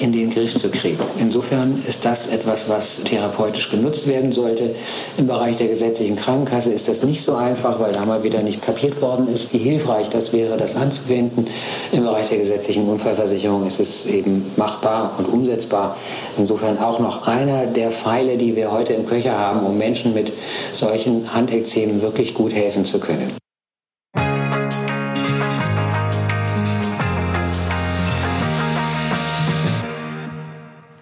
in 0.00 0.12
den 0.12 0.30
Griff 0.30 0.54
zu 0.54 0.70
kriegen. 0.70 1.02
Insofern 1.18 1.82
ist 1.86 2.04
das 2.04 2.28
etwas, 2.28 2.68
was 2.68 3.02
therapeutisch 3.02 3.70
genutzt 3.70 4.06
werden 4.06 4.30
sollte. 4.30 4.76
Im 5.18 5.26
Bereich 5.26 5.56
der 5.56 5.66
gesetzlichen 5.66 6.14
Krankenkasse 6.14 6.72
ist 6.72 6.86
das 6.86 7.02
nicht 7.02 7.22
so 7.22 7.34
einfach, 7.34 7.80
weil 7.80 7.92
da 7.92 8.04
mal 8.04 8.22
wieder 8.22 8.42
nicht 8.42 8.62
kapiert 8.62 9.02
worden 9.02 9.26
ist, 9.26 9.52
wie 9.52 9.58
hilfreich 9.58 10.10
das 10.10 10.32
wäre, 10.32 10.56
das 10.56 10.76
anzuwenden. 10.76 11.46
Im 11.90 12.04
Bereich 12.04 12.28
der 12.28 12.38
gesetzlichen 12.38 12.88
Unfallversicherung 12.88 13.66
ist 13.66 13.80
es 13.80 14.06
eben 14.06 14.52
machbar 14.56 15.14
und 15.18 15.28
umsetzbar. 15.28 15.96
Insofern 16.38 16.78
auch 16.78 17.00
noch 17.00 17.26
einer 17.26 17.66
der 17.66 17.90
Pfeile, 17.90 18.36
die 18.36 18.54
wir 18.54 18.70
heute 18.70 18.92
im 18.92 19.06
Köcher 19.06 19.36
haben, 19.36 19.66
um 19.66 19.76
Menschen 19.76 20.14
mit 20.14 20.32
solchen 20.72 21.34
Handekzemen 21.34 22.00
wirklich 22.00 22.34
gut 22.34 22.54
helfen 22.54 22.84
zu 22.84 23.00
können. 23.00 23.45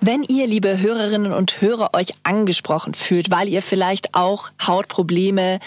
Wenn 0.07 0.23
ihr, 0.23 0.47
liebe 0.47 0.81
Hörerinnen 0.81 1.33
und 1.33 1.63
Hörer, 1.63 1.95
euch 1.95 2.13
angesprochen 2.25 2.93
fühlt, 2.93 3.31
weil 3.31 3.49
ihr 3.49 3.63
vielleicht 3.63 4.15
auch 4.15 4.51
Hautprobleme 4.61 5.61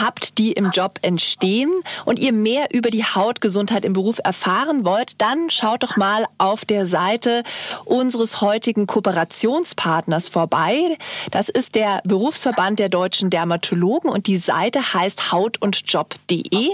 habt, 0.00 0.36
die 0.38 0.50
im 0.50 0.72
Job 0.72 0.98
entstehen 1.02 1.70
und 2.04 2.18
ihr 2.18 2.32
mehr 2.32 2.74
über 2.74 2.90
die 2.90 3.04
Hautgesundheit 3.04 3.84
im 3.84 3.92
Beruf 3.92 4.18
erfahren 4.24 4.84
wollt, 4.84 5.20
dann 5.20 5.48
schaut 5.48 5.84
doch 5.84 5.96
mal 5.96 6.24
auf 6.38 6.64
der 6.64 6.86
Seite 6.86 7.44
unseres 7.84 8.40
heutigen 8.40 8.88
Kooperationspartners 8.88 10.28
vorbei. 10.28 10.98
Das 11.30 11.48
ist 11.48 11.76
der 11.76 12.00
Berufsverband 12.02 12.80
der 12.80 12.88
deutschen 12.88 13.30
Dermatologen 13.30 14.10
und 14.10 14.26
die 14.26 14.38
Seite 14.38 14.92
heißt 14.92 15.30
hautundjob.de. 15.30 16.70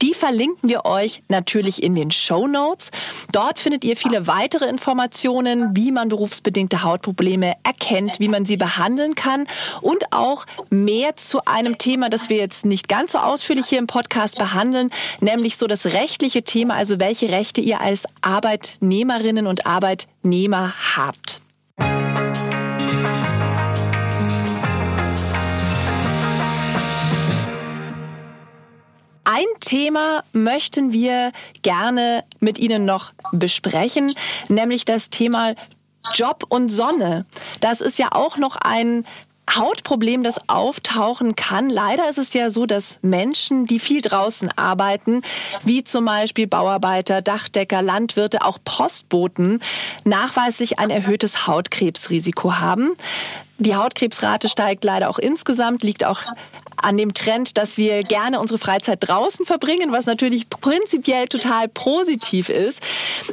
Die 0.00 0.14
verlinken 0.14 0.70
wir 0.70 0.86
euch 0.86 1.22
natürlich 1.28 1.82
in 1.82 1.94
den 1.94 2.10
Show 2.10 2.46
Notes. 2.46 2.92
Dort 3.30 3.58
findet 3.58 3.84
ihr 3.84 3.98
viele 3.98 4.26
weitere 4.26 4.64
Informationen, 4.64 5.76
wie 5.76 5.92
man 5.92 6.08
berufsbedingt 6.08 6.61
bedingte 6.62 6.84
Hautprobleme 6.84 7.54
erkennt, 7.64 8.20
wie 8.20 8.28
man 8.28 8.44
sie 8.44 8.56
behandeln 8.56 9.16
kann 9.16 9.48
und 9.80 10.12
auch 10.12 10.46
mehr 10.70 11.16
zu 11.16 11.44
einem 11.44 11.76
Thema, 11.76 12.08
das 12.08 12.28
wir 12.28 12.36
jetzt 12.36 12.64
nicht 12.64 12.88
ganz 12.88 13.12
so 13.12 13.18
ausführlich 13.18 13.66
hier 13.66 13.80
im 13.80 13.88
Podcast 13.88 14.38
behandeln, 14.38 14.90
nämlich 15.20 15.56
so 15.56 15.66
das 15.66 15.86
rechtliche 15.86 16.44
Thema, 16.44 16.74
also 16.74 17.00
welche 17.00 17.30
Rechte 17.30 17.60
ihr 17.60 17.80
als 17.80 18.04
Arbeitnehmerinnen 18.20 19.48
und 19.48 19.66
Arbeitnehmer 19.66 20.72
habt. 20.96 21.40
Ein 29.24 29.46
Thema 29.60 30.22
möchten 30.32 30.92
wir 30.92 31.32
gerne 31.62 32.22
mit 32.38 32.58
Ihnen 32.58 32.84
noch 32.84 33.12
besprechen, 33.32 34.12
nämlich 34.48 34.84
das 34.84 35.10
Thema 35.10 35.54
Job 36.14 36.44
und 36.48 36.70
Sonne. 36.70 37.26
Das 37.60 37.80
ist 37.80 37.98
ja 37.98 38.08
auch 38.12 38.36
noch 38.36 38.56
ein 38.56 39.04
Hautproblem, 39.50 40.22
das 40.22 40.48
auftauchen 40.48 41.36
kann. 41.36 41.68
Leider 41.68 42.08
ist 42.08 42.18
es 42.18 42.32
ja 42.32 42.48
so, 42.48 42.64
dass 42.64 42.98
Menschen, 43.02 43.66
die 43.66 43.78
viel 43.78 44.00
draußen 44.00 44.50
arbeiten, 44.56 45.22
wie 45.64 45.84
zum 45.84 46.04
Beispiel 46.04 46.46
Bauarbeiter, 46.46 47.22
Dachdecker, 47.22 47.82
Landwirte, 47.82 48.44
auch 48.44 48.58
Postboten, 48.64 49.62
nachweislich 50.04 50.78
ein 50.78 50.90
erhöhtes 50.90 51.46
Hautkrebsrisiko 51.46 52.54
haben. 52.58 52.92
Die 53.62 53.76
Hautkrebsrate 53.76 54.48
steigt 54.48 54.82
leider 54.82 55.08
auch 55.08 55.20
insgesamt, 55.20 55.84
liegt 55.84 56.04
auch 56.04 56.20
an 56.76 56.96
dem 56.96 57.14
Trend, 57.14 57.56
dass 57.58 57.76
wir 57.76 58.02
gerne 58.02 58.40
unsere 58.40 58.58
Freizeit 58.58 58.98
draußen 59.00 59.46
verbringen, 59.46 59.92
was 59.92 60.06
natürlich 60.06 60.50
prinzipiell 60.50 61.28
total 61.28 61.68
positiv 61.68 62.48
ist. 62.48 62.82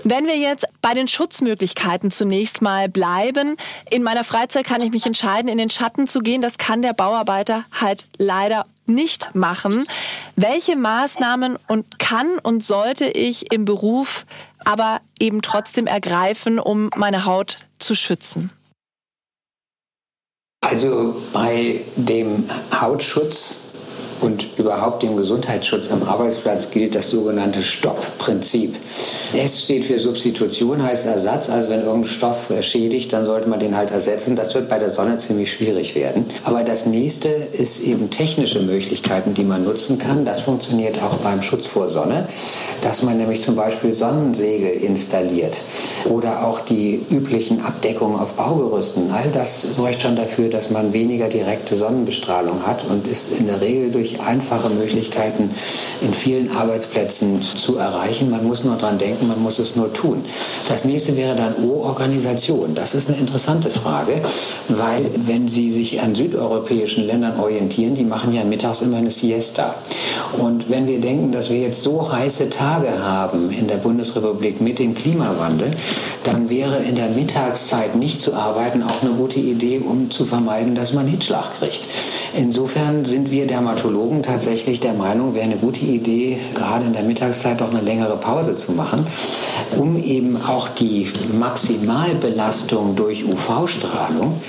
Wenn 0.03 0.27
wir 0.27 0.37
jetzt 0.37 0.65
bei 0.83 0.93
den 0.93 1.07
Schutzmöglichkeiten 1.07 2.11
zunächst 2.11 2.61
mal 2.61 2.89
bleiben, 2.89 3.55
in 3.89 4.03
meiner 4.03 4.23
Freizeit 4.23 4.67
kann 4.67 4.83
ich 4.83 4.91
mich 4.91 5.07
entscheiden, 5.07 5.49
in 5.49 5.57
den 5.57 5.71
Schatten 5.71 6.07
zu 6.07 6.19
gehen. 6.19 6.41
Das 6.41 6.59
kann 6.59 6.83
der 6.83 6.93
Bauarbeiter 6.93 7.65
halt 7.71 8.07
leider 8.19 8.67
nicht 8.85 9.33
machen. 9.33 9.87
Welche 10.35 10.75
Maßnahmen 10.75 11.57
und 11.67 11.97
kann 11.97 12.37
und 12.37 12.63
sollte 12.63 13.05
ich 13.05 13.51
im 13.51 13.65
Beruf 13.65 14.27
aber 14.63 15.01
eben 15.19 15.41
trotzdem 15.41 15.87
ergreifen, 15.87 16.59
um 16.59 16.91
meine 16.95 17.25
Haut 17.25 17.57
zu 17.79 17.95
schützen? 17.95 18.51
Also 20.61 21.15
bei 21.33 21.81
dem 21.95 22.43
Hautschutz 22.71 23.57
und 24.21 24.47
überhaupt 24.57 25.03
dem 25.03 25.15
Gesundheitsschutz 25.15 25.89
am 25.91 26.03
Arbeitsplatz 26.03 26.71
gilt 26.71 26.95
das 26.95 27.09
sogenannte 27.09 27.61
Stopp-Prinzip. 27.61 28.75
S 29.33 29.63
steht 29.63 29.85
für 29.85 29.99
Substitution, 29.99 30.83
heißt 30.83 31.05
Ersatz. 31.05 31.49
Also 31.49 31.69
wenn 31.69 31.81
irgendein 31.81 32.09
Stoff 32.09 32.51
schädigt, 32.61 33.13
dann 33.13 33.25
sollte 33.25 33.47
man 33.47 33.59
den 33.59 33.77
halt 33.77 33.91
ersetzen. 33.91 34.35
Das 34.35 34.55
wird 34.55 34.69
bei 34.69 34.79
der 34.79 34.89
Sonne 34.89 35.17
ziemlich 35.17 35.51
schwierig 35.51 35.95
werden. 35.95 36.25
Aber 36.43 36.63
das 36.63 36.85
nächste 36.85 37.29
ist 37.29 37.81
eben 37.81 38.09
technische 38.09 38.61
Möglichkeiten, 38.61 39.33
die 39.33 39.43
man 39.43 39.63
nutzen 39.63 39.97
kann. 39.97 40.25
Das 40.25 40.41
funktioniert 40.41 41.01
auch 41.01 41.15
beim 41.17 41.41
Schutz 41.41 41.67
vor 41.67 41.89
Sonne, 41.89 42.27
dass 42.81 43.03
man 43.03 43.17
nämlich 43.17 43.41
zum 43.41 43.55
Beispiel 43.55 43.93
Sonnensegel 43.93 44.71
installiert 44.71 45.59
oder 46.05 46.45
auch 46.47 46.61
die 46.61 47.01
üblichen 47.11 47.61
Abdeckungen 47.61 48.19
auf 48.19 48.33
Baugerüsten. 48.33 49.11
All 49.11 49.29
das 49.31 49.61
sorgt 49.61 50.01
schon 50.01 50.15
dafür, 50.15 50.49
dass 50.49 50.69
man 50.69 50.93
weniger 50.93 51.27
direkte 51.27 51.75
Sonnenbestrahlung 51.75 52.65
hat 52.65 52.83
und 52.89 53.07
ist 53.07 53.31
in 53.31 53.47
der 53.47 53.61
Regel 53.61 53.91
durch 53.91 54.08
völlig 54.09 54.21
einfache 54.21 54.69
Möglichkeiten 54.69 55.51
in 56.01 56.13
vielen 56.13 56.51
Arbeitsplätzen 56.51 57.41
zu 57.41 57.77
erreichen. 57.77 58.29
Man 58.29 58.45
muss 58.45 58.63
nur 58.63 58.75
dran 58.75 58.97
denken, 58.97 59.27
man 59.27 59.41
muss 59.41 59.59
es 59.59 59.75
nur 59.75 59.93
tun. 59.93 60.23
Das 60.67 60.85
nächste 60.85 61.15
wäre 61.15 61.35
dann 61.35 61.55
O-Organisation. 61.63 62.75
Das 62.75 62.93
ist 62.93 63.09
eine 63.09 63.17
interessante 63.17 63.69
Frage, 63.69 64.21
weil 64.67 65.09
wenn 65.25 65.47
Sie 65.47 65.71
sich 65.71 66.01
an 66.01 66.15
südeuropäischen 66.15 67.05
Ländern 67.05 67.39
orientieren, 67.39 67.95
die 67.95 68.03
machen 68.03 68.33
ja 68.33 68.43
mittags 68.43 68.81
immer 68.81 68.97
eine 68.97 69.11
Siesta. 69.11 69.75
Und 70.37 70.69
wenn 70.69 70.87
wir 70.87 71.01
denken, 71.01 71.31
dass 71.31 71.49
wir 71.49 71.59
jetzt 71.59 71.81
so 71.81 72.11
heiße 72.11 72.49
Tage 72.49 73.01
haben 73.01 73.51
in 73.51 73.67
der 73.67 73.77
Bundesrepublik 73.77 74.61
mit 74.61 74.79
dem 74.79 74.95
Klimawandel, 74.95 75.71
dann 76.23 76.49
wäre 76.49 76.77
in 76.77 76.95
der 76.95 77.09
Mittagszeit 77.09 77.95
nicht 77.95 78.21
zu 78.21 78.33
arbeiten 78.33 78.83
auch 78.83 79.01
eine 79.01 79.11
gute 79.11 79.39
Idee, 79.39 79.79
um 79.79 80.11
zu 80.11 80.25
vermeiden, 80.25 80.75
dass 80.75 80.93
man 80.93 81.07
Hitschlag 81.07 81.53
kriegt. 81.57 81.87
Insofern 82.35 83.05
sind 83.05 83.31
wir 83.31 83.47
Dermatologen 83.47 83.98
tatsächlich 84.23 84.79
der 84.79 84.93
Meinung, 84.93 85.33
wäre 85.33 85.45
eine 85.45 85.57
gute 85.57 85.81
Idee, 85.85 86.37
gerade 86.53 86.85
in 86.85 86.93
der 86.93 87.03
Mittagszeit 87.03 87.61
doch 87.61 87.71
eine 87.71 87.81
längere 87.81 88.17
Pause 88.17 88.55
zu 88.55 88.71
machen, 88.71 89.05
um 89.77 90.01
eben 90.01 90.41
auch 90.41 90.69
die 90.69 91.07
Maximalbelastung 91.37 92.95
durch 92.95 93.25
UV-Strahlung, 93.25 94.41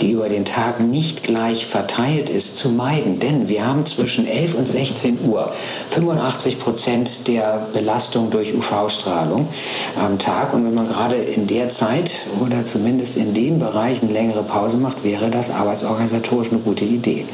die 0.00 0.12
über 0.12 0.28
den 0.28 0.44
Tag 0.44 0.80
nicht 0.80 1.22
gleich 1.22 1.66
verteilt 1.66 2.30
ist, 2.30 2.56
zu 2.56 2.70
meiden. 2.70 3.18
Denn 3.18 3.48
wir 3.48 3.66
haben 3.66 3.86
zwischen 3.86 4.26
11 4.26 4.54
und 4.54 4.68
16 4.68 5.18
Uhr 5.26 5.52
85 5.90 6.58
Prozent 6.58 7.28
der 7.28 7.66
Belastung 7.72 8.30
durch 8.30 8.54
UV-Strahlung 8.54 9.48
am 9.96 10.18
Tag. 10.18 10.54
Und 10.54 10.64
wenn 10.64 10.74
man 10.74 10.88
gerade 10.88 11.16
in 11.16 11.46
der 11.46 11.68
Zeit 11.68 12.26
oder 12.44 12.64
zumindest 12.64 13.16
in 13.16 13.34
den 13.34 13.58
Bereichen 13.58 14.12
längere 14.12 14.42
Pause 14.42 14.76
macht, 14.76 15.04
wäre 15.04 15.30
das 15.30 15.50
arbeitsorganisatorisch 15.50 16.50
eine 16.50 16.60
gute 16.60 16.84
Idee. 16.84 17.24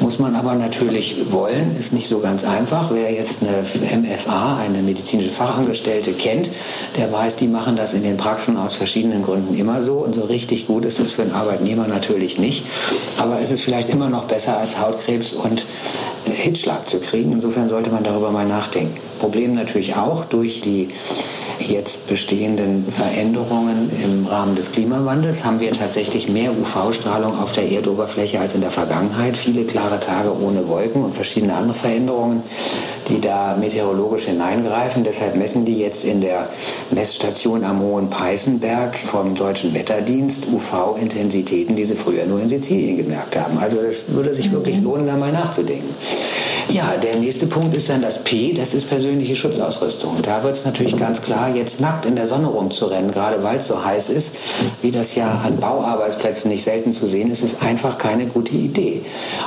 Muss 0.00 0.18
man 0.18 0.36
aber 0.36 0.54
natürlich 0.54 1.13
wollen, 1.30 1.76
ist 1.76 1.92
nicht 1.92 2.08
so 2.08 2.20
ganz 2.20 2.44
einfach. 2.44 2.90
Wer 2.92 3.12
jetzt 3.12 3.42
eine 3.42 4.00
MFA, 4.00 4.58
eine 4.58 4.82
medizinische 4.82 5.30
Fachangestellte 5.30 6.12
kennt, 6.12 6.50
der 6.96 7.12
weiß, 7.12 7.36
die 7.36 7.48
machen 7.48 7.76
das 7.76 7.92
in 7.92 8.02
den 8.02 8.16
Praxen 8.16 8.56
aus 8.56 8.74
verschiedenen 8.74 9.22
Gründen 9.22 9.54
immer 9.56 9.80
so. 9.82 9.94
Und 9.94 10.14
so 10.14 10.22
richtig 10.22 10.66
gut 10.66 10.84
ist 10.84 11.00
es 11.00 11.10
für 11.10 11.22
einen 11.22 11.32
Arbeitnehmer 11.32 11.86
natürlich 11.86 12.38
nicht. 12.38 12.64
Aber 13.18 13.40
es 13.40 13.50
ist 13.50 13.62
vielleicht 13.62 13.88
immer 13.88 14.08
noch 14.08 14.24
besser 14.24 14.58
als 14.58 14.80
Hautkrebs 14.80 15.32
und 15.32 15.64
Hitschlag 16.24 16.88
zu 16.88 17.00
kriegen. 17.00 17.32
Insofern 17.32 17.68
sollte 17.68 17.90
man 17.90 18.02
darüber 18.02 18.30
mal 18.30 18.46
nachdenken. 18.46 18.98
Problem 19.24 19.54
natürlich 19.54 19.96
auch 19.96 20.26
durch 20.26 20.60
die 20.60 20.90
jetzt 21.58 22.08
bestehenden 22.08 22.84
Veränderungen 22.90 23.90
im 24.04 24.26
Rahmen 24.26 24.54
des 24.54 24.70
Klimawandels 24.70 25.46
haben 25.46 25.60
wir 25.60 25.72
tatsächlich 25.72 26.28
mehr 26.28 26.50
UV-Strahlung 26.50 27.38
auf 27.38 27.52
der 27.52 27.70
Erdoberfläche 27.70 28.38
als 28.38 28.54
in 28.54 28.60
der 28.60 28.70
Vergangenheit. 28.70 29.38
Viele 29.38 29.64
klare 29.64 29.98
Tage 29.98 30.30
ohne 30.38 30.68
Wolken 30.68 31.02
und 31.02 31.14
verschiedene 31.14 31.54
andere 31.54 31.74
Veränderungen, 31.74 32.42
die 33.08 33.18
da 33.18 33.56
meteorologisch 33.58 34.24
hineingreifen. 34.24 35.04
Deshalb 35.04 35.36
messen 35.36 35.64
die 35.64 35.78
jetzt 35.78 36.04
in 36.04 36.20
der 36.20 36.50
Messstation 36.90 37.64
am 37.64 37.80
Hohen 37.80 38.10
Peißenberg 38.10 38.94
vom 38.94 39.34
Deutschen 39.34 39.72
Wetterdienst 39.72 40.48
UV-Intensitäten, 40.52 41.76
die 41.76 41.86
sie 41.86 41.96
früher 41.96 42.26
nur 42.26 42.42
in 42.42 42.50
Sizilien 42.50 42.98
gemerkt 42.98 43.38
haben. 43.38 43.56
Also 43.58 43.78
das 43.80 44.04
würde 44.08 44.34
sich 44.34 44.52
wirklich 44.52 44.82
lohnen, 44.82 45.06
da 45.06 45.16
mal 45.16 45.32
nachzudenken. 45.32 45.94
Ja, 46.70 46.96
der 46.96 47.16
nächste 47.16 47.46
Punkt 47.46 47.74
ist 47.74 47.88
dann 47.88 48.00
das 48.00 48.24
P, 48.24 48.52
das 48.52 48.72
ist 48.74 48.88
persönliche 48.88 49.36
Schutzausrüstung. 49.36 50.22
Da 50.22 50.42
wird 50.42 50.56
es 50.56 50.64
natürlich 50.64 50.96
ganz 50.96 51.20
klar, 51.20 51.54
jetzt 51.54 51.80
nackt 51.80 52.06
in 52.06 52.16
der 52.16 52.26
Sonne 52.26 52.46
rumzurennen, 52.48 53.12
gerade 53.12 53.42
weil 53.42 53.58
es 53.58 53.66
so 53.66 53.84
heiß 53.84 54.08
ist, 54.08 54.36
wie 54.80 54.90
das 54.90 55.14
ja 55.14 55.42
an 55.44 55.58
Bauarbeitsplätzen 55.58 56.50
nicht 56.50 56.64
selten 56.64 56.92
zu 56.92 57.06
sehen 57.06 57.30
ist, 57.30 57.42
ist 57.42 57.62
einfach 57.62 57.98
keine 57.98 58.26
gute 58.26 58.54
Idee. 58.54 59.02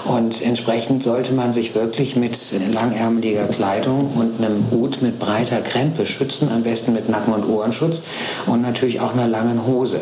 Und 0.05 0.41
entsprechend 0.41 1.01
sollte 1.03 1.33
man 1.33 1.51
sich 1.51 1.73
wirklich 1.75 2.15
mit 2.15 2.37
langärmeliger 2.71 3.47
Kleidung 3.47 4.11
und 4.15 4.39
einem 4.39 4.65
Hut 4.71 5.01
mit 5.01 5.17
breiter 5.19 5.61
Krempe 5.61 6.05
schützen, 6.05 6.49
am 6.53 6.63
besten 6.63 6.93
mit 6.93 7.09
Nacken- 7.09 7.33
und 7.33 7.49
Ohrenschutz 7.49 8.03
und 8.45 8.61
natürlich 8.61 9.01
auch 9.01 9.13
einer 9.13 9.27
langen 9.27 9.65
Hose. 9.65 10.01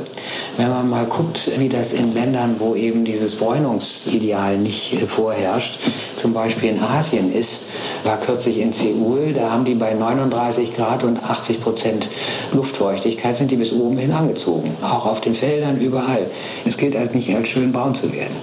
Wenn 0.58 0.70
man 0.70 0.90
mal 0.90 1.06
guckt, 1.06 1.50
wie 1.58 1.70
das 1.70 1.94
in 1.94 2.14
Ländern, 2.14 2.56
wo 2.60 2.76
eben 2.76 3.06
dieses 3.06 3.36
Bräunungsideal 3.36 4.58
nicht 4.58 4.96
vorherrscht, 5.08 5.80
zum 6.18 6.34
Beispiel 6.34 6.70
in 6.70 6.80
Asien, 6.82 7.05
Asien 7.06 7.32
ist, 7.32 7.66
war 8.06 8.20
kürzlich 8.20 8.60
in 8.60 8.72
Seoul, 8.72 9.34
da 9.34 9.52
haben 9.52 9.66
die 9.66 9.74
bei 9.74 9.94
39 9.94 10.76
Grad 10.76 11.04
und 11.04 11.24
80 11.24 11.62
Prozent 11.62 12.10
Luftfeuchtigkeit, 12.54 13.36
sind 13.36 13.52
die 13.52 13.56
bis 13.56 13.74
oben 13.74 13.98
hin 13.98 14.12
angezogen. 14.12 14.76
Auch 14.82 15.06
auf 15.06 15.22
den 15.22 15.34
Feldern, 15.34 15.80
überall. 15.80 16.28
Es 16.66 16.78
gilt 16.78 16.96
halt 16.96 17.16
nicht 17.16 17.36
als 17.36 17.50
schön 17.50 17.72
braun 17.72 17.96
zu 17.96 18.14
werden. 18.14 18.36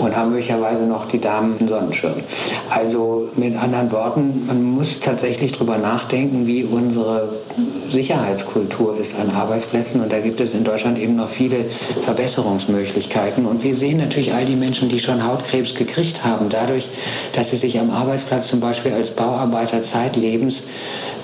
Und 0.00 0.16
haben 0.16 0.30
möglicherweise 0.30 0.84
noch 0.84 1.06
die 1.08 1.20
Damen 1.20 1.58
einen 1.58 1.68
Sonnenschirm. 1.68 2.14
Also 2.70 3.28
mit 3.36 3.56
anderen 3.56 3.90
Worten, 3.92 4.44
man 4.46 4.62
muss 4.62 5.00
tatsächlich 5.00 5.52
darüber 5.52 5.78
nachdenken, 5.78 6.46
wie 6.46 6.64
unsere 6.64 7.28
Sicherheitskultur 7.90 8.96
ist 8.98 9.18
an 9.18 9.30
Arbeitsplätzen. 9.30 10.00
Und 10.00 10.12
da 10.12 10.20
gibt 10.20 10.40
es 10.40 10.54
in 10.54 10.64
Deutschland 10.64 10.98
eben 10.98 11.16
noch 11.16 11.28
viele 11.28 11.66
Verbesserungsmöglichkeiten. 12.02 13.46
Und 13.46 13.62
wir 13.62 13.74
sehen 13.74 13.98
natürlich 13.98 14.32
all 14.32 14.44
die 14.44 14.56
Menschen, 14.56 14.88
die 14.88 14.98
schon 14.98 15.26
Hautkrebs 15.26 15.74
gekriegt 15.74 16.24
haben, 16.24 16.48
dadurch, 16.48 16.88
dass 17.34 17.50
sie 17.50 17.56
sich 17.56 17.78
am 17.78 17.90
Arbeitsplatz 17.90 18.48
zum 18.48 18.60
Beispiel 18.60 18.91
als 18.92 19.10
Bauarbeiter 19.10 19.82
zeitlebens 19.82 20.64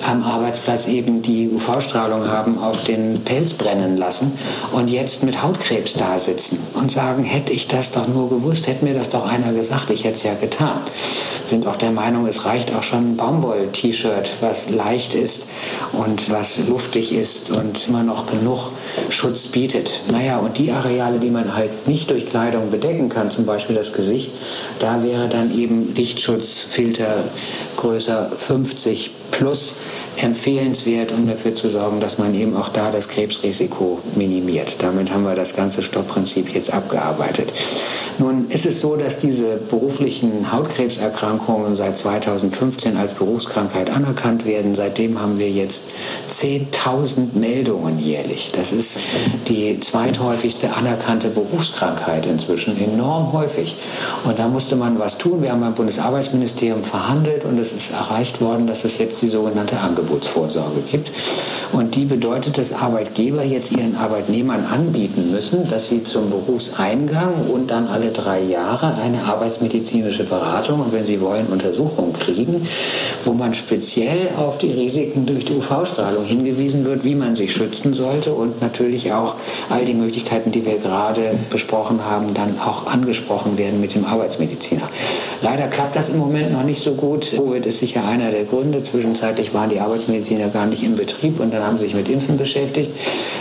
am 0.06 0.22
Arbeitsplatz 0.22 0.86
eben 0.86 1.22
die 1.22 1.50
UV-Strahlung 1.50 2.28
haben 2.28 2.58
auf 2.58 2.84
den 2.84 3.22
Pelz 3.24 3.54
brennen 3.54 3.96
lassen 3.96 4.38
und 4.72 4.88
jetzt 4.88 5.22
mit 5.22 5.42
Hautkrebs 5.42 5.94
da 5.94 6.18
sitzen 6.18 6.58
und 6.74 6.90
sagen, 6.90 7.24
hätte 7.24 7.52
ich 7.52 7.68
das 7.68 7.92
doch 7.92 8.08
nur 8.08 8.28
gewusst, 8.28 8.66
hätte 8.66 8.84
mir 8.84 8.94
das 8.94 9.10
doch 9.10 9.26
einer 9.26 9.52
gesagt, 9.52 9.90
ich 9.90 10.04
hätte 10.04 10.14
es 10.14 10.22
ja 10.22 10.34
getan. 10.34 10.80
Sind 11.48 11.66
auch 11.66 11.76
der 11.76 11.90
Meinung, 11.90 12.26
es 12.26 12.44
reicht 12.44 12.74
auch 12.74 12.82
schon 12.82 13.12
ein 13.12 13.16
Baumwoll-T-Shirt, 13.16 14.30
was 14.40 14.70
leicht 14.70 15.14
ist 15.14 15.46
und 15.92 16.30
was 16.30 16.58
luftig 16.68 17.12
ist 17.12 17.50
und 17.50 17.88
immer 17.88 18.02
noch 18.02 18.26
genug 18.26 18.70
Schutz 19.08 19.46
bietet. 19.46 20.02
Naja, 20.10 20.38
und 20.38 20.58
die 20.58 20.70
Areale, 20.70 21.18
die 21.18 21.30
man 21.30 21.56
halt 21.56 21.88
nicht 21.88 22.10
durch 22.10 22.26
Kleidung 22.26 22.70
bedecken 22.70 23.08
kann, 23.08 23.30
zum 23.30 23.46
Beispiel 23.46 23.76
das 23.76 23.92
Gesicht, 23.92 24.30
da 24.78 25.02
wäre 25.02 25.28
dann 25.28 25.56
eben 25.56 25.94
Lichtschutzfilter 25.94 27.24
größer 27.76 28.30
50 28.36 29.10
plus 29.30 29.76
empfehlenswert, 30.22 31.12
um 31.12 31.26
dafür 31.26 31.54
zu 31.54 31.68
sorgen, 31.68 32.00
dass 32.00 32.18
man 32.18 32.34
eben 32.34 32.56
auch 32.56 32.68
da 32.68 32.90
das 32.90 33.08
Krebsrisiko 33.08 34.00
minimiert. 34.14 34.82
Damit 34.82 35.12
haben 35.12 35.24
wir 35.24 35.34
das 35.34 35.54
ganze 35.54 35.82
Stoppprinzip 35.82 36.54
jetzt 36.54 36.72
abgearbeitet. 36.72 37.52
Nun 38.18 38.48
ist 38.48 38.66
es 38.66 38.80
so, 38.80 38.96
dass 38.96 39.18
diese 39.18 39.56
beruflichen 39.56 40.50
Hautkrebserkrankungen 40.50 41.76
seit 41.76 41.96
2015 41.98 42.96
als 42.96 43.12
Berufskrankheit 43.12 43.90
anerkannt 43.90 44.44
werden. 44.44 44.74
Seitdem 44.74 45.20
haben 45.20 45.38
wir 45.38 45.50
jetzt 45.50 45.84
10.000 46.28 47.38
Meldungen 47.38 47.98
jährlich. 48.00 48.50
Das 48.52 48.72
ist 48.72 48.98
die 49.48 49.78
zweithäufigste 49.78 50.74
anerkannte 50.74 51.28
Berufskrankheit 51.28 52.26
inzwischen, 52.26 52.76
enorm 52.82 53.32
häufig. 53.32 53.76
Und 54.24 54.38
da 54.38 54.48
musste 54.48 54.74
man 54.74 54.98
was 54.98 55.18
tun. 55.18 55.42
Wir 55.42 55.52
haben 55.52 55.60
beim 55.60 55.74
Bundesarbeitsministerium 55.74 56.82
verhandelt 56.82 57.44
und 57.44 57.58
es 57.58 57.72
ist 57.72 57.92
erreicht 57.92 58.40
worden, 58.40 58.66
dass 58.66 58.84
es 58.84 58.98
jetzt 58.98 59.22
die 59.22 59.28
sogenannte 59.28 59.80
Angebotsvorsorge 60.08 60.80
gibt. 60.90 61.10
Und 61.72 61.94
die 61.94 62.06
bedeutet, 62.06 62.56
dass 62.56 62.72
Arbeitgeber 62.72 63.44
jetzt 63.44 63.72
ihren 63.72 63.94
Arbeitnehmern 63.96 64.64
anbieten 64.64 65.30
müssen, 65.30 65.68
dass 65.68 65.88
sie 65.88 66.02
zum 66.02 66.30
Berufseingang 66.30 67.48
und 67.48 67.70
dann 67.70 67.86
alle 67.88 68.10
drei 68.10 68.40
Jahre 68.42 68.94
eine 68.94 69.24
arbeitsmedizinische 69.24 70.24
Beratung 70.24 70.80
und 70.80 70.92
wenn 70.92 71.04
sie 71.04 71.20
wollen 71.20 71.46
Untersuchungen 71.46 72.14
kriegen, 72.14 72.66
wo 73.24 73.34
man 73.34 73.52
speziell 73.52 74.30
auf 74.36 74.56
die 74.56 74.72
Risiken 74.72 75.26
durch 75.26 75.44
die 75.44 75.54
UV-Strahlung 75.54 76.24
hingewiesen 76.24 76.86
wird, 76.86 77.04
wie 77.04 77.14
man 77.14 77.36
sich 77.36 77.52
schützen 77.52 77.92
sollte 77.92 78.32
und 78.32 78.62
natürlich 78.62 79.12
auch 79.12 79.34
all 79.68 79.84
die 79.84 79.94
Möglichkeiten, 79.94 80.52
die 80.52 80.64
wir 80.64 80.78
gerade 80.78 81.38
besprochen 81.50 82.04
haben, 82.04 82.32
dann 82.32 82.58
auch 82.58 82.86
angesprochen 82.86 83.58
werden 83.58 83.80
mit 83.80 83.94
dem 83.94 84.06
Arbeitsmediziner. 84.06 84.88
Leider 85.40 85.68
klappt 85.68 85.94
das 85.94 86.08
im 86.08 86.18
Moment 86.18 86.52
noch 86.52 86.64
nicht 86.64 86.82
so 86.82 86.94
gut. 86.94 87.30
Covid 87.36 87.64
ist 87.64 87.78
sicher 87.78 88.04
einer 88.04 88.30
der 88.30 88.44
Gründe. 88.44 88.82
Zwischenzeitlich 88.82 89.54
waren 89.54 89.70
die 89.70 89.80
Arbeitsmediziner 89.80 90.48
gar 90.48 90.66
nicht 90.66 90.82
im 90.82 90.96
Betrieb 90.96 91.38
und 91.40 91.52
dann 91.52 91.62
haben 91.62 91.78
sie 91.78 91.84
sich 91.84 91.94
mit 91.94 92.08
Impfen 92.08 92.36
beschäftigt. 92.36 92.90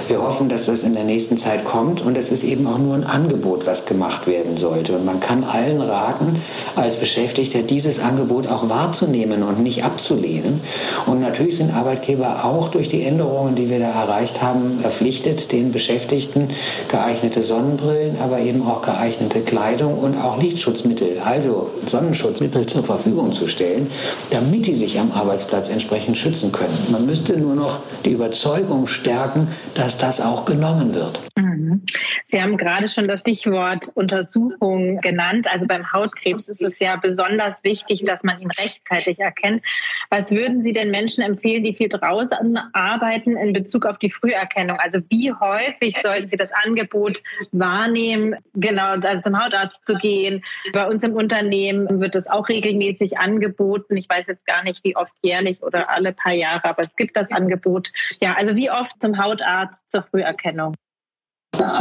Wir 0.08 0.22
hoffen, 0.22 0.48
dass 0.48 0.68
das 0.68 0.84
in 0.84 0.94
der 0.94 1.04
nächsten 1.04 1.38
Zeit 1.38 1.66
kommt 1.66 2.02
und 2.02 2.18
es 2.18 2.32
ist 2.32 2.44
eben 2.44 2.66
auch 2.66 2.78
nur 2.78 2.96
ein 2.96 3.04
Angebot, 3.04 3.68
was 3.68 3.86
gemacht 3.86 4.26
werden 4.26 4.56
sollte. 4.56 4.94
Und 4.94 5.06
man 5.06 5.20
kann 5.20 5.44
allen 5.44 5.82
raten, 5.82 6.42
als 6.78 6.96
Beschäftigter 6.96 7.62
dieses 7.62 8.00
Angebot 8.00 8.48
auch 8.48 8.70
wahrzunehmen 8.70 9.44
und 9.44 9.62
nicht 9.62 9.84
abzulehnen. 9.84 10.62
Und 11.08 11.20
natürlich 11.20 11.58
sind 11.58 11.74
Arbeitgeber 11.74 12.46
auch 12.46 12.70
durch 12.70 12.88
die 12.88 13.04
Änderungen, 13.04 13.56
die 13.56 13.70
wir 13.70 13.80
da 13.80 13.90
erreicht 13.90 14.42
haben, 14.42 14.80
verpflichtet, 14.82 15.52
den 15.52 15.74
Beschäftigten 15.74 16.50
geeignete 16.88 17.44
Sonnenbrillen, 17.44 18.18
aber 18.22 18.40
eben 18.40 18.66
auch 18.66 18.82
geeignete 18.84 19.42
Kleidung 19.42 19.98
und 19.98 20.16
auch 20.16 20.42
Lichtschutzmittel, 20.42 21.20
also 21.24 21.70
Sonnenschutzmittel 21.86 22.66
zur 22.66 22.84
Verfügung 22.84 23.34
zu 23.34 23.48
stellen, 23.48 23.92
damit 24.30 24.68
die 24.68 24.74
sich 24.74 25.00
am 25.00 25.12
Arbeitsplatz 25.12 25.68
entsprechend 25.68 26.18
schützen 26.18 26.54
können. 26.54 26.78
Man 26.92 27.06
müsste 27.06 27.38
nur 27.38 27.56
noch 27.56 27.80
die 28.06 28.12
Überzeugung 28.12 28.88
stärken, 28.88 29.50
dass 29.74 29.97
das 29.98 30.22
auch 30.22 30.46
genommen 30.46 30.94
wird. 30.94 31.20
Mhm. 31.38 31.84
Sie 32.28 32.42
haben 32.42 32.58
gerade 32.58 32.90
schon 32.90 33.08
das 33.08 33.22
Stichwort 33.22 33.90
Untersuchung 33.94 35.00
genannt. 35.02 35.48
Also 35.52 35.68
beim 35.68 35.92
Hautkrebs 35.92 36.50
ist 36.50 36.62
es 36.62 36.80
ja 36.80 36.96
besonders 36.96 37.64
wichtig, 37.64 38.04
dass 38.06 38.24
man 38.24 38.42
ihn 38.42 38.50
rechtzeitig 38.50 39.20
erkennt. 39.20 39.62
Was 40.10 40.32
würden 40.32 40.64
Sie 40.64 40.74
denn 40.74 40.90
Menschen 40.90 41.24
empfehlen, 41.24 41.64
die 41.64 41.76
viel 41.76 41.90
draußen 41.90 42.58
arbeiten 42.74 43.38
in 43.38 43.54
Bezug 43.54 43.86
auf 43.86 43.98
die 44.00 44.10
Früherkennung? 44.10 44.80
Also 44.80 45.00
wie 45.10 45.32
häufig 45.32 45.98
sollten 46.02 46.28
Sie 46.28 46.38
das 46.38 46.52
Angebot 46.52 47.22
wahrnehmen, 47.52 48.36
genau 48.56 48.94
also 48.94 49.22
zum 49.22 49.42
Hautarzt 49.42 49.86
zu 49.86 49.96
gehen? 49.96 50.44
Bei 50.74 50.88
uns 50.88 51.04
im 51.04 51.14
Unternehmen 51.14 52.02
wird 52.02 52.16
es 52.16 52.28
auch 52.28 52.50
regelmäßig 52.50 53.20
angeboten. 53.20 53.96
Ich 53.96 54.10
weiß 54.10 54.26
jetzt 54.28 54.46
gar 54.46 54.64
nicht, 54.64 54.84
wie 54.84 54.96
oft 54.96 55.14
jährlich 55.22 55.62
oder 55.62 55.90
alle 55.90 56.14
paar 56.14 56.34
Jahre, 56.34 56.66
aber 56.66 56.84
es 56.84 56.96
gibt 56.96 57.16
das 57.16 57.32
Angebot. 57.32 57.92
Ja, 58.22 58.34
also 58.34 58.56
wie 58.56 58.72
oft 58.72 59.00
zum 59.00 59.18
Hautarzt 59.18 59.92
zur 59.92 60.04
Früherkennung? 60.04 60.74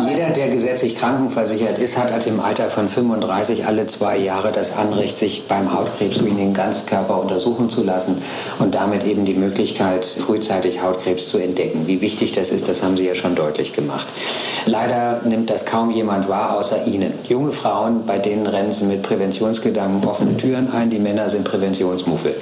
Jeder, 0.09 0.31
der 0.31 0.49
gesetzlich 0.49 0.95
krankenversichert 0.95 1.79
ist, 1.79 1.99
hat 1.99 2.27
im 2.27 2.41
Alter 2.41 2.70
von 2.70 2.89
35 2.89 3.66
alle 3.66 3.87
zwei 3.87 4.16
Jahre 4.16 4.51
das 4.51 4.74
Anrecht, 4.74 5.18
sich 5.18 5.47
beim 5.49 5.72
Hautkrebs-Screening 5.72 6.55
Ganzkörper 6.55 7.20
untersuchen 7.20 7.68
zu 7.68 7.83
lassen 7.83 8.22
und 8.59 8.74
damit 8.74 9.05
eben 9.05 9.27
die 9.27 9.35
Möglichkeit, 9.35 10.07
frühzeitig 10.07 10.83
Hautkrebs 10.83 11.29
zu 11.29 11.39
entdecken. 11.39 11.87
Wie 11.87 12.01
wichtig 12.01 12.33
das 12.33 12.51
ist, 12.51 12.68
das 12.68 12.83
haben 12.83 12.97
Sie 12.97 13.07
ja 13.07 13.14
schon 13.14 13.35
deutlich 13.35 13.74
gemacht. 13.74 14.07
Leider 14.64 15.20
nimmt 15.24 15.51
das 15.51 15.66
kaum 15.66 15.91
jemand 15.91 16.29
wahr, 16.29 16.57
außer 16.57 16.87
Ihnen. 16.87 17.12
Junge 17.29 17.53
Frauen, 17.53 18.07
bei 18.07 18.18
denen 18.18 18.47
rennen 18.47 18.72
sie 18.72 18.85
mit 18.85 19.03
Präventionsgedanken 19.03 20.09
offene 20.09 20.37
Türen 20.39 20.72
ein, 20.72 20.89
die 20.89 20.99
Männer 20.99 21.29
sind 21.29 21.45
Präventionsmuffel. 21.45 22.35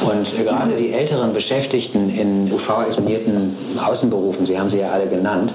Und 0.00 0.36
gerade 0.36 0.74
die 0.76 0.92
älteren 0.92 1.32
Beschäftigten 1.32 2.10
in 2.10 2.52
UV-exponierten 2.52 3.56
Außenberufen, 3.84 4.46
Sie 4.46 4.58
haben 4.58 4.68
sie 4.68 4.80
ja 4.80 4.90
alle 4.90 5.06
genannt, 5.06 5.52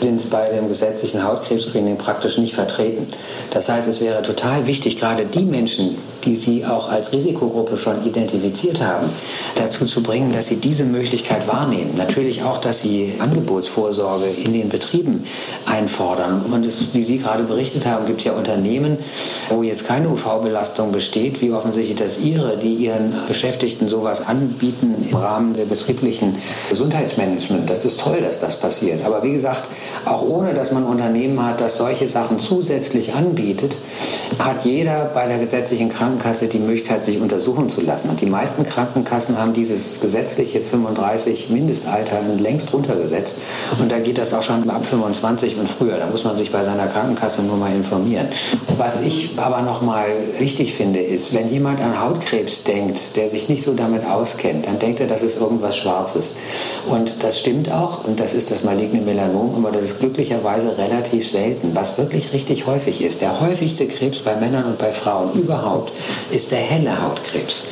sind 0.00 0.30
bei 0.30 0.48
dem 0.48 0.69
gesetzlichen 0.70 1.22
Hautkrebsscreening 1.22 1.98
praktisch 1.98 2.38
nicht 2.38 2.54
vertreten. 2.54 3.06
Das 3.50 3.68
heißt, 3.68 3.86
es 3.86 4.00
wäre 4.00 4.22
total 4.22 4.66
wichtig, 4.66 4.96
gerade 4.96 5.26
die 5.26 5.44
Menschen, 5.44 5.98
die 6.24 6.36
Sie 6.36 6.64
auch 6.64 6.90
als 6.90 7.12
Risikogruppe 7.12 7.76
schon 7.76 8.04
identifiziert 8.04 8.80
haben, 8.80 9.10
dazu 9.56 9.84
zu 9.84 10.02
bringen, 10.02 10.32
dass 10.32 10.46
Sie 10.46 10.56
diese 10.56 10.84
Möglichkeit 10.84 11.46
wahrnehmen. 11.48 11.94
Natürlich 11.96 12.42
auch, 12.42 12.58
dass 12.58 12.80
Sie 12.80 13.14
Angebotsvorsorge 13.18 14.26
in 14.42 14.52
den 14.52 14.68
Betrieben 14.68 15.24
einfordern. 15.66 16.46
Und 16.50 16.64
es, 16.66 16.94
wie 16.94 17.02
Sie 17.02 17.18
gerade 17.18 17.42
berichtet 17.42 17.86
haben, 17.86 18.06
gibt 18.06 18.20
es 18.20 18.24
ja 18.24 18.32
Unternehmen, 18.32 18.98
wo 19.48 19.62
jetzt 19.62 19.86
keine 19.86 20.08
UV-Belastung 20.08 20.92
besteht, 20.92 21.40
wie 21.40 21.52
offensichtlich 21.52 21.96
das 21.96 22.18
Ihre, 22.18 22.56
die 22.56 22.74
ihren 22.74 23.14
Beschäftigten 23.26 23.88
sowas 23.88 24.26
anbieten 24.26 25.06
im 25.08 25.16
Rahmen 25.16 25.54
der 25.54 25.64
betrieblichen 25.64 26.36
Gesundheitsmanagement. 26.68 27.68
Das 27.68 27.84
ist 27.84 28.00
toll, 28.00 28.20
dass 28.20 28.38
das 28.38 28.58
passiert. 28.58 29.04
Aber 29.04 29.22
wie 29.22 29.32
gesagt, 29.32 29.68
auch 30.04 30.22
ohne 30.22 30.54
dass 30.60 30.72
man 30.72 30.84
Unternehmen 30.84 31.42
hat, 31.42 31.62
das 31.62 31.78
solche 31.78 32.06
Sachen 32.06 32.38
zusätzlich 32.38 33.14
anbietet, 33.14 33.76
hat 34.38 34.64
jeder 34.66 35.10
bei 35.14 35.26
der 35.26 35.38
gesetzlichen 35.38 35.88
Krankenkasse 35.88 36.48
die 36.48 36.58
Möglichkeit, 36.58 37.02
sich 37.02 37.18
untersuchen 37.18 37.70
zu 37.70 37.80
lassen. 37.80 38.10
Und 38.10 38.20
die 38.20 38.26
meisten 38.26 38.66
Krankenkassen 38.66 39.38
haben 39.38 39.54
dieses 39.54 40.00
gesetzliche 40.00 40.60
35 40.60 41.48
Mindestalter 41.48 42.18
längst 42.38 42.74
runtergesetzt. 42.74 43.36
Und 43.78 43.90
da 43.90 44.00
geht 44.00 44.18
das 44.18 44.34
auch 44.34 44.42
schon 44.42 44.68
ab 44.68 44.84
25 44.84 45.56
und 45.56 45.66
früher. 45.66 45.96
Da 45.96 46.06
muss 46.06 46.24
man 46.24 46.36
sich 46.36 46.52
bei 46.52 46.62
seiner 46.62 46.88
Krankenkasse 46.88 47.42
nur 47.42 47.56
mal 47.56 47.74
informieren. 47.74 48.28
Was 48.76 49.00
ich 49.00 49.38
aber 49.38 49.62
noch 49.62 49.80
mal 49.80 50.08
wichtig 50.38 50.74
finde, 50.74 51.00
ist, 51.00 51.32
wenn 51.32 51.48
jemand 51.48 51.80
an 51.80 52.00
Hautkrebs 52.00 52.64
denkt, 52.64 53.16
der 53.16 53.30
sich 53.30 53.48
nicht 53.48 53.62
so 53.62 53.72
damit 53.72 54.04
auskennt, 54.04 54.66
dann 54.66 54.78
denkt 54.78 55.00
er, 55.00 55.06
das 55.06 55.22
ist 55.22 55.40
irgendwas 55.40 55.78
Schwarzes. 55.78 56.34
Und 56.86 57.22
das 57.22 57.38
stimmt 57.38 57.72
auch. 57.72 58.04
Und 58.04 58.20
das 58.20 58.34
ist 58.34 58.50
das 58.50 58.62
maligne 58.62 59.00
Melanom. 59.00 59.54
Aber 59.56 59.72
das 59.72 59.86
ist 59.86 60.00
glücklicherweise 60.00 60.49
relativ 60.58 61.28
selten. 61.28 61.74
Was 61.74 61.98
wirklich 61.98 62.32
richtig 62.32 62.66
häufig 62.66 63.02
ist, 63.02 63.20
der 63.20 63.40
häufigste 63.40 63.86
Krebs 63.86 64.18
bei 64.20 64.36
Männern 64.36 64.64
und 64.64 64.78
bei 64.78 64.92
Frauen 64.92 65.32
überhaupt, 65.34 65.92
ist 66.30 66.50
der 66.50 66.58
helle 66.58 67.02
Hautkrebs. 67.02 67.66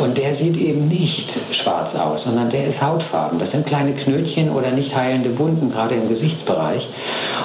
Und 0.00 0.18
der 0.18 0.34
sieht 0.34 0.56
eben 0.56 0.88
nicht 0.88 1.38
schwarz 1.52 1.94
aus, 1.94 2.24
sondern 2.24 2.50
der 2.50 2.66
ist 2.66 2.82
hautfarben. 2.82 3.38
Das 3.38 3.52
sind 3.52 3.66
kleine 3.66 3.92
Knötchen 3.92 4.50
oder 4.50 4.70
nicht 4.70 4.96
heilende 4.96 5.38
Wunden, 5.38 5.70
gerade 5.70 5.94
im 5.94 6.08
Gesichtsbereich. 6.08 6.88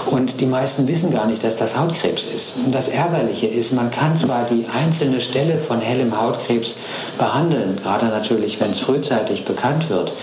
Und 0.08 0.42
die 0.42 0.46
meisten 0.46 0.88
wissen 0.88 1.12
gar 1.12 1.28
nicht, 1.28 1.44
dass 1.44 1.56
das 1.56 1.78
Hautkrebs 1.78 2.26
ist. 2.26 2.54
Und 2.66 2.74
das 2.74 2.88
Ärgerliche 2.88 3.48
ist, 3.48 3.74
man 3.74 3.92
kann 3.92 4.18
zwar 4.18 4.46
die 4.46 4.66
einzelne 4.74 5.22
Stelle 5.22 5.58
von 5.58 5.82
hellem 5.82 6.20
Hautkrebs 6.20 6.76
behandeln, 7.18 7.78
gerade 7.82 8.08
natürlich, 8.08 8.60
wenn 8.60 8.72
es 8.72 8.80
frühzeitig 8.80 9.46
bekannt 9.46 9.90
wird. 9.90 10.14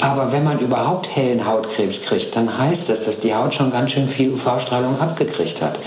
Aber 0.00 0.32
wenn 0.32 0.44
man 0.44 0.58
überhaupt 0.58 1.14
hellen 1.14 1.46
Hautkrebs 1.46 2.02
kriegt, 2.02 2.36
dann 2.36 2.58
heißt 2.58 2.88
das, 2.88 3.04
dass 3.04 3.20
die 3.20 3.34
Haut 3.34 3.54
schon 3.54 3.70
ganz 3.70 3.92
schön 3.92 4.08
viel 4.10 4.30
UV-Strahlung 4.30 5.00
abgekriegt 5.00 5.62
hat. 5.62 5.78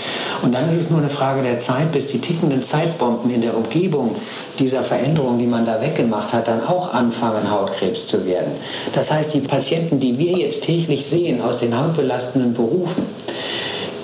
Und 0.42 0.52
dann 0.52 0.68
ist 0.68 0.76
es 0.76 0.90
nur 0.90 0.98
eine 0.98 1.10
Frage 1.10 1.42
der 1.42 1.58
Zeit, 1.58 1.92
bis 1.92 2.06
die 2.06 2.18
tickenden 2.18 2.62
Zeitbomben 2.62 3.30
in 3.30 3.42
der 3.42 3.56
Umgebung 3.56 4.16
dieser 4.58 4.82
Veränderung, 4.82 5.38
die 5.38 5.46
man 5.46 5.66
da 5.66 5.80
weggemacht 5.80 6.32
hat, 6.32 6.48
dann 6.48 6.66
auch 6.66 6.92
anfangen, 6.92 7.50
Hautkrebs 7.50 8.06
zu 8.06 8.26
werden. 8.26 8.52
Das 8.92 9.10
heißt, 9.12 9.34
die 9.34 9.40
Patienten, 9.40 10.00
die 10.00 10.18
wir 10.18 10.38
jetzt 10.38 10.64
täglich 10.64 11.06
sehen 11.06 11.40
aus 11.40 11.58
den 11.58 11.78
hautbelastenden 11.78 12.54
Berufen, 12.54 13.04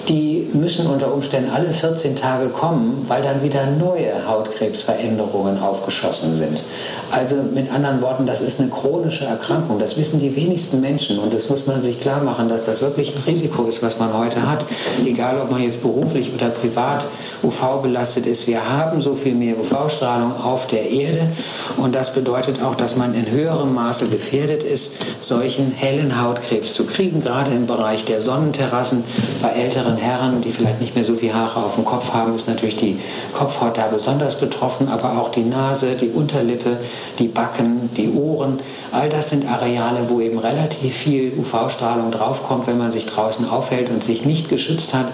die 0.09 0.49
müssen 0.53 0.87
unter 0.87 1.13
Umständen 1.13 1.51
alle 1.51 1.73
14 1.73 2.17
Tage 2.17 2.49
kommen, 2.49 3.05
weil 3.07 3.23
dann 3.23 3.43
wieder 3.43 3.67
neue 3.67 4.27
Hautkrebsveränderungen 4.27 5.61
aufgeschossen 5.61 6.35
sind. 6.35 6.63
Also 7.11 7.37
mit 7.37 7.73
anderen 7.73 8.01
Worten, 8.03 8.27
das 8.27 8.41
ist 8.41 8.61
eine 8.61 8.69
chronische 8.69 9.25
Erkrankung. 9.25 9.79
Das 9.79 9.97
wissen 9.97 10.19
die 10.19 10.35
wenigsten 10.37 10.81
Menschen 10.81 11.19
und 11.19 11.35
das 11.35 11.49
muss 11.49 11.67
man 11.67 11.83
sich 11.83 12.01
klar 12.01 12.23
machen, 12.23 12.49
dass 12.49 12.65
das 12.65 12.81
wirklich 12.81 13.15
ein 13.15 13.23
Risiko 13.27 13.65
ist, 13.65 13.83
was 13.83 13.99
man 13.99 14.17
heute 14.17 14.49
hat. 14.49 14.65
Egal, 15.05 15.41
ob 15.41 15.51
man 15.51 15.63
jetzt 15.63 15.83
beruflich 15.83 16.31
oder 16.35 16.49
privat 16.49 17.07
UV 17.43 17.83
belastet 17.83 18.27
ist. 18.27 18.47
Wir 18.47 18.69
haben 18.69 19.01
so 19.01 19.15
viel 19.15 19.35
mehr 19.35 19.59
UV-Strahlung 19.59 20.37
auf 20.37 20.67
der 20.67 20.89
Erde 20.89 21.29
und 21.77 21.95
das 21.95 22.13
bedeutet 22.13 22.63
auch, 22.63 22.75
dass 22.75 22.97
man 22.97 23.15
in 23.15 23.31
höherem 23.31 23.75
Maße 23.75 24.09
gefährdet 24.09 24.63
ist, 24.63 24.93
solchen 25.21 25.73
hellen 25.73 26.21
Hautkrebs 26.21 26.75
zu 26.75 26.85
kriegen, 26.85 27.23
gerade 27.23 27.51
im 27.53 27.67
Bereich 27.67 28.05
der 28.05 28.21
Sonnenterrassen 28.21 29.05
bei 29.43 29.51
älteren 29.51 29.90
Herren, 29.97 30.41
die 30.41 30.51
vielleicht 30.51 30.81
nicht 30.81 30.95
mehr 30.95 31.05
so 31.05 31.15
viel 31.15 31.33
Haare 31.33 31.65
auf 31.65 31.75
dem 31.75 31.85
Kopf 31.85 32.13
haben, 32.13 32.35
ist 32.35 32.49
natürlich 32.49 32.77
die 32.77 32.99
Kopfhaut 33.33 33.79
da 33.79 33.87
besonders 33.87 34.39
betroffen, 34.39 34.89
aber 34.89 35.19
auch 35.19 35.31
die 35.31 35.43
Nase, 35.43 35.97
die 36.01 36.09
Unterlippe, 36.09 36.79
die 37.19 37.29
Backen, 37.29 37.91
die 37.97 38.11
Ohren. 38.11 38.61
All 38.93 39.09
das 39.09 39.31
sind 39.31 39.51
Areale, 39.51 40.09
wo 40.09 40.21
eben 40.21 40.39
relativ 40.39 40.95
viel 40.95 41.33
UV-Strahlung 41.39 42.11
draufkommt, 42.11 42.67
wenn 42.67 42.79
man 42.79 42.93
sich 42.93 43.07
draußen 43.07 43.49
aufhält 43.49 43.91
und 43.91 44.03
sich 44.05 44.25
nicht 44.25 44.49
geschützt 44.49 44.95
hat. 44.95 45.07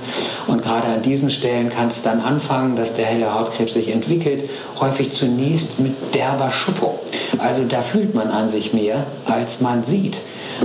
Und 0.46 0.62
gerade 0.62 0.88
an 0.88 1.02
diesen 1.02 1.30
Stellen 1.30 1.70
kann 1.70 1.88
es 1.88 2.02
dann 2.02 2.20
anfangen, 2.20 2.76
dass 2.76 2.94
der 2.94 3.06
helle 3.06 3.34
Hautkrebs 3.34 3.74
sich 3.74 3.92
entwickelt, 3.92 4.48
häufig 4.80 5.12
zunächst 5.12 5.80
mit 5.80 6.14
derber 6.14 6.50
Schuppung. 6.50 6.94
Also 7.38 7.64
da 7.64 7.82
fühlt 7.82 8.14
man 8.14 8.30
an 8.30 8.48
sich 8.48 8.72
mehr, 8.72 9.04
als 9.26 9.60
man 9.60 9.84
sieht 9.84 10.18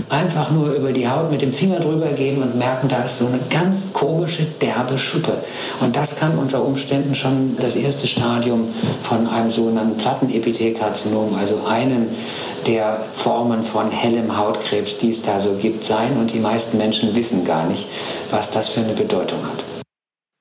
einfach 0.09 0.51
nur 0.51 0.73
über 0.73 0.91
die 0.91 1.07
Haut 1.07 1.31
mit 1.31 1.41
dem 1.41 1.51
Finger 1.51 1.79
drüber 1.79 2.13
gehen 2.13 2.41
und 2.41 2.57
merken, 2.57 2.87
da 2.87 3.03
ist 3.03 3.19
so 3.19 3.27
eine 3.27 3.39
ganz 3.49 3.93
komische, 3.93 4.43
derbe 4.43 4.97
Schuppe. 4.97 5.43
Und 5.79 5.95
das 5.95 6.17
kann 6.17 6.37
unter 6.37 6.63
Umständen 6.63 7.15
schon 7.15 7.57
das 7.59 7.75
erste 7.75 8.07
Stadium 8.07 8.73
von 9.01 9.27
einem 9.27 9.51
sogenannten 9.51 9.97
Plattenepithelkarzinom, 9.97 11.35
also 11.35 11.61
einen 11.67 12.09
der 12.67 13.05
Formen 13.13 13.63
von 13.63 13.89
hellem 13.89 14.37
Hautkrebs, 14.37 14.99
die 14.99 15.11
es 15.11 15.21
da 15.21 15.39
so 15.39 15.55
gibt, 15.55 15.83
sein. 15.83 16.17
Und 16.17 16.31
die 16.33 16.39
meisten 16.39 16.77
Menschen 16.77 17.15
wissen 17.15 17.45
gar 17.45 17.65
nicht, 17.65 17.87
was 18.29 18.51
das 18.51 18.69
für 18.69 18.81
eine 18.81 18.93
Bedeutung 18.93 19.39
hat. 19.43 19.63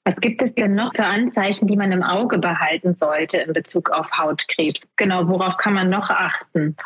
Was 0.04 0.16
gibt 0.16 0.42
es 0.42 0.54
denn 0.54 0.74
noch 0.74 0.92
für 0.94 1.04
Anzeichen, 1.04 1.66
die 1.66 1.76
man 1.76 1.92
im 1.92 2.02
Auge 2.02 2.38
behalten 2.38 2.94
sollte 2.94 3.38
in 3.38 3.52
Bezug 3.52 3.90
auf 3.90 4.10
Hautkrebs? 4.12 4.88
Genau, 4.96 5.28
worauf 5.28 5.56
kann 5.56 5.74
man 5.74 5.90
noch 5.90 6.10
achten? 6.10 6.76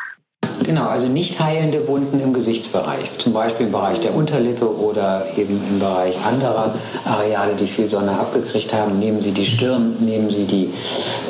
Genau, 0.63 0.87
also 0.87 1.07
nicht 1.07 1.39
heilende 1.39 1.87
Wunden 1.87 2.19
im 2.19 2.33
Gesichtsbereich, 2.33 3.17
zum 3.17 3.33
Beispiel 3.33 3.65
im 3.67 3.71
Bereich 3.71 3.99
der 3.99 4.15
Unterlippe 4.15 4.73
oder 4.79 5.25
eben 5.37 5.61
im 5.69 5.79
Bereich 5.79 6.17
anderer 6.25 6.73
Areale, 7.03 7.53
die 7.59 7.67
viel 7.67 7.87
Sonne 7.87 8.11
abgekriegt 8.11 8.73
haben. 8.73 8.99
Nehmen 8.99 9.21
Sie 9.21 9.31
die 9.31 9.45
Stirn, 9.45 9.95
nehmen 9.99 10.29
Sie 10.29 10.45
die 10.45 10.69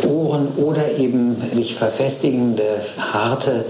Ohren 0.08 0.50
oder 0.58 0.92
eben 0.98 1.42
sich 1.52 1.76
verfestigende, 1.76 2.82
harte, 3.14 3.66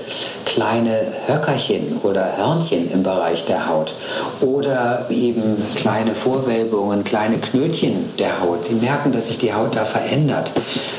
kleine 0.45 1.07
Höckerchen 1.27 1.99
oder 2.03 2.37
Hörnchen 2.37 2.91
im 2.91 3.03
Bereich 3.03 3.45
der 3.45 3.67
Haut 3.67 3.93
oder 4.41 5.07
eben 5.09 5.57
kleine 5.75 6.15
Vorwölbungen, 6.15 7.03
kleine 7.03 7.37
Knötchen 7.37 8.09
der 8.19 8.41
Haut. 8.41 8.65
Sie 8.67 8.75
merken, 8.75 9.11
dass 9.11 9.27
sich 9.27 9.37
die 9.37 9.53
Haut 9.53 9.75
da 9.75 9.85
verändert. 9.85 10.51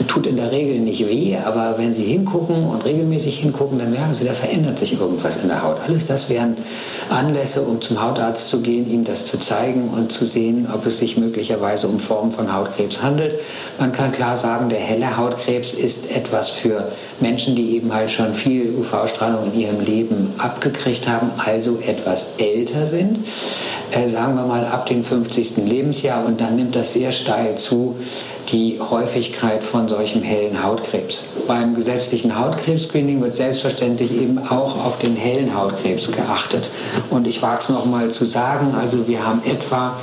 Tut 0.09 0.27
in 0.27 0.37
der 0.37 0.51
Regel 0.51 0.81
nicht 0.81 1.07
weh, 1.07 1.37
aber 1.37 1.75
wenn 1.79 1.95
Sie 1.95 2.05
hingucken 2.05 2.65
und 2.65 2.85
regelmäßig 2.85 3.39
hingucken, 3.39 3.79
dann 3.79 3.91
merken 3.91 4.15
Sie, 4.15 4.25
da 4.25 4.33
verändert 4.33 4.46
verändert 4.47 4.79
sich 4.79 5.01
irgendwas 5.01 5.37
in 5.37 5.49
der 5.49 5.63
Haut. 5.63 5.79
Alles 5.87 6.07
das 6.07 6.29
wären 6.29 6.57
Anlässe, 7.11 7.63
um 7.63 7.83
zum 7.83 8.01
Hautarzt 8.01 8.49
zu 8.49 8.61
gehen, 8.61 8.89
ihm 8.89 9.05
das 9.05 9.27
zu 9.27 9.39
zeigen 9.39 9.89
und 9.89 10.13
zu 10.13 10.25
sehen, 10.25 10.69
ob 10.73 10.87
es 10.87 10.99
sich 10.99 11.17
möglicherweise 11.17 11.89
um 11.89 11.99
Formen 11.99 12.31
von 12.31 12.53
Hautkrebs 12.53 13.03
handelt. 13.03 13.41
Man 13.81 13.93
kann 13.93 14.13
klar 14.13 14.37
sagen, 14.37 14.69
der 14.69 14.79
helle 14.79 15.17
Hautkrebs 15.17 15.73
ist 15.73 16.15
etwas 16.15 16.51
für 16.51 16.93
Menschen, 17.21 17.57
die 17.57 17.75
eben 17.75 17.93
halt 17.93 18.11
schon 18.11 18.35
viel 18.35 18.73
UV-Strahlung 18.79 19.53
in 19.53 19.61
ihrem 19.61 19.81
Leben 19.81 20.35
abgekriegt 20.39 21.09
haben, 21.09 21.31
also 21.39 21.79
etwas 21.85 22.35
älter 22.39 22.87
sind. 22.87 23.19
Äh, 23.91 24.09
sagen 24.09 24.37
wir 24.37 24.45
mal 24.45 24.65
ab 24.67 24.87
dem 24.87 25.03
50. 25.03 25.57
Lebensjahr 25.65 26.25
und 26.25 26.41
dann 26.41 26.57
nimmt 26.57 26.77
das 26.77 26.93
sehr 26.93 27.13
steil 27.13 27.57
zu, 27.57 27.97
die 28.51 28.79
Häufigkeit 28.81 29.63
von 29.63 29.89
solchem 29.89 30.23
hellen 30.23 30.63
Hautkrebs. 30.63 31.25
Beim 31.47 31.75
gesetzlichen 31.75 32.39
Hautkrebs-Screening 32.39 33.21
wird 33.21 33.35
selbstverständlich 33.35 34.13
eben 34.13 34.39
auch 34.39 34.85
auf 34.85 34.99
den 34.99 35.17
hellen 35.17 35.57
Hautkrebs 35.57 36.11
geachtet. 36.13 36.71
Und 37.11 37.27
ich 37.27 37.43
wage 37.43 37.59
es 37.61 37.69
noch 37.69 37.87
mal 37.87 38.11
zu 38.11 38.25
sagen, 38.25 38.75
also 38.75 39.09
wir 39.09 39.27
haben 39.27 39.43
etwa 39.45 39.97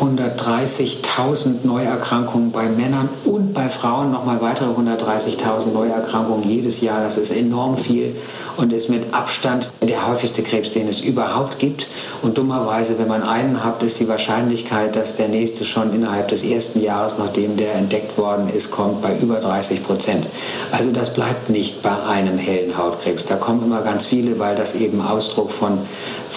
130.000 0.00 1.64
Neuerkrankungen 1.64 2.50
bei 2.50 2.64
Männern 2.68 3.08
und 3.24 3.54
bei 3.54 3.68
Frauen 3.68 4.10
nochmal 4.10 4.40
weitere 4.40 4.70
130.000 4.70 5.72
Neuerkrankungen 5.72 6.48
jedes 6.48 6.80
Jahr. 6.80 7.02
Das 7.02 7.16
ist 7.16 7.30
enorm 7.30 7.76
viel 7.76 8.16
und 8.56 8.72
ist 8.72 8.88
mit 8.88 9.12
Abstand 9.12 9.70
der 9.82 10.06
häufigste 10.06 10.42
Krebs, 10.42 10.70
den 10.70 10.88
es 10.88 11.00
überhaupt 11.00 11.58
gibt. 11.58 11.86
Und 12.22 12.38
dummerweise, 12.38 12.98
wenn 12.98 13.08
man 13.08 13.22
einen 13.22 13.64
hat, 13.64 13.82
ist 13.82 14.00
die 14.00 14.08
Wahrscheinlichkeit, 14.08 14.96
dass 14.96 15.16
der 15.16 15.28
nächste 15.28 15.64
schon 15.64 15.94
innerhalb 15.94 16.28
des 16.28 16.42
ersten 16.42 16.80
Jahres, 16.80 17.16
nachdem 17.18 17.56
der 17.56 17.74
entdeckt 17.74 18.16
worden 18.18 18.48
ist, 18.48 18.70
kommt, 18.70 19.02
bei 19.02 19.16
über 19.18 19.36
30 19.36 19.84
Prozent. 19.84 20.26
Also 20.72 20.90
das 20.90 21.12
bleibt 21.12 21.50
nicht 21.50 21.82
bei 21.82 21.96
einem 22.02 22.38
hellen 22.38 22.76
Hautkrebs. 22.76 23.26
Da 23.26 23.36
kommen 23.36 23.62
immer 23.64 23.82
ganz 23.82 24.06
viele, 24.06 24.38
weil 24.38 24.56
das 24.56 24.74
eben 24.74 25.00
Ausdruck 25.00 25.50
von 25.50 25.78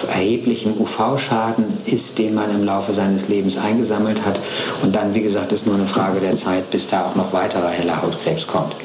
erheblichem 0.07 0.73
UV-Schaden 0.79 1.65
ist, 1.85 2.19
den 2.19 2.35
man 2.35 2.53
im 2.53 2.63
Laufe 2.63 2.93
seines 2.93 3.27
Lebens 3.27 3.46
eingesammelt 3.55 4.25
hat. 4.25 4.41
Und 4.81 4.95
dann, 4.95 5.13
wie 5.13 5.21
gesagt, 5.21 5.53
ist 5.53 5.65
nur 5.65 5.75
eine 5.75 5.87
Frage 5.87 6.19
der 6.19 6.35
Zeit, 6.35 6.69
bis 6.71 6.87
da 6.87 7.05
auch 7.05 7.15
noch 7.15 7.31
weiterer 7.31 7.69
heller 7.69 8.01
Hautkrebs 8.01 8.47
kommt. 8.47 8.75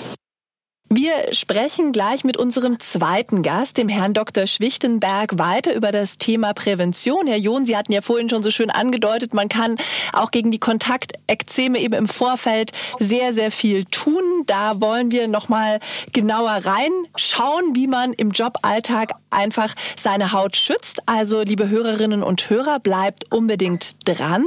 Wir 0.94 1.32
sprechen 1.32 1.92
gleich 1.92 2.22
mit 2.22 2.36
unserem 2.36 2.78
zweiten 2.78 3.42
Gast, 3.42 3.78
dem 3.78 3.88
Herrn 3.88 4.12
Dr. 4.12 4.46
Schwichtenberg, 4.46 5.38
weiter 5.38 5.72
über 5.72 5.90
das 5.90 6.18
Thema 6.18 6.52
Prävention. 6.52 7.26
Herr 7.26 7.38
John, 7.38 7.64
Sie 7.64 7.78
hatten 7.78 7.92
ja 7.92 8.02
vorhin 8.02 8.28
schon 8.28 8.42
so 8.42 8.50
schön 8.50 8.68
angedeutet, 8.68 9.32
man 9.32 9.48
kann 9.48 9.78
auch 10.12 10.30
gegen 10.30 10.50
die 10.50 10.58
Kontaktekzeme 10.58 11.78
eben 11.78 11.94
im 11.94 12.08
Vorfeld 12.08 12.72
sehr, 13.00 13.32
sehr 13.32 13.50
viel 13.50 13.86
tun. 13.86 14.42
Da 14.44 14.82
wollen 14.82 15.10
wir 15.10 15.28
nochmal 15.28 15.80
genauer 16.12 16.60
reinschauen, 16.62 17.74
wie 17.74 17.86
man 17.86 18.12
im 18.12 18.30
Joballtag 18.32 19.12
einfach 19.30 19.74
seine 19.96 20.32
Haut 20.32 20.58
schützt. 20.58 21.00
Also, 21.06 21.40
liebe 21.40 21.70
Hörerinnen 21.70 22.22
und 22.22 22.50
Hörer, 22.50 22.80
bleibt 22.80 23.32
unbedingt 23.32 23.92
dran. 24.04 24.44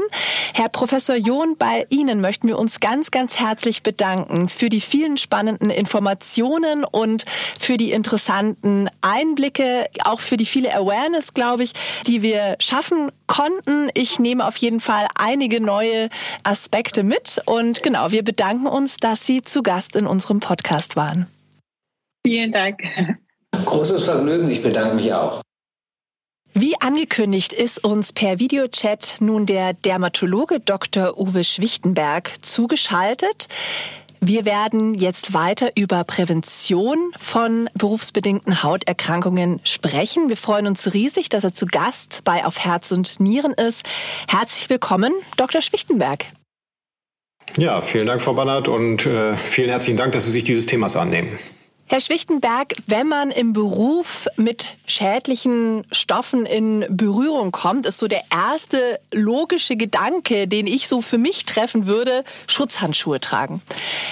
Herr 0.54 0.70
Professor 0.70 1.16
John, 1.16 1.58
bei 1.58 1.88
Ihnen 1.90 2.22
möchten 2.22 2.48
wir 2.48 2.60
uns 2.60 2.80
ganz, 2.80 3.10
ganz 3.10 3.40
herzlich 3.40 3.82
bedanken 3.82 4.48
für 4.48 4.70
die 4.70 4.82
vielen 4.82 5.18
spannenden 5.18 5.72
Informationen 5.72 6.35
Informationen 6.36 6.84
und 6.84 7.26
für 7.60 7.78
die 7.78 7.92
interessanten 7.92 8.90
Einblicke, 9.02 9.86
auch 10.04 10.20
für 10.20 10.38
die 10.38 10.46
viele 10.46 10.74
Awareness, 10.76 11.34
glaube 11.34 11.64
ich, 11.64 11.72
die 12.08 12.22
wir 12.22 12.56
schaffen 12.60 13.12
konnten. 13.28 13.90
Ich 13.94 14.20
nehme 14.20 14.46
auf 14.46 14.58
jeden 14.58 14.80
Fall 14.80 15.08
einige 15.16 15.62
neue 15.62 16.10
Aspekte 16.44 17.04
mit 17.04 17.42
und 17.46 17.84
genau, 17.84 18.12
wir 18.12 18.24
bedanken 18.24 18.68
uns, 18.68 18.98
dass 18.98 19.26
Sie 19.26 19.42
zu 19.42 19.64
Gast 19.64 19.96
in 19.96 20.08
unserem 20.08 20.40
Podcast 20.40 20.96
waren. 20.96 21.28
Vielen 22.26 22.52
Dank. 22.52 22.82
Großes 23.66 24.04
Vergnügen, 24.04 24.50
ich 24.50 24.62
bedanke 24.62 24.96
mich 24.96 25.14
auch. 25.14 25.42
Wie 26.54 26.80
angekündigt 26.80 27.52
ist 27.52 27.84
uns 27.84 28.14
per 28.14 28.40
Videochat 28.40 29.18
nun 29.20 29.46
der 29.46 29.74
Dermatologe 29.74 30.62
Dr. 30.62 31.18
Uwe 31.18 31.44
Schwichtenberg 31.44 32.32
zugeschaltet. 32.42 33.50
Wir 34.22 34.46
werden 34.46 34.94
jetzt 34.94 35.34
weiter 35.34 35.72
über 35.76 36.04
Prävention 36.04 37.12
von 37.18 37.70
berufsbedingten 37.74 38.64
Hauterkrankungen 38.64 39.60
sprechen. 39.64 40.30
Wir 40.30 40.38
freuen 40.38 40.68
uns 40.68 40.94
riesig, 40.94 41.30
dass 41.30 41.44
er 41.44 41.54
zu 41.54 41.66
Gast 41.66 42.22
bei 42.24 42.46
Auf 42.46 42.60
Herz 42.60 42.92
und 42.92 43.20
Nieren 43.20 43.52
ist. 43.52 43.88
Herzlich 44.28 44.70
willkommen, 44.70 45.14
Dr. 45.38 45.62
Schwichtenberg. 45.62 46.26
Ja, 47.58 47.82
vielen 47.82 48.08
Dank, 48.08 48.22
Frau 48.22 48.34
Bannert, 48.34 48.68
und 48.68 49.06
äh, 49.06 49.38
vielen 49.38 49.70
herzlichen 49.70 49.98
Dank, 49.98 50.14
dass 50.14 50.26
Sie 50.26 50.32
sich 50.32 50.44
dieses 50.44 50.66
Themas 50.66 50.96
annehmen. 50.96 51.38
Herr 51.88 52.00
Schwichtenberg, 52.00 52.74
wenn 52.88 53.08
man 53.08 53.30
im 53.30 53.54
Beruf 53.54 54.28
mit 54.38 54.66
schädlichen 54.88 55.86
Stoffen 55.92 56.48
in 56.48 56.84
Berührung 56.90 57.52
kommt, 57.52 57.86
ist 57.86 58.00
so 58.00 58.08
der 58.08 58.24
erste 58.32 59.00
logische 59.14 59.76
Gedanke, 59.76 60.48
den 60.48 60.66
ich 60.66 60.88
so 60.88 61.02
für 61.02 61.20
mich 61.20 61.46
treffen 61.46 61.86
würde, 61.86 62.24
Schutzhandschuhe 62.48 63.20
tragen. 63.20 63.62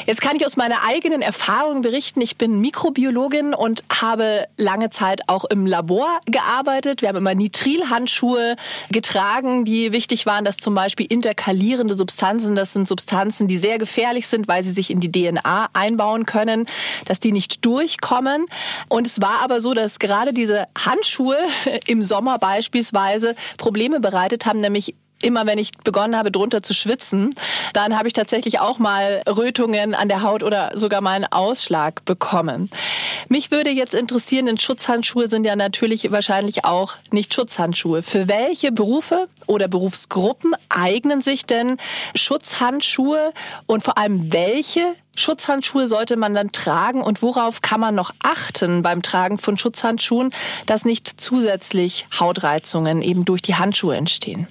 Jetzt 0.05 0.21
kann 0.21 0.35
ich 0.35 0.45
aus 0.45 0.55
meiner 0.55 0.83
eigenen 0.87 1.23
Erfahrung 1.23 1.81
berichten, 1.81 2.21
ich 2.21 2.37
bin 2.37 2.61
Mikrobiologin 2.61 3.55
und 3.55 3.83
habe 3.91 4.45
lange 4.55 4.91
Zeit 4.91 5.21
auch 5.27 5.45
im 5.45 5.65
Labor 5.65 6.19
gearbeitet. 6.27 7.01
Wir 7.01 7.09
haben 7.09 7.17
immer 7.17 7.33
Nitrilhandschuhe 7.33 8.55
getragen, 8.91 9.65
die 9.65 9.93
wichtig 9.93 10.27
waren, 10.27 10.45
dass 10.45 10.57
zum 10.57 10.75
Beispiel 10.75 11.07
interkalierende 11.07 11.95
Substanzen, 11.95 12.55
das 12.55 12.71
sind 12.71 12.87
Substanzen, 12.87 13.47
die 13.47 13.57
sehr 13.57 13.79
gefährlich 13.79 14.27
sind, 14.27 14.47
weil 14.47 14.63
sie 14.63 14.73
sich 14.73 14.91
in 14.91 14.99
die 14.99 15.11
DNA 15.11 15.69
einbauen 15.73 16.27
können, 16.27 16.67
dass 17.05 17.19
die 17.19 17.31
nicht 17.31 17.62
durchkommen. 17.63 18.45
Und 18.89 19.07
es 19.07 19.21
war 19.21 19.41
aber 19.41 19.61
so, 19.61 19.73
dass 19.73 19.99
gerade 19.99 20.33
diese 20.33 20.67
Handschuhe 20.77 21.37
im 21.87 22.03
Sommer 22.03 22.37
beispielsweise 22.37 23.35
Probleme 23.57 23.99
bereitet 23.99 24.45
haben, 24.45 24.59
nämlich 24.59 24.95
immer 25.23 25.45
wenn 25.45 25.57
ich 25.57 25.71
begonnen 25.83 26.17
habe, 26.17 26.31
drunter 26.31 26.61
zu 26.61 26.73
schwitzen, 26.73 27.31
dann 27.73 27.97
habe 27.97 28.07
ich 28.07 28.13
tatsächlich 28.13 28.59
auch 28.59 28.79
mal 28.79 29.23
Rötungen 29.27 29.95
an 29.95 30.09
der 30.09 30.21
Haut 30.21 30.43
oder 30.43 30.71
sogar 30.75 31.01
mal 31.01 31.11
einen 31.11 31.31
Ausschlag 31.31 32.05
bekommen. 32.05 32.69
Mich 33.29 33.51
würde 33.51 33.69
jetzt 33.69 33.93
interessieren, 33.93 34.45
denn 34.45 34.59
Schutzhandschuhe 34.59 35.27
sind 35.27 35.45
ja 35.45 35.55
natürlich 35.55 36.11
wahrscheinlich 36.11 36.65
auch 36.65 36.95
nicht 37.11 37.33
Schutzhandschuhe. 37.33 38.03
Für 38.03 38.27
welche 38.27 38.71
Berufe 38.71 39.27
oder 39.47 39.67
Berufsgruppen 39.67 40.53
eignen 40.69 41.21
sich 41.21 41.45
denn 41.45 41.77
Schutzhandschuhe 42.15 43.33
und 43.65 43.83
vor 43.83 43.97
allem 43.97 44.31
welche 44.33 44.95
Schutzhandschuhe 45.15 45.87
sollte 45.87 46.17
man 46.17 46.33
dann 46.33 46.51
tragen 46.51 47.01
und 47.01 47.21
worauf 47.21 47.61
kann 47.61 47.79
man 47.79 47.93
noch 47.95 48.11
achten 48.19 48.81
beim 48.81 49.01
Tragen 49.01 49.37
von 49.37 49.57
Schutzhandschuhen, 49.57 50.31
dass 50.65 50.85
nicht 50.85 51.21
zusätzlich 51.21 52.07
Hautreizungen 52.19 53.01
eben 53.01 53.23
durch 53.25 53.41
die 53.41 53.55
Handschuhe 53.55 53.95
entstehen? 53.95 54.47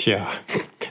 Tja, 0.00 0.26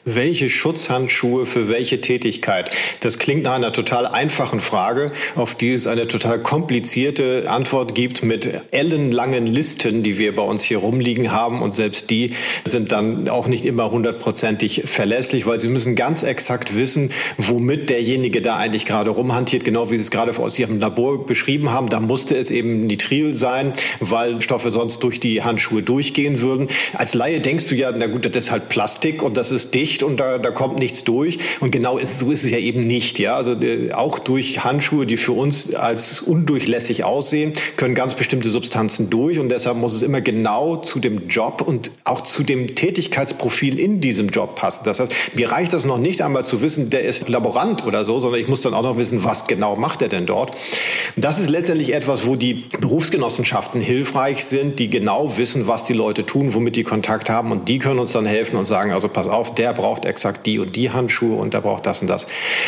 welche 0.05 0.51
Schutzhandschuhe 0.51 1.47
für 1.47 1.67
welche 1.67 1.99
Tätigkeit? 1.99 2.69
Das 2.99 3.17
klingt 3.17 3.41
nach 3.41 3.53
einer 3.53 3.73
total 3.73 4.05
einfachen 4.05 4.59
Frage, 4.59 5.11
auf 5.35 5.55
die 5.55 5.73
es 5.73 5.87
eine 5.87 6.07
total 6.07 6.43
komplizierte 6.43 7.49
Antwort 7.49 7.95
gibt 7.95 8.21
mit 8.21 8.47
ellenlangen 8.69 9.47
Listen, 9.47 10.03
die 10.03 10.19
wir 10.19 10.35
bei 10.35 10.43
uns 10.43 10.61
hier 10.61 10.77
rumliegen 10.77 11.31
haben. 11.31 11.63
Und 11.63 11.73
selbst 11.73 12.11
die 12.11 12.35
sind 12.65 12.91
dann 12.91 13.29
auch 13.29 13.47
nicht 13.47 13.65
immer 13.65 13.89
hundertprozentig 13.89 14.83
verlässlich, 14.85 15.47
weil 15.47 15.59
Sie 15.59 15.69
müssen 15.69 15.95
ganz 15.95 16.21
exakt 16.21 16.75
wissen, 16.75 17.11
womit 17.39 17.89
derjenige 17.89 18.43
da 18.43 18.57
eigentlich 18.57 18.85
gerade 18.85 19.09
rumhantiert, 19.09 19.65
genau 19.65 19.89
wie 19.89 19.95
Sie 19.95 20.03
es 20.03 20.11
gerade 20.11 20.37
aus 20.37 20.59
Ihrem 20.59 20.79
Labor 20.79 21.25
beschrieben 21.25 21.71
haben. 21.71 21.89
Da 21.89 21.99
musste 21.99 22.37
es 22.37 22.51
eben 22.51 22.85
Nitril 22.85 23.33
sein, 23.33 23.73
weil 23.99 24.39
Stoffe 24.43 24.69
sonst 24.69 24.99
durch 24.99 25.19
die 25.19 25.41
Handschuhe 25.41 25.81
durchgehen 25.81 26.41
würden. 26.41 26.69
Als 26.93 27.15
Laie 27.15 27.41
denkst 27.41 27.65
du 27.69 27.73
ja, 27.73 27.91
na 27.91 28.05
gut, 28.05 28.27
das 28.27 28.45
ist 28.45 28.51
halt 28.51 28.69
Plastik. 28.69 28.98
Plastik 28.99 29.23
und 29.23 29.37
das 29.37 29.51
ist 29.51 29.73
dicht 29.75 30.03
und 30.03 30.19
da, 30.19 30.37
da 30.37 30.51
kommt 30.51 30.77
nichts 30.77 31.03
durch. 31.03 31.39
Und 31.61 31.71
genau 31.71 31.97
ist, 31.97 32.19
so 32.19 32.31
ist 32.31 32.43
es 32.43 32.51
ja 32.51 32.57
eben 32.57 32.85
nicht. 32.85 33.17
Ja? 33.19 33.35
Also 33.35 33.53
äh, 33.53 33.93
auch 33.93 34.19
durch 34.19 34.63
Handschuhe, 34.63 35.05
die 35.05 35.17
für 35.17 35.31
uns 35.31 35.73
als 35.73 36.19
undurchlässig 36.19 37.03
aussehen, 37.05 37.53
können 37.77 37.95
ganz 37.95 38.15
bestimmte 38.15 38.49
Substanzen 38.49 39.09
durch. 39.09 39.39
Und 39.39 39.49
deshalb 39.49 39.77
muss 39.77 39.93
es 39.93 40.01
immer 40.01 40.19
genau 40.19 40.75
zu 40.77 40.99
dem 40.99 41.29
Job 41.29 41.63
und 41.65 41.91
auch 42.03 42.21
zu 42.21 42.43
dem 42.43 42.75
Tätigkeitsprofil 42.75 43.79
in 43.79 44.01
diesem 44.01 44.29
Job 44.29 44.55
passen. 44.55 44.83
Das 44.83 44.99
heißt, 44.99 45.13
mir 45.35 45.51
reicht 45.51 45.71
das 45.71 45.85
noch 45.85 45.97
nicht 45.97 46.21
einmal 46.21 46.45
zu 46.45 46.61
wissen, 46.61 46.89
der 46.89 47.03
ist 47.03 47.29
Laborant 47.29 47.85
oder 47.85 48.03
so, 48.03 48.19
sondern 48.19 48.41
ich 48.41 48.47
muss 48.47 48.61
dann 48.61 48.73
auch 48.73 48.83
noch 48.83 48.97
wissen, 48.97 49.23
was 49.23 49.47
genau 49.47 49.77
macht 49.77 50.01
er 50.01 50.09
denn 50.09 50.25
dort. 50.25 50.57
Das 51.15 51.39
ist 51.39 51.49
letztendlich 51.49 51.93
etwas, 51.93 52.25
wo 52.25 52.35
die 52.35 52.65
Berufsgenossenschaften 52.79 53.79
hilfreich 53.79 54.43
sind, 54.43 54.79
die 54.79 54.89
genau 54.89 55.37
wissen, 55.37 55.67
was 55.67 55.85
die 55.85 55.93
Leute 55.93 56.25
tun, 56.25 56.53
womit 56.53 56.75
die 56.75 56.83
Kontakt 56.83 57.29
haben 57.29 57.51
und 57.51 57.69
die 57.69 57.79
können 57.79 57.99
uns 57.99 58.11
dann 58.11 58.25
helfen 58.25 58.57
und 58.57 58.65
sagen, 58.65 58.88
sagen, 58.89 58.93
also 58.93 59.07
pass 59.07 59.27
auf, 59.27 59.55
der 59.55 59.73
braucht 59.73 60.05
exakt 60.05 60.45
die 60.45 60.59
und 60.59 60.75
die 60.75 60.91
Handschuhe 60.91 61.35
und 61.35 61.53
der 61.53 61.61
braucht 61.61 61.85
das 61.85 62.01
und 62.01 62.07
das. 62.07 62.27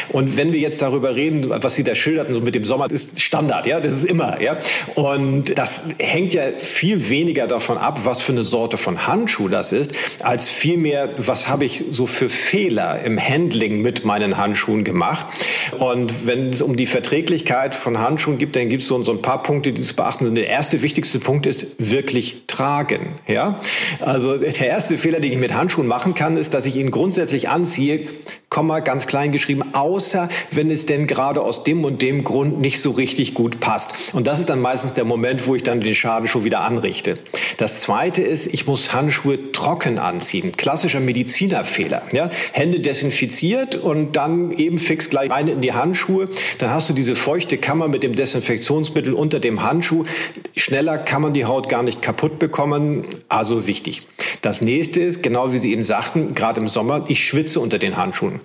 Und 0.09 0.37
wenn 0.37 0.53
wir 0.53 0.59
jetzt 0.59 0.81
darüber 0.81 1.15
reden, 1.15 1.49
was 1.49 1.75
Sie 1.75 1.83
da 1.83 1.95
schilderten, 1.95 2.33
so 2.33 2.41
mit 2.41 2.55
dem 2.55 2.65
Sommer, 2.65 2.87
das 2.87 3.03
ist 3.03 3.21
Standard, 3.21 3.67
ja, 3.67 3.79
das 3.79 3.93
ist 3.93 4.05
immer, 4.05 4.41
ja. 4.41 4.57
Und 4.95 5.57
das 5.57 5.83
hängt 5.99 6.33
ja 6.33 6.43
viel 6.57 7.09
weniger 7.09 7.47
davon 7.47 7.77
ab, 7.77 8.01
was 8.03 8.21
für 8.21 8.31
eine 8.31 8.43
Sorte 8.43 8.77
von 8.77 9.07
Handschuh 9.07 9.47
das 9.47 9.71
ist, 9.71 9.93
als 10.21 10.49
vielmehr, 10.49 11.15
was 11.17 11.47
habe 11.47 11.65
ich 11.65 11.83
so 11.89 12.07
für 12.07 12.29
Fehler 12.29 13.03
im 13.03 13.19
Handling 13.19 13.81
mit 13.81 14.05
meinen 14.05 14.37
Handschuhen 14.37 14.83
gemacht. 14.83 15.25
Und 15.77 16.25
wenn 16.25 16.49
es 16.49 16.61
um 16.61 16.75
die 16.75 16.85
Verträglichkeit 16.85 17.75
von 17.75 17.99
Handschuhen 17.99 18.37
gibt, 18.37 18.55
dann 18.55 18.69
gibt 18.69 18.83
es 18.83 18.87
so, 18.87 19.01
so 19.03 19.11
ein 19.11 19.21
paar 19.21 19.43
Punkte, 19.43 19.71
die 19.71 19.81
zu 19.81 19.95
beachten 19.95 20.25
sind. 20.25 20.35
Der 20.35 20.47
erste 20.47 20.81
wichtigste 20.81 21.19
Punkt 21.19 21.45
ist 21.45 21.67
wirklich 21.77 22.43
tragen, 22.47 23.19
ja. 23.27 23.59
Also 23.99 24.37
der 24.37 24.67
erste 24.67 24.97
Fehler, 24.97 25.19
den 25.19 25.31
ich 25.31 25.37
mit 25.37 25.53
Handschuhen 25.53 25.87
machen 26.01 26.15
kann, 26.15 26.35
ist, 26.35 26.55
dass 26.55 26.65
ich 26.65 26.77
ihn 26.77 26.89
grundsätzlich 26.89 27.49
anziehe, 27.49 28.07
Komma, 28.51 28.81
ganz 28.81 29.07
klein 29.07 29.31
geschrieben, 29.31 29.63
außer 29.71 30.27
wenn 30.51 30.69
es 30.69 30.85
denn 30.85 31.07
gerade 31.07 31.41
aus 31.41 31.63
dem 31.63 31.85
und 31.85 32.01
dem 32.01 32.25
Grund 32.25 32.59
nicht 32.59 32.81
so 32.81 32.91
richtig 32.91 33.33
gut 33.33 33.61
passt. 33.61 33.93
Und 34.11 34.27
das 34.27 34.39
ist 34.39 34.49
dann 34.49 34.59
meistens 34.59 34.93
der 34.93 35.05
Moment, 35.05 35.47
wo 35.47 35.55
ich 35.55 35.63
dann 35.63 35.79
den 35.79 35.95
Schaden 35.95 36.27
schon 36.27 36.43
wieder 36.43 36.59
anrichte. 36.59 37.13
Das 37.55 37.79
zweite 37.79 38.21
ist, 38.21 38.53
ich 38.53 38.67
muss 38.67 38.93
Handschuhe 38.93 39.53
trocken 39.53 39.99
anziehen. 39.99 40.51
Klassischer 40.57 40.99
Medizinerfehler. 40.99 42.01
Ja? 42.11 42.29
Hände 42.51 42.81
desinfiziert 42.81 43.77
und 43.77 44.17
dann 44.17 44.51
eben 44.51 44.77
fix 44.77 45.09
gleich 45.09 45.31
rein 45.31 45.47
in 45.47 45.61
die 45.61 45.71
Handschuhe. 45.71 46.27
Dann 46.57 46.71
hast 46.71 46.89
du 46.89 46.93
diese 46.93 47.15
feuchte 47.15 47.57
Kammer 47.57 47.87
mit 47.87 48.03
dem 48.03 48.17
Desinfektionsmittel 48.17 49.13
unter 49.13 49.39
dem 49.39 49.63
Handschuh. 49.63 50.03
Schneller 50.57 50.97
kann 50.97 51.21
man 51.21 51.33
die 51.33 51.45
Haut 51.45 51.69
gar 51.69 51.83
nicht 51.83 52.01
kaputt 52.01 52.37
bekommen. 52.37 53.05
Also 53.29 53.65
wichtig. 53.65 54.05
Das 54.41 54.59
nächste 54.59 54.99
ist, 54.99 55.23
genau 55.23 55.53
wie 55.53 55.59
Sie 55.59 55.71
eben 55.71 55.83
sagten, 55.83 56.33
gerade 56.35 56.59
im 56.59 56.67
Sommer, 56.67 57.05
ich 57.07 57.25
schwitze 57.25 57.61
unter 57.61 57.79
den 57.79 57.95
Handschuhen. 57.95 58.40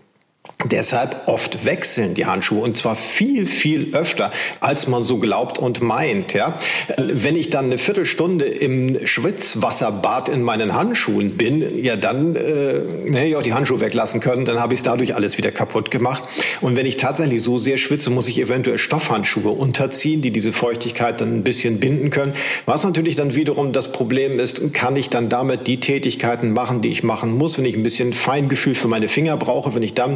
Deshalb 0.71 1.29
oft 1.29 1.65
wechseln 1.65 2.15
die 2.15 2.27
Handschuhe 2.27 2.63
und 2.63 2.77
zwar 2.77 2.97
viel, 2.97 3.47
viel 3.47 3.95
öfter, 3.95 4.33
als 4.61 4.89
man 4.89 5.05
so 5.05 5.19
glaubt 5.19 5.59
und 5.59 5.81
meint. 5.81 6.33
Ja? 6.33 6.59
Wenn 6.97 7.37
ich 7.37 7.51
dann 7.51 7.67
eine 7.67 7.79
Viertelstunde 7.79 8.47
im 8.47 9.07
Schwitzwasserbad 9.07 10.29
in 10.29 10.43
meinen 10.43 10.75
Handschuhen 10.75 11.37
bin, 11.37 11.77
ja, 11.85 11.97
dann 11.97 12.35
äh, 12.35 12.81
hätte 13.13 13.27
ich 13.27 13.37
auch 13.37 13.43
die 13.43 13.53
Handschuhe 13.53 13.81
weglassen 13.81 14.21
können, 14.21 14.45
dann 14.45 14.59
habe 14.59 14.75
ich 14.75 14.81
es 14.81 14.85
dadurch 14.85 15.15
alles 15.15 15.39
wieder 15.39 15.53
kaputt 15.53 15.91
gemacht. 15.91 16.25
Und 16.61 16.77
wenn 16.77 16.87
ich 16.87 16.97
tatsächlich 16.97 17.43
so 17.43 17.59
sehr 17.59 17.79
schwitze, 17.79 18.11
muss 18.11 18.27
ich 18.27 18.41
eventuell 18.41 18.79
Stoffhandschuhe 18.79 19.51
unterziehen, 19.51 20.23
die 20.23 20.31
diese 20.31 20.53
Feuchtigkeit 20.53 21.21
dann 21.21 21.37
ein 21.37 21.45
bisschen 21.45 21.81
binden 21.81 22.11
können. 22.11 22.33
Was 22.65 22.83
natürlich 22.83 23.15
dann 23.15 23.35
wiederum 23.35 23.73
das 23.73 23.93
Problem 23.93 24.41
ist, 24.41 24.73
kann 24.73 24.97
ich 24.97 25.11
dann 25.11 25.29
damit 25.29 25.67
die 25.67 25.81
Tätigkeiten 25.81 26.53
machen, 26.53 26.81
die 26.81 26.89
ich 26.89 27.03
machen 27.03 27.37
muss, 27.37 27.59
wenn 27.59 27.67
ich 27.67 27.77
ein 27.77 27.83
bisschen 27.83 28.15
Feingefühl 28.15 28.75
für 28.75 28.89
meine 28.89 29.09
Finger 29.09 29.37
brauche, 29.37 29.75
wenn 29.75 29.83
ich 29.83 29.95
dann 29.95 30.15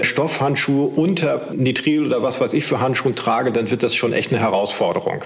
Stoffhandschuhe 0.00 0.86
unter 0.86 1.52
Nitril 1.52 2.06
oder 2.06 2.22
was 2.22 2.40
weiß 2.40 2.52
ich 2.54 2.64
für 2.64 2.80
Handschuhen 2.80 3.16
trage, 3.16 3.52
dann 3.52 3.70
wird 3.70 3.82
das 3.82 3.94
schon 3.94 4.12
echt 4.12 4.32
eine 4.32 4.40
Herausforderung. 4.40 5.24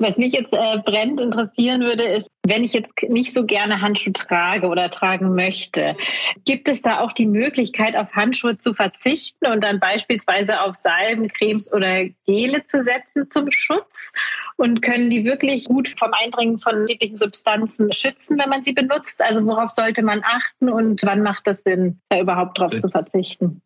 Was 0.00 0.16
mich 0.16 0.32
jetzt 0.32 0.52
äh, 0.52 0.78
brennend 0.84 1.20
interessieren 1.20 1.80
würde, 1.80 2.04
ist, 2.04 2.28
wenn 2.46 2.62
ich 2.62 2.72
jetzt 2.72 2.90
nicht 3.08 3.34
so 3.34 3.44
gerne 3.44 3.80
Handschuhe 3.80 4.12
trage 4.12 4.68
oder 4.68 4.90
tragen 4.90 5.34
möchte, 5.34 5.96
gibt 6.44 6.68
es 6.68 6.82
da 6.82 7.00
auch 7.00 7.12
die 7.12 7.26
Möglichkeit, 7.26 7.96
auf 7.96 8.12
Handschuhe 8.12 8.58
zu 8.58 8.74
verzichten 8.74 9.46
und 9.46 9.62
dann 9.62 9.80
beispielsweise 9.80 10.62
auf 10.62 10.76
Salben, 10.76 11.28
Cremes 11.28 11.72
oder 11.72 12.06
Gele 12.26 12.62
zu 12.62 12.84
setzen 12.84 13.28
zum 13.28 13.50
Schutz? 13.50 14.12
Und 14.56 14.82
können 14.82 15.10
die 15.10 15.24
wirklich 15.24 15.66
gut 15.66 15.88
vom 15.98 16.12
Eindringen 16.12 16.58
von 16.58 16.86
schädlichen 16.88 17.18
Substanzen 17.18 17.92
schützen, 17.92 18.38
wenn 18.38 18.48
man 18.48 18.62
sie 18.62 18.72
benutzt? 18.72 19.20
Also 19.20 19.44
worauf 19.44 19.70
sollte 19.70 20.02
man 20.02 20.22
achten 20.24 20.68
und 20.68 21.02
wann 21.04 21.22
macht 21.22 21.48
es 21.48 21.62
Sinn, 21.62 22.00
da 22.08 22.20
überhaupt 22.20 22.58
drauf 22.58 22.76
zu 22.76 22.88
verzichten? 22.88 23.62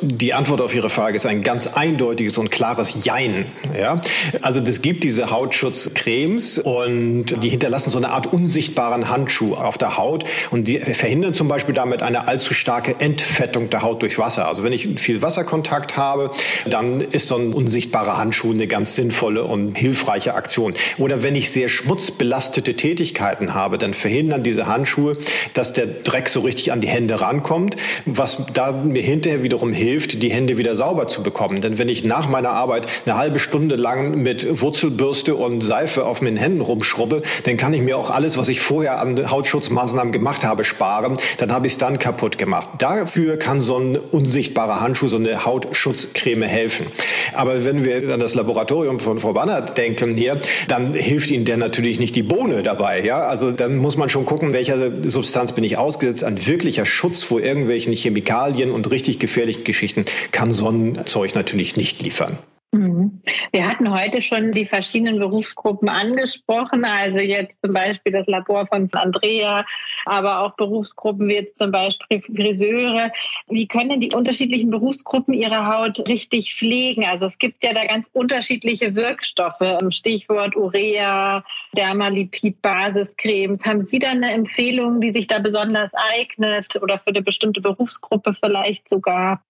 Die 0.00 0.32
Antwort 0.32 0.62
auf 0.62 0.74
Ihre 0.74 0.88
Frage 0.88 1.16
ist 1.16 1.26
ein 1.26 1.42
ganz 1.42 1.66
eindeutiges 1.66 2.38
und 2.38 2.50
klares 2.50 3.04
Jein. 3.04 3.52
Ja? 3.78 4.00
Also 4.40 4.60
es 4.60 4.80
gibt 4.80 5.04
diese 5.04 5.30
Hautschutzcremes 5.30 6.58
und 6.58 7.42
die 7.42 7.50
hinterlassen 7.50 7.90
so 7.90 7.98
eine 7.98 8.08
Art 8.08 8.26
unsichtbaren 8.26 9.10
Handschuh 9.10 9.54
auf 9.54 9.76
der 9.76 9.98
Haut 9.98 10.24
und 10.50 10.68
die 10.68 10.78
verhindern 10.78 11.34
zum 11.34 11.48
Beispiel 11.48 11.74
damit 11.74 12.02
eine 12.02 12.26
allzu 12.26 12.54
starke 12.54 12.98
Entfettung 12.98 13.68
der 13.68 13.82
Haut 13.82 14.00
durch 14.00 14.18
Wasser. 14.18 14.48
Also 14.48 14.64
wenn 14.64 14.72
ich 14.72 14.88
viel 14.98 15.20
Wasserkontakt 15.20 15.98
habe, 15.98 16.30
dann 16.64 17.02
ist 17.02 17.28
so 17.28 17.36
ein 17.36 17.52
unsichtbarer 17.52 18.16
Handschuh 18.16 18.52
eine 18.52 18.66
ganz 18.66 18.96
sinnvolle 18.96 19.44
und 19.44 19.76
hilfreiche 19.76 20.32
Aktion. 20.32 20.72
Oder 20.96 21.22
wenn 21.22 21.34
ich 21.34 21.50
sehr 21.50 21.68
schmutzbelastete 21.68 22.74
Tätigkeiten 22.74 23.52
habe, 23.52 23.76
dann 23.76 23.92
verhindern 23.92 24.42
diese 24.42 24.66
Handschuhe, 24.66 25.18
dass 25.52 25.74
der 25.74 25.86
Dreck 25.86 26.30
so 26.30 26.40
richtig 26.40 26.72
an 26.72 26.80
die 26.80 26.88
Hände 26.88 27.20
rankommt, 27.20 27.76
was 28.06 28.38
da 28.54 28.72
mir 28.72 29.02
hinterher 29.02 29.42
wiederum 29.42 29.73
hilft, 29.74 30.22
die 30.22 30.30
Hände 30.30 30.56
wieder 30.56 30.76
sauber 30.76 31.08
zu 31.08 31.22
bekommen. 31.22 31.60
Denn 31.60 31.78
wenn 31.78 31.88
ich 31.88 32.04
nach 32.04 32.28
meiner 32.28 32.50
Arbeit 32.50 32.86
eine 33.04 33.16
halbe 33.16 33.38
Stunde 33.38 33.76
lang 33.76 34.22
mit 34.22 34.60
Wurzelbürste 34.60 35.34
und 35.34 35.60
Seife 35.60 36.06
auf 36.06 36.22
meinen 36.22 36.36
Händen 36.36 36.60
rumschrubbe, 36.60 37.22
dann 37.44 37.56
kann 37.56 37.72
ich 37.72 37.80
mir 37.80 37.98
auch 37.98 38.10
alles, 38.10 38.36
was 38.36 38.48
ich 38.48 38.60
vorher 38.60 39.00
an 39.00 39.30
Hautschutzmaßnahmen 39.30 40.12
gemacht 40.12 40.44
habe, 40.44 40.64
sparen. 40.64 41.16
Dann 41.38 41.52
habe 41.52 41.66
ich 41.66 41.74
es 41.74 41.78
dann 41.78 41.98
kaputt 41.98 42.38
gemacht. 42.38 42.68
Dafür 42.78 43.36
kann 43.38 43.62
so 43.62 43.76
ein 43.76 43.96
unsichtbarer 43.96 44.80
Handschuh, 44.80 45.08
so 45.08 45.16
eine 45.16 45.44
Hautschutzcreme 45.44 46.42
helfen. 46.42 46.86
Aber 47.34 47.64
wenn 47.64 47.84
wir 47.84 48.12
an 48.12 48.20
das 48.20 48.34
Laboratorium 48.34 49.00
von 49.00 49.18
Frau 49.18 49.32
Banner 49.32 49.60
denken 49.62 50.16
hier, 50.16 50.40
dann 50.68 50.94
hilft 50.94 51.30
Ihnen 51.30 51.44
der 51.44 51.56
natürlich 51.56 51.98
nicht 51.98 52.16
die 52.16 52.22
Bohne 52.22 52.62
dabei. 52.62 53.04
Ja? 53.04 53.22
Also 53.26 53.50
dann 53.50 53.76
muss 53.76 53.96
man 53.96 54.08
schon 54.08 54.26
gucken, 54.26 54.52
welcher 54.52 55.08
Substanz 55.08 55.52
bin 55.52 55.64
ich 55.64 55.76
ausgesetzt. 55.76 56.24
Ein 56.24 56.46
wirklicher 56.46 56.86
Schutz 56.86 57.22
vor 57.22 57.40
irgendwelchen 57.40 57.92
Chemikalien 57.92 58.70
und 58.70 58.90
richtig 58.90 59.18
gefährlichen 59.18 59.63
Geschichten 59.64 60.04
kann 60.32 60.52
Sonnenzeug 60.52 61.34
natürlich 61.34 61.76
nicht 61.76 62.02
liefern. 62.02 62.38
Mhm. 62.74 63.22
Wir 63.52 63.68
hatten 63.68 63.92
heute 63.92 64.20
schon 64.20 64.50
die 64.50 64.66
verschiedenen 64.66 65.20
Berufsgruppen 65.20 65.88
angesprochen, 65.88 66.84
also 66.84 67.18
jetzt 67.18 67.54
zum 67.62 67.72
Beispiel 67.72 68.12
das 68.12 68.26
Labor 68.26 68.66
von 68.66 68.88
Andrea, 68.92 69.64
aber 70.06 70.40
auch 70.40 70.56
Berufsgruppen 70.56 71.28
wie 71.28 71.34
jetzt 71.34 71.58
zum 71.58 71.70
Beispiel 71.70 72.20
Friseure. 72.20 73.12
Wie 73.46 73.68
können 73.68 74.00
die 74.00 74.12
unterschiedlichen 74.12 74.70
Berufsgruppen 74.70 75.34
ihre 75.34 75.66
Haut 75.68 76.06
richtig 76.08 76.52
pflegen? 76.52 77.04
Also 77.04 77.26
es 77.26 77.38
gibt 77.38 77.62
ja 77.62 77.72
da 77.72 77.84
ganz 77.86 78.10
unterschiedliche 78.12 78.96
Wirkstoffe, 78.96 79.78
Stichwort 79.90 80.56
Urea, 80.56 81.44
Dermalipid, 81.76 82.60
Basiscremes. 82.60 83.64
Haben 83.64 83.82
Sie 83.82 84.00
da 84.00 84.10
eine 84.10 84.32
Empfehlung, 84.32 85.00
die 85.00 85.12
sich 85.12 85.28
da 85.28 85.38
besonders 85.38 85.92
eignet 85.94 86.76
oder 86.82 86.98
für 86.98 87.10
eine 87.10 87.22
bestimmte 87.22 87.60
Berufsgruppe 87.60 88.34
vielleicht 88.34 88.90
sogar? 88.90 89.44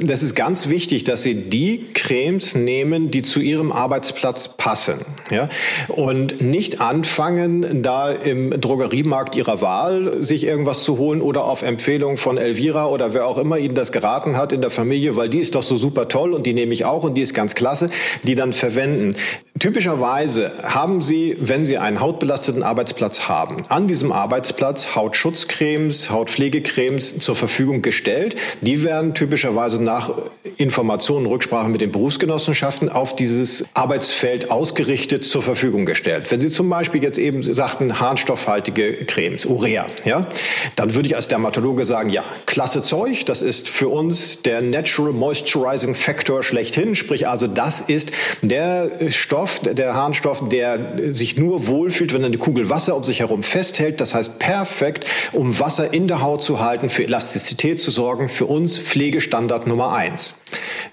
Das 0.00 0.22
ist 0.22 0.36
ganz 0.36 0.68
wichtig, 0.68 1.02
dass 1.02 1.24
Sie 1.24 1.34
die 1.34 1.88
Cremes 1.92 2.54
nehmen, 2.54 3.10
die 3.10 3.22
zu 3.22 3.40
Ihrem 3.40 3.72
Arbeitsplatz 3.72 4.56
passen. 4.56 5.00
Ja? 5.28 5.48
Und 5.88 6.40
nicht 6.40 6.80
anfangen, 6.80 7.82
da 7.82 8.12
im 8.12 8.60
Drogeriemarkt 8.60 9.34
Ihrer 9.34 9.60
Wahl 9.60 10.22
sich 10.22 10.44
irgendwas 10.44 10.84
zu 10.84 10.98
holen 10.98 11.20
oder 11.20 11.46
auf 11.46 11.62
Empfehlung 11.62 12.16
von 12.16 12.38
Elvira 12.38 12.86
oder 12.86 13.12
wer 13.12 13.26
auch 13.26 13.38
immer 13.38 13.58
Ihnen 13.58 13.74
das 13.74 13.90
geraten 13.90 14.36
hat 14.36 14.52
in 14.52 14.60
der 14.60 14.70
Familie, 14.70 15.16
weil 15.16 15.30
die 15.30 15.40
ist 15.40 15.56
doch 15.56 15.64
so 15.64 15.76
super 15.76 16.06
toll 16.06 16.32
und 16.32 16.46
die 16.46 16.54
nehme 16.54 16.72
ich 16.74 16.84
auch 16.84 17.02
und 17.02 17.14
die 17.14 17.22
ist 17.22 17.34
ganz 17.34 17.56
klasse, 17.56 17.90
die 18.22 18.36
dann 18.36 18.52
verwenden. 18.52 19.16
Typischerweise 19.58 20.52
haben 20.62 21.02
Sie, 21.02 21.36
wenn 21.40 21.66
Sie 21.66 21.78
einen 21.78 22.00
hautbelasteten 22.00 22.62
Arbeitsplatz 22.62 23.28
haben, 23.28 23.64
an 23.68 23.88
diesem 23.88 24.12
Arbeitsplatz 24.12 24.94
Hautschutzcremes, 24.94 26.10
Hautpflegecremes 26.10 27.18
zur 27.18 27.34
Verfügung 27.34 27.82
gestellt. 27.82 28.36
Die 28.60 28.82
werden 28.82 29.14
typischerweise 29.14 29.82
nach 29.82 30.10
Informationen, 30.58 31.26
Rücksprache 31.26 31.68
mit 31.68 31.80
den 31.80 31.92
Berufsgenossenschaften 31.92 32.88
auf 32.88 33.16
dieses 33.16 33.64
Arbeitsfeld 33.74 34.50
ausgerichtet 34.50 35.24
zur 35.24 35.42
Verfügung 35.42 35.86
gestellt. 35.86 36.30
Wenn 36.30 36.40
Sie 36.40 36.50
zum 36.50 36.68
Beispiel 36.68 37.02
jetzt 37.02 37.18
eben 37.18 37.42
sagten, 37.42 37.98
harnstoffhaltige 37.98 39.06
Cremes, 39.06 39.44
Urea, 39.44 39.86
ja, 40.04 40.28
dann 40.76 40.94
würde 40.94 41.08
ich 41.08 41.16
als 41.16 41.28
Dermatologe 41.28 41.84
sagen, 41.84 42.10
ja, 42.10 42.22
klasse 42.46 42.82
Zeug, 42.82 43.24
das 43.26 43.42
ist 43.42 43.68
für 43.68 43.88
uns 43.88 44.42
der 44.42 44.60
Natural 44.60 45.12
Moisturizing 45.12 45.94
Factor 45.94 46.42
schlechthin, 46.42 46.94
sprich 46.94 47.28
also 47.28 47.46
das 47.46 47.80
ist 47.80 48.12
der 48.42 48.90
Stoff, 49.10 49.47
der 49.62 49.94
Harnstoff, 49.94 50.48
der 50.48 51.14
sich 51.14 51.36
nur 51.36 51.66
wohlfühlt, 51.66 52.12
wenn 52.12 52.24
eine 52.24 52.38
Kugel 52.38 52.70
Wasser 52.70 52.96
um 52.96 53.04
sich 53.04 53.20
herum 53.20 53.42
festhält, 53.42 54.00
das 54.00 54.14
heißt 54.14 54.38
perfekt, 54.38 55.06
um 55.32 55.58
Wasser 55.58 55.92
in 55.92 56.08
der 56.08 56.22
Haut 56.22 56.42
zu 56.42 56.60
halten, 56.60 56.90
für 56.90 57.04
Elastizität 57.04 57.80
zu 57.80 57.90
sorgen, 57.90 58.28
für 58.28 58.46
uns 58.46 58.78
Pflegestandard 58.78 59.66
Nummer 59.66 59.92
eins. 59.92 60.34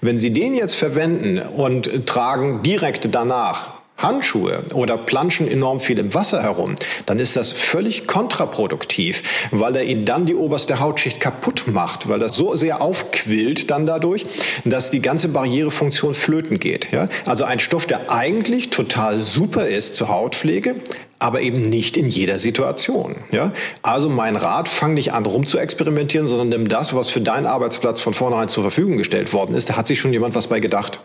Wenn 0.00 0.18
Sie 0.18 0.32
den 0.32 0.54
jetzt 0.54 0.74
verwenden 0.74 1.38
und 1.38 2.06
tragen 2.06 2.62
direkt 2.62 3.08
danach 3.14 3.85
Handschuhe 3.96 4.64
oder 4.74 4.98
planschen 4.98 5.50
enorm 5.50 5.80
viel 5.80 5.98
im 5.98 6.12
Wasser 6.12 6.42
herum, 6.42 6.76
dann 7.06 7.18
ist 7.18 7.36
das 7.36 7.52
völlig 7.52 8.06
kontraproduktiv, 8.06 9.22
weil 9.50 9.74
er 9.76 9.84
ihnen 9.84 10.04
dann 10.04 10.26
die 10.26 10.34
oberste 10.34 10.80
Hautschicht 10.80 11.18
kaputt 11.20 11.64
macht, 11.66 12.08
weil 12.08 12.18
das 12.18 12.36
so 12.36 12.56
sehr 12.56 12.82
aufquillt 12.82 13.70
dann 13.70 13.86
dadurch, 13.86 14.26
dass 14.64 14.90
die 14.90 15.00
ganze 15.00 15.28
Barrierefunktion 15.28 16.14
flöten 16.14 16.60
geht. 16.60 16.92
Ja? 16.92 17.08
Also 17.24 17.44
ein 17.44 17.58
Stoff, 17.58 17.86
der 17.86 18.10
eigentlich 18.10 18.70
total 18.70 19.22
super 19.22 19.66
ist 19.66 19.96
zur 19.96 20.08
Hautpflege, 20.08 20.74
aber 21.18 21.40
eben 21.40 21.68
nicht 21.68 21.96
in 21.96 22.08
jeder 22.08 22.38
Situation. 22.38 23.16
Ja? 23.30 23.52
Also 23.82 24.10
mein 24.10 24.36
Rat, 24.36 24.68
fang 24.68 24.92
nicht 24.94 25.12
an 25.12 25.24
rum 25.24 25.46
zu 25.46 25.58
experimentieren, 25.58 26.28
sondern 26.28 26.50
nimm 26.50 26.68
das, 26.68 26.94
was 26.94 27.08
für 27.08 27.22
deinen 27.22 27.46
Arbeitsplatz 27.46 28.00
von 28.00 28.12
vornherein 28.12 28.50
zur 28.50 28.62
Verfügung 28.62 28.98
gestellt 28.98 29.32
worden 29.32 29.56
ist. 29.56 29.70
Da 29.70 29.76
hat 29.76 29.86
sich 29.86 29.98
schon 29.98 30.12
jemand 30.12 30.34
was 30.34 30.48
bei 30.48 30.60
gedacht. 30.60 31.00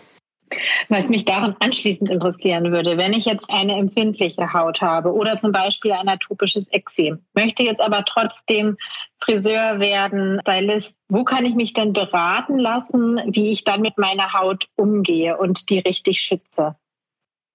Was 0.89 1.09
mich 1.09 1.25
daran 1.25 1.55
anschließend 1.59 2.09
interessieren 2.09 2.71
würde, 2.71 2.97
wenn 2.97 3.13
ich 3.13 3.25
jetzt 3.25 3.53
eine 3.53 3.73
empfindliche 3.77 4.53
Haut 4.53 4.81
habe 4.81 5.13
oder 5.13 5.37
zum 5.37 5.51
Beispiel 5.51 5.91
ein 5.91 6.09
atopisches 6.09 6.71
Ekzem, 6.71 7.25
möchte 7.33 7.63
jetzt 7.63 7.81
aber 7.81 8.03
trotzdem 8.05 8.77
Friseur 9.19 9.79
werden, 9.79 10.39
Stylist, 10.41 10.97
wo 11.07 11.23
kann 11.23 11.45
ich 11.45 11.53
mich 11.53 11.73
denn 11.73 11.93
beraten 11.93 12.57
lassen, 12.57 13.21
wie 13.27 13.49
ich 13.49 13.63
dann 13.63 13.81
mit 13.81 13.97
meiner 13.97 14.33
Haut 14.33 14.67
umgehe 14.75 15.37
und 15.37 15.69
die 15.69 15.79
richtig 15.79 16.21
schütze? 16.21 16.75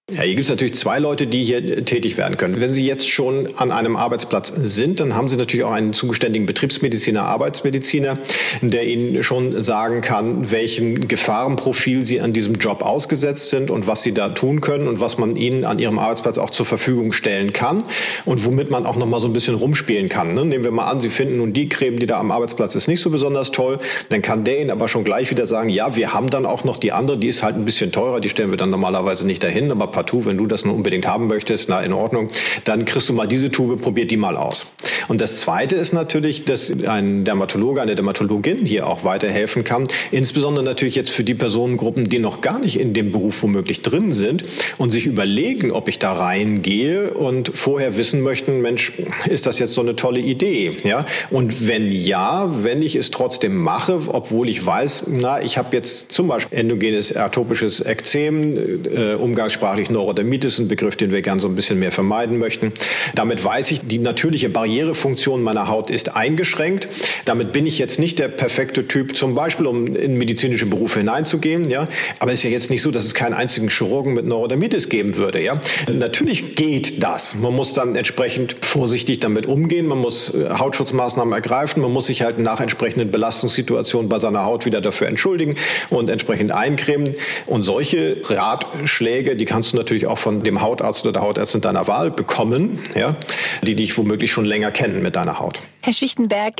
Ja, 0.09 0.21
hier 0.21 0.35
gibt 0.35 0.45
es 0.45 0.49
natürlich 0.49 0.75
zwei 0.75 0.99
Leute, 0.99 1.27
die 1.27 1.43
hier 1.43 1.83
tätig 1.83 2.15
werden 2.15 2.37
können. 2.37 2.61
Wenn 2.61 2.71
Sie 2.71 2.85
jetzt 2.85 3.09
schon 3.09 3.57
an 3.57 3.71
einem 3.71 3.97
Arbeitsplatz 3.97 4.53
sind, 4.55 5.01
dann 5.01 5.15
haben 5.15 5.27
Sie 5.27 5.35
natürlich 5.35 5.65
auch 5.65 5.73
einen 5.73 5.91
zugeständigen 5.91 6.45
Betriebsmediziner, 6.45 7.23
Arbeitsmediziner, 7.23 8.17
der 8.61 8.87
Ihnen 8.87 9.21
schon 9.21 9.61
sagen 9.61 9.99
kann, 9.99 10.49
welchen 10.49 11.09
Gefahrenprofil 11.09 12.05
Sie 12.05 12.21
an 12.21 12.31
diesem 12.31 12.55
Job 12.55 12.83
ausgesetzt 12.83 13.49
sind 13.49 13.69
und 13.69 13.85
was 13.85 14.01
Sie 14.01 14.13
da 14.13 14.29
tun 14.29 14.61
können 14.61 14.87
und 14.87 15.01
was 15.01 15.17
man 15.17 15.35
Ihnen 15.35 15.65
an 15.65 15.77
Ihrem 15.77 15.99
Arbeitsplatz 15.99 16.37
auch 16.37 16.51
zur 16.51 16.65
Verfügung 16.65 17.11
stellen 17.11 17.51
kann 17.51 17.83
und 18.23 18.45
womit 18.45 18.71
man 18.71 18.85
auch 18.85 18.95
noch 18.95 19.07
mal 19.07 19.19
so 19.19 19.27
ein 19.27 19.33
bisschen 19.33 19.55
rumspielen 19.55 20.07
kann. 20.07 20.33
Ne? 20.35 20.45
Nehmen 20.45 20.63
wir 20.63 20.71
mal 20.71 20.89
an, 20.89 21.01
Sie 21.01 21.09
finden 21.09 21.35
nun 21.35 21.51
die 21.51 21.67
Creme, 21.67 21.99
die 21.99 22.05
da 22.05 22.17
am 22.17 22.31
Arbeitsplatz 22.31 22.75
ist, 22.75 22.87
nicht 22.87 23.01
so 23.01 23.09
besonders 23.09 23.51
toll, 23.51 23.79
dann 24.07 24.21
kann 24.21 24.45
der 24.45 24.61
Ihnen 24.61 24.71
aber 24.71 24.87
schon 24.87 25.03
gleich 25.03 25.31
wieder 25.31 25.45
sagen, 25.45 25.67
ja, 25.67 25.97
wir 25.97 26.13
haben 26.13 26.29
dann 26.29 26.45
auch 26.45 26.63
noch 26.63 26.77
die 26.77 26.93
andere, 26.93 27.17
die 27.17 27.27
ist 27.27 27.43
halt 27.43 27.57
ein 27.57 27.65
bisschen 27.65 27.91
teurer, 27.91 28.21
die 28.21 28.29
stellen 28.29 28.51
wir 28.51 28.57
dann 28.57 28.69
normalerweise 28.69 29.27
nicht 29.27 29.43
dahin, 29.43 29.69
aber 29.69 29.96
partout, 29.97 30.25
wenn 30.25 30.37
du 30.37 30.45
das 30.45 30.63
nur 30.63 30.75
unbedingt 30.75 31.07
haben 31.07 31.25
möchtest, 31.25 31.69
na 31.69 31.81
in 31.81 31.91
Ordnung, 31.91 32.27
dann 32.65 32.85
kriegst 32.85 33.09
du 33.09 33.13
mal 33.13 33.25
diese 33.25 33.49
Tube, 33.49 33.81
probier 33.81 34.05
die 34.05 34.15
mal 34.15 34.37
aus. 34.37 34.67
Und 35.07 35.21
das 35.21 35.37
Zweite 35.37 35.75
ist 35.75 35.91
natürlich, 35.91 36.45
dass 36.45 36.71
ein 36.71 37.25
Dermatologe, 37.25 37.81
eine 37.81 37.95
Dermatologin 37.95 38.63
hier 38.63 38.85
auch 38.85 39.03
weiterhelfen 39.03 39.63
kann, 39.63 39.87
insbesondere 40.11 40.63
natürlich 40.63 40.93
jetzt 40.93 41.09
für 41.09 41.23
die 41.23 41.33
Personengruppen, 41.33 42.03
die 42.03 42.19
noch 42.19 42.41
gar 42.41 42.59
nicht 42.59 42.79
in 42.79 42.93
dem 42.93 43.11
Beruf 43.11 43.41
womöglich 43.41 43.81
drin 43.81 44.11
sind 44.11 44.45
und 44.77 44.91
sich 44.91 45.07
überlegen, 45.07 45.71
ob 45.71 45.87
ich 45.87 45.97
da 45.97 46.13
reingehe 46.13 47.11
und 47.15 47.51
vorher 47.55 47.97
wissen 47.97 48.21
möchten, 48.21 48.61
Mensch, 48.61 48.93
ist 49.27 49.47
das 49.47 49.57
jetzt 49.57 49.73
so 49.73 49.81
eine 49.81 49.95
tolle 49.95 50.19
Idee? 50.19 50.77
Ja? 50.83 51.07
Und 51.31 51.67
wenn 51.67 51.91
ja, 51.91 52.63
wenn 52.63 52.83
ich 52.83 52.95
es 52.95 53.09
trotzdem 53.09 53.57
mache, 53.57 53.99
obwohl 54.09 54.47
ich 54.47 54.63
weiß, 54.63 55.07
na, 55.07 55.41
ich 55.41 55.57
habe 55.57 55.75
jetzt 55.75 56.11
zum 56.11 56.27
Beispiel 56.27 56.55
endogenes 56.55 57.17
atopisches 57.17 57.83
Ekzem, 57.83 58.85
äh, 58.85 59.15
umgangssprachlich 59.15 59.86
Neurodermitis, 59.89 60.27
Neurodermitis, 60.27 60.59
ein 60.59 60.67
Begriff, 60.67 60.95
den 60.95 61.11
wir 61.11 61.21
gern 61.21 61.39
so 61.39 61.47
ein 61.47 61.55
bisschen 61.55 61.79
mehr 61.79 61.91
vermeiden 61.91 62.37
möchten. 62.37 62.73
Damit 63.15 63.43
weiß 63.43 63.71
ich, 63.71 63.81
die 63.87 63.99
natürliche 63.99 64.49
Barrierefunktion 64.49 65.41
meiner 65.41 65.67
Haut 65.67 65.89
ist 65.89 66.15
eingeschränkt. 66.15 66.87
Damit 67.25 67.53
bin 67.53 67.65
ich 67.65 67.79
jetzt 67.79 67.99
nicht 67.99 68.19
der 68.19 68.27
perfekte 68.27 68.87
Typ, 68.87 69.15
zum 69.15 69.35
Beispiel, 69.35 69.65
um 69.67 69.95
in 69.95 70.15
medizinische 70.15 70.65
Berufe 70.65 70.99
hineinzugehen. 70.99 71.69
Ja, 71.69 71.87
aber 72.19 72.31
es 72.31 72.39
ist 72.39 72.43
ja 72.43 72.49
jetzt 72.49 72.69
nicht 72.69 72.81
so, 72.81 72.91
dass 72.91 73.05
es 73.05 73.13
keinen 73.13 73.33
einzigen 73.33 73.69
Chirurgen 73.69 74.13
mit 74.13 74.25
Neurodermitis 74.25 74.89
geben 74.89 75.17
würde. 75.17 75.41
Ja, 75.41 75.59
natürlich 75.91 76.55
geht 76.55 77.03
das. 77.03 77.35
Man 77.35 77.53
muss 77.53 77.73
dann 77.73 77.95
entsprechend 77.95 78.57
vorsichtig 78.61 79.19
damit 79.19 79.45
umgehen. 79.45 79.87
Man 79.87 79.99
muss 79.99 80.33
äh, 80.33 80.49
Hautschutzmaßnahmen 80.49 81.33
ergreifen. 81.33 81.81
Man 81.81 81.91
muss 81.91 82.07
sich 82.07 82.21
halt 82.21 82.39
nach 82.39 82.59
entsprechenden 82.59 83.11
Belastungssituationen 83.11 84.09
bei 84.09 84.19
seiner 84.19 84.45
Haut 84.45 84.65
wieder 84.65 84.81
dafür 84.81 85.07
entschuldigen 85.07 85.55
und 85.89 86.09
entsprechend 86.09 86.51
eincremen. 86.51 87.15
Und 87.45 87.63
solche 87.63 88.17
Ratschläge, 88.29 89.35
die 89.35 89.45
kannst 89.45 89.73
du 89.73 89.76
natürlich 89.77 90.07
auch 90.07 90.17
von 90.17 90.43
dem 90.43 90.61
Hautarzt 90.61 91.03
oder 91.05 91.13
der 91.13 91.21
Hautärztin 91.21 91.61
deiner 91.61 91.87
Wahl 91.87 92.11
bekommen, 92.11 92.79
ja, 92.95 93.15
die 93.63 93.75
dich 93.75 93.97
womöglich 93.97 94.31
schon 94.31 94.45
länger 94.45 94.71
kennen 94.71 95.01
mit 95.01 95.15
deiner 95.15 95.39
Haut. 95.39 95.59
Herr 95.81 95.93
Schwichtenberg, 95.93 96.55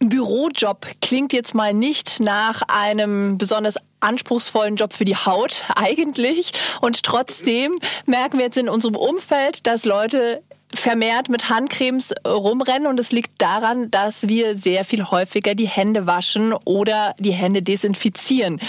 Bürojob 0.00 0.86
klingt 1.02 1.32
jetzt 1.32 1.54
mal 1.54 1.74
nicht 1.74 2.20
nach 2.20 2.62
einem 2.68 3.36
besonders 3.36 3.76
anspruchsvollen 4.00 4.76
Job 4.76 4.94
für 4.94 5.04
die 5.04 5.16
Haut 5.16 5.64
eigentlich. 5.76 6.52
Und 6.80 7.02
trotzdem 7.02 7.74
merken 8.06 8.38
wir 8.38 8.46
jetzt 8.46 8.56
in 8.56 8.68
unserem 8.68 8.96
Umfeld, 8.96 9.66
dass 9.66 9.84
Leute 9.84 10.42
vermehrt 10.74 11.28
mit 11.28 11.50
Handcremes 11.50 12.14
rumrennen 12.26 12.86
und 12.86 13.00
es 13.00 13.12
liegt 13.12 13.40
daran, 13.42 13.90
dass 13.90 14.28
wir 14.28 14.56
sehr 14.56 14.84
viel 14.84 15.04
häufiger 15.04 15.54
die 15.54 15.66
Hände 15.66 16.06
waschen 16.06 16.52
oder 16.64 17.14
die 17.18 17.32
Hände 17.32 17.62
desinfizieren. 17.62 18.60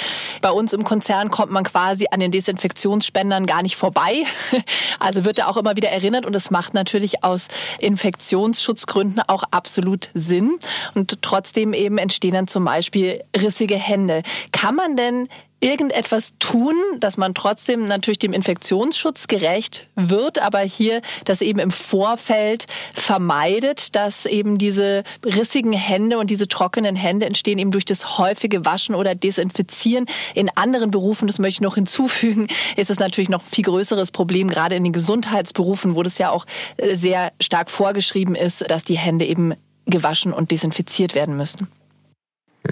Bei 0.41 0.51
uns 0.51 0.73
im 0.73 0.83
Konzern 0.83 1.29
kommt 1.29 1.51
man 1.51 1.63
quasi 1.63 2.07
an 2.09 2.19
den 2.19 2.31
Desinfektionsspendern 2.31 3.45
gar 3.45 3.61
nicht 3.61 3.75
vorbei. 3.75 4.23
Also 4.99 5.25
wird 5.25 5.39
da 5.39 5.47
auch 5.47 5.57
immer 5.57 5.75
wieder 5.75 5.89
erinnert 5.89 6.27
und 6.27 6.35
es 6.35 6.51
macht 6.51 6.75
natürlich 6.75 7.23
aus 7.23 7.47
Infektionsschutzgründen 7.79 9.23
auch 9.27 9.43
absolut 9.49 10.09
Sinn. 10.13 10.59
Und 10.93 11.23
trotzdem 11.23 11.73
eben 11.73 11.97
entstehen 11.97 12.33
dann 12.33 12.47
zum 12.47 12.65
Beispiel 12.65 13.23
rissige 13.35 13.75
Hände. 13.75 14.21
Kann 14.51 14.75
man 14.75 14.95
denn 14.95 15.27
irgendetwas 15.61 16.33
tun, 16.39 16.75
dass 16.99 17.17
man 17.17 17.33
trotzdem 17.33 17.85
natürlich 17.85 18.19
dem 18.19 18.33
Infektionsschutz 18.33 19.27
gerecht 19.27 19.87
wird, 19.95 20.39
aber 20.39 20.59
hier 20.59 21.01
das 21.23 21.41
eben 21.41 21.59
im 21.59 21.71
Vorfeld 21.71 22.65
vermeidet, 22.93 23.95
dass 23.95 24.25
eben 24.25 24.57
diese 24.57 25.03
rissigen 25.23 25.71
Hände 25.71 26.17
und 26.17 26.31
diese 26.31 26.47
trockenen 26.47 26.95
Hände 26.95 27.27
entstehen 27.27 27.59
eben 27.59 27.71
durch 27.71 27.85
das 27.85 28.17
häufige 28.17 28.65
Waschen 28.65 28.95
oder 28.95 29.13
Desinfizieren. 29.13 30.07
In 30.33 30.49
anderen 30.55 30.89
Berufen, 30.89 31.27
das 31.27 31.37
möchte 31.37 31.57
ich 31.57 31.61
noch 31.61 31.75
hinzufügen, 31.81 32.47
ist 32.75 32.89
es 32.89 32.99
natürlich 32.99 33.29
noch 33.29 33.43
viel 33.43 33.63
größeres 33.63 34.11
Problem, 34.11 34.47
gerade 34.47 34.75
in 34.75 34.83
den 34.83 34.93
Gesundheitsberufen, 34.93 35.95
wo 35.95 36.01
das 36.01 36.17
ja 36.17 36.31
auch 36.31 36.45
äh, 36.77 36.95
sehr 36.95 37.31
stark 37.39 37.69
vorgeschrieben 37.69 38.33
ist, 38.33 38.69
dass 38.69 38.83
die 38.83 38.97
Hände 38.97 39.25
eben 39.25 39.53
gewaschen 39.85 40.33
und 40.33 40.51
desinfiziert 40.51 41.13
werden 41.13 41.37
müssen. 41.37 41.67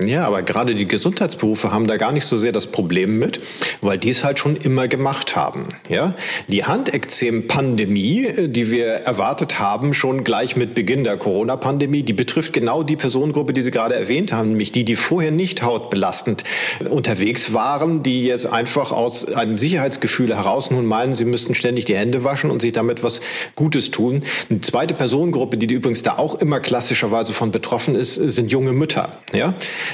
Ja, 0.05 0.25
aber 0.25 0.43
gerade 0.43 0.75
die 0.75 0.87
Gesundheitsberufe 0.87 1.71
haben 1.71 1.87
da 1.87 1.97
gar 1.97 2.11
nicht 2.11 2.25
so 2.25 2.37
sehr 2.37 2.51
das 2.51 2.67
Problem 2.67 3.17
mit, 3.19 3.41
weil 3.81 3.97
die 3.97 4.09
es 4.09 4.23
halt 4.23 4.39
schon 4.39 4.55
immer 4.55 4.87
gemacht 4.87 5.35
haben. 5.35 5.69
Ja, 5.87 6.15
die 6.47 6.65
Handekzem-Pandemie, 6.65 8.47
die 8.47 8.71
wir 8.71 8.87
erwartet 8.87 9.59
haben, 9.59 9.93
schon 9.93 10.23
gleich 10.23 10.55
mit 10.55 10.73
Beginn 10.73 11.03
der 11.03 11.17
Corona-Pandemie, 11.17 12.03
die 12.03 12.13
betrifft 12.13 12.53
genau 12.53 12.83
die 12.83 12.95
Personengruppe, 12.95 13.53
die 13.53 13.61
Sie 13.61 13.71
gerade 13.71 13.95
erwähnt 13.95 14.31
haben, 14.31 14.49
nämlich 14.49 14.71
die, 14.71 14.85
die 14.85 14.95
vorher 14.95 15.31
nicht 15.31 15.63
hautbelastend 15.63 16.43
unterwegs 16.89 17.53
waren, 17.53 18.03
die 18.03 18.23
jetzt 18.25 18.45
einfach 18.45 18.91
aus 18.91 19.31
einem 19.33 19.57
Sicherheitsgefühl 19.57 20.35
heraus 20.35 20.71
nun 20.71 20.85
meinen, 20.85 21.15
sie 21.15 21.25
müssten 21.25 21.55
ständig 21.55 21.85
die 21.85 21.95
Hände 21.95 22.23
waschen 22.23 22.51
und 22.51 22.61
sich 22.61 22.73
damit 22.73 23.03
was 23.03 23.21
Gutes 23.55 23.91
tun. 23.91 24.23
Eine 24.49 24.61
zweite 24.61 24.93
Personengruppe, 24.93 25.57
die 25.57 25.73
übrigens 25.73 26.03
da 26.03 26.17
auch 26.17 26.35
immer 26.35 26.59
klassischerweise 26.59 27.33
von 27.33 27.51
betroffen 27.51 27.95
ist, 27.95 28.15
sind 28.15 28.51
junge 28.51 28.73
Mütter. 28.73 29.11
Ja, 29.33 29.53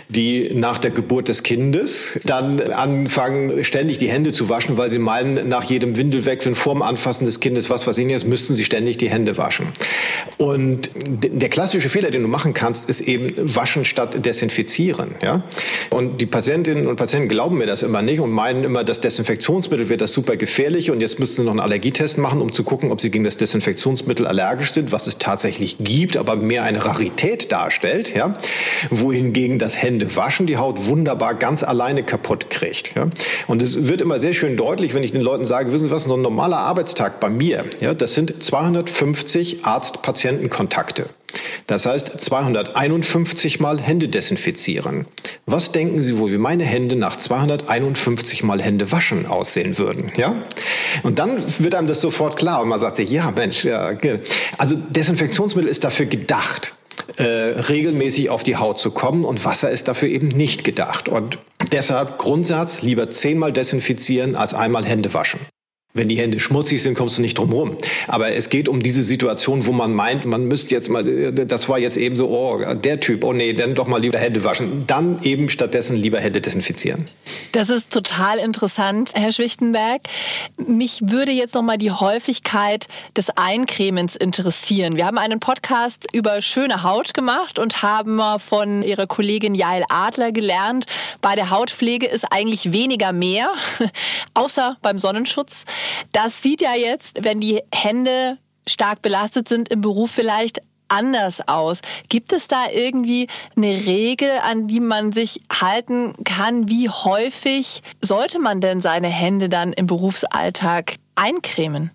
die 0.10 0.52
nach 0.54 0.78
der 0.78 0.92
Geburt 0.92 1.30
des 1.30 1.44
Kindes 1.44 2.20
dann 2.24 2.60
anfangen, 2.60 3.64
ständig 3.64 3.98
die 3.98 4.10
Hände 4.10 4.32
zu 4.32 4.50
waschen, 4.50 4.78
weil 4.78 4.90
sie 4.90 5.00
meinen, 5.00 5.48
nach 5.50 5.64
jedem 5.64 5.96
Windelwechseln, 5.96 6.56
vorm 6.56 6.82
Anfassen 6.82 7.26
des 7.26 7.40
Kindes, 7.40 7.70
was 7.70 7.88
weiß 7.88 7.98
ich 7.98 8.08
jetzt, 8.08 8.26
müssten 8.26 8.56
sie 8.56 8.64
ständig 8.64 8.98
die 8.98 9.10
Hände 9.10 9.38
waschen. 9.38 9.68
Und 10.38 10.90
der 10.96 11.50
klassische 11.50 11.90
Fehler, 11.90 12.12
den 12.12 12.22
du 12.22 12.28
machen 12.28 12.54
kannst, 12.54 12.90
ist 12.90 13.02
eben 13.02 13.34
waschen 13.38 13.86
statt 13.86 14.26
desinfizieren. 14.26 15.16
Ja? 15.22 15.44
Und 15.90 16.22
die 16.22 16.26
Patientinnen 16.26 16.88
und 16.88 16.96
Patienten 16.98 17.30
glauben 17.30 17.58
mir 17.58 17.66
das 17.66 17.84
immer 17.84 18.02
nicht 18.02 18.20
und 18.20 18.32
meinen 18.32 18.64
immer, 18.64 18.84
das 18.84 19.02
Desinfektionsmittel 19.02 19.90
wäre 19.90 19.98
das 19.98 20.14
super 20.14 20.36
gefährlich 20.36 20.92
und 20.92 21.02
jetzt 21.02 21.20
müssten 21.20 21.38
sie 21.38 21.44
noch 21.44 21.52
einen 21.52 21.60
Allergietest 21.60 22.18
machen, 22.18 22.42
um 22.42 22.54
zu 22.54 22.64
gucken, 22.64 22.92
ob 22.92 23.02
sie 23.02 23.12
gegen 23.12 23.24
das 23.24 23.38
Desinfektionsmittel 23.38 24.28
allergisch 24.28 24.72
sind, 24.72 24.92
was 24.92 25.08
es 25.08 25.18
tatsächlich 25.18 25.78
gibt, 25.80 26.18
aber 26.18 26.36
mehr 26.36 26.64
eine 26.64 26.84
Rarität 26.86 27.52
darstellt. 27.52 28.16
Ja? 28.16 28.38
Wohingegen 28.90 29.60
das 29.60 29.75
Hände 29.82 30.16
waschen 30.16 30.48
die 30.48 30.58
Haut 30.58 30.86
wunderbar 30.86 31.36
ganz 31.36 31.64
alleine 31.64 32.04
kaputt 32.04 32.50
kriegt. 32.50 32.96
Ja? 32.96 33.10
Und 33.48 33.62
es 33.62 33.88
wird 33.88 34.02
immer 34.02 34.20
sehr 34.20 34.34
schön 34.34 34.58
deutlich, 34.58 34.94
wenn 34.94 35.04
ich 35.04 35.12
den 35.12 35.22
Leuten 35.22 35.46
sage, 35.46 35.72
wissen 35.72 35.86
Sie 35.86 35.92
was, 35.92 36.06
so 36.06 36.16
ein 36.16 36.22
normaler 36.22 36.58
Arbeitstag 36.58 37.20
bei 37.20 37.30
mir, 37.30 37.66
ja, 37.80 37.94
das 37.94 38.14
sind 38.14 38.44
250 38.44 39.66
Arzt-Patienten-Kontakte. 39.66 41.10
Das 41.68 41.86
heißt 41.86 42.22
251 42.22 43.60
Mal 43.60 43.80
Hände 43.80 44.08
desinfizieren. 44.08 45.06
Was 45.46 45.72
denken 45.72 46.02
Sie 46.02 46.18
wohl, 46.18 46.32
wie 46.32 46.38
meine 46.38 46.64
Hände 46.64 46.96
nach 46.96 47.18
251 47.18 48.44
Mal 48.44 48.62
Hände 48.62 48.92
waschen 48.92 49.26
aussehen 49.26 49.78
würden? 49.78 50.12
Ja? 50.16 50.36
Und 51.04 51.20
dann 51.20 51.44
wird 51.60 51.76
einem 51.76 51.88
das 51.88 52.02
sofort 52.02 52.38
klar 52.38 52.62
und 52.62 52.70
man 52.70 52.80
sagt 52.80 52.98
sich, 52.98 53.10
ja 53.10 53.32
Mensch, 53.32 53.66
ja, 53.66 53.94
also 54.58 54.76
Desinfektionsmittel 54.76 55.70
ist 55.70 55.84
dafür 55.84 56.06
gedacht 56.06 56.74
äh, 57.18 57.24
regelmäßig 57.24 58.30
auf 58.30 58.44
die 58.44 58.58
Haut 58.58 58.80
zu 58.80 58.92
kommen 58.92 59.26
und 59.26 59.46
Wasser 59.46 59.70
ist 59.70 59.88
dafür 59.88 60.10
eben 60.10 60.28
nicht 60.28 60.64
gedacht. 60.64 61.10
Und 61.10 61.40
deshalb 61.72 62.18
Grundsatz, 62.18 62.82
lieber 62.82 63.10
zehnmal 63.10 63.52
desinfizieren 63.52 64.36
als 64.36 64.54
einmal 64.54 64.86
Hände 64.86 65.14
waschen. 65.14 65.40
Wenn 65.96 66.10
die 66.10 66.18
Hände 66.18 66.42
schmutzig 66.42 66.84
sind, 66.84 66.96
kommst 66.96 67.18
du 67.18 67.22
nicht 67.22 67.38
drum 67.38 67.54
rum. 67.54 67.78
Aber 68.08 68.34
es 68.34 68.50
geht 68.50 68.68
um 68.68 68.82
diese 68.82 69.06
Situation, 69.06 69.66
wo 69.66 69.72
man 69.72 69.94
meint, 69.94 70.26
man 70.26 70.46
müsste 70.46 70.76
jetzt 70.76 70.90
mal, 70.90 71.32
das 71.32 71.70
war 71.70 71.80
jetzt 71.80 71.96
eben 71.96 72.18
so, 72.18 72.28
oh, 72.30 72.76
der 72.76 73.00
Typ, 73.00 73.24
oh 73.24 73.32
nee, 73.32 73.54
dann 73.54 73.76
doch 73.76 73.88
mal 73.88 74.02
lieber 74.02 74.20
Hände 74.20 74.44
waschen. 74.44 74.84
Dann 74.88 75.24
eben 75.24 75.48
stattdessen 75.48 75.96
lieber 75.96 76.20
Hände 76.20 76.42
desinfizieren. 76.42 77.06
Das 77.54 77.70
ist 77.70 77.94
total 77.94 78.40
interessant, 78.40 79.14
Herr 79.16 79.32
Schwichtenberg. 79.32 80.02
Mich 80.58 81.00
würde 81.02 81.32
jetzt 81.32 81.56
noch 81.56 81.62
mal 81.64 81.78
die 81.78 81.92
Häufigkeit 81.92 82.88
des 83.16 83.30
Eincremens 83.30 84.18
interessieren. 84.18 84.98
Wir 84.98 85.06
haben 85.06 85.18
einen 85.18 85.40
Podcast 85.40 86.08
über 86.12 86.42
schöne 86.42 86.84
Haut 86.84 87.14
gemacht 87.14 87.58
und 87.58 87.84
haben 87.84 88.20
von 88.40 88.84
Ihrer 88.84 89.08
Kollegin 89.08 89.56
Jael 89.56 89.86
Adler 89.88 90.34
gelernt, 90.34 90.88
bei 91.22 91.36
der 91.36 91.52
Hautpflege 91.52 92.06
ist 92.06 92.26
eigentlich 92.32 92.74
weniger 92.74 93.14
mehr, 93.14 93.50
außer 94.34 94.76
beim 94.82 95.00
Sonnenschutz. 95.00 95.64
Das 96.12 96.42
sieht 96.42 96.62
ja 96.62 96.76
jetzt, 96.76 97.24
wenn 97.24 97.40
die 97.40 97.62
Hände 97.74 98.38
stark 98.68 99.02
belastet 99.02 99.48
sind 99.48 99.70
im 99.70 99.82
Beruf 99.82 100.12
vielleicht 100.12 100.62
anders 100.88 101.48
aus. 101.48 101.82
Gibt 102.10 102.34
es 102.34 102.48
da 102.48 102.70
irgendwie 102.72 103.28
eine 103.56 103.68
Regel, 103.68 104.32
an 104.44 104.68
die 104.68 104.80
man 104.80 105.12
sich 105.12 105.42
halten 105.52 106.14
kann? 106.24 106.70
Wie 106.70 106.90
häufig 106.90 107.82
sollte 108.02 108.40
man 108.40 108.62
denn 108.62 108.82
seine 108.82 109.08
Hände 109.08 109.50
dann 109.50 109.74
im 109.74 109.88
Berufsalltag 109.88 110.96
eincremen? 111.16 111.92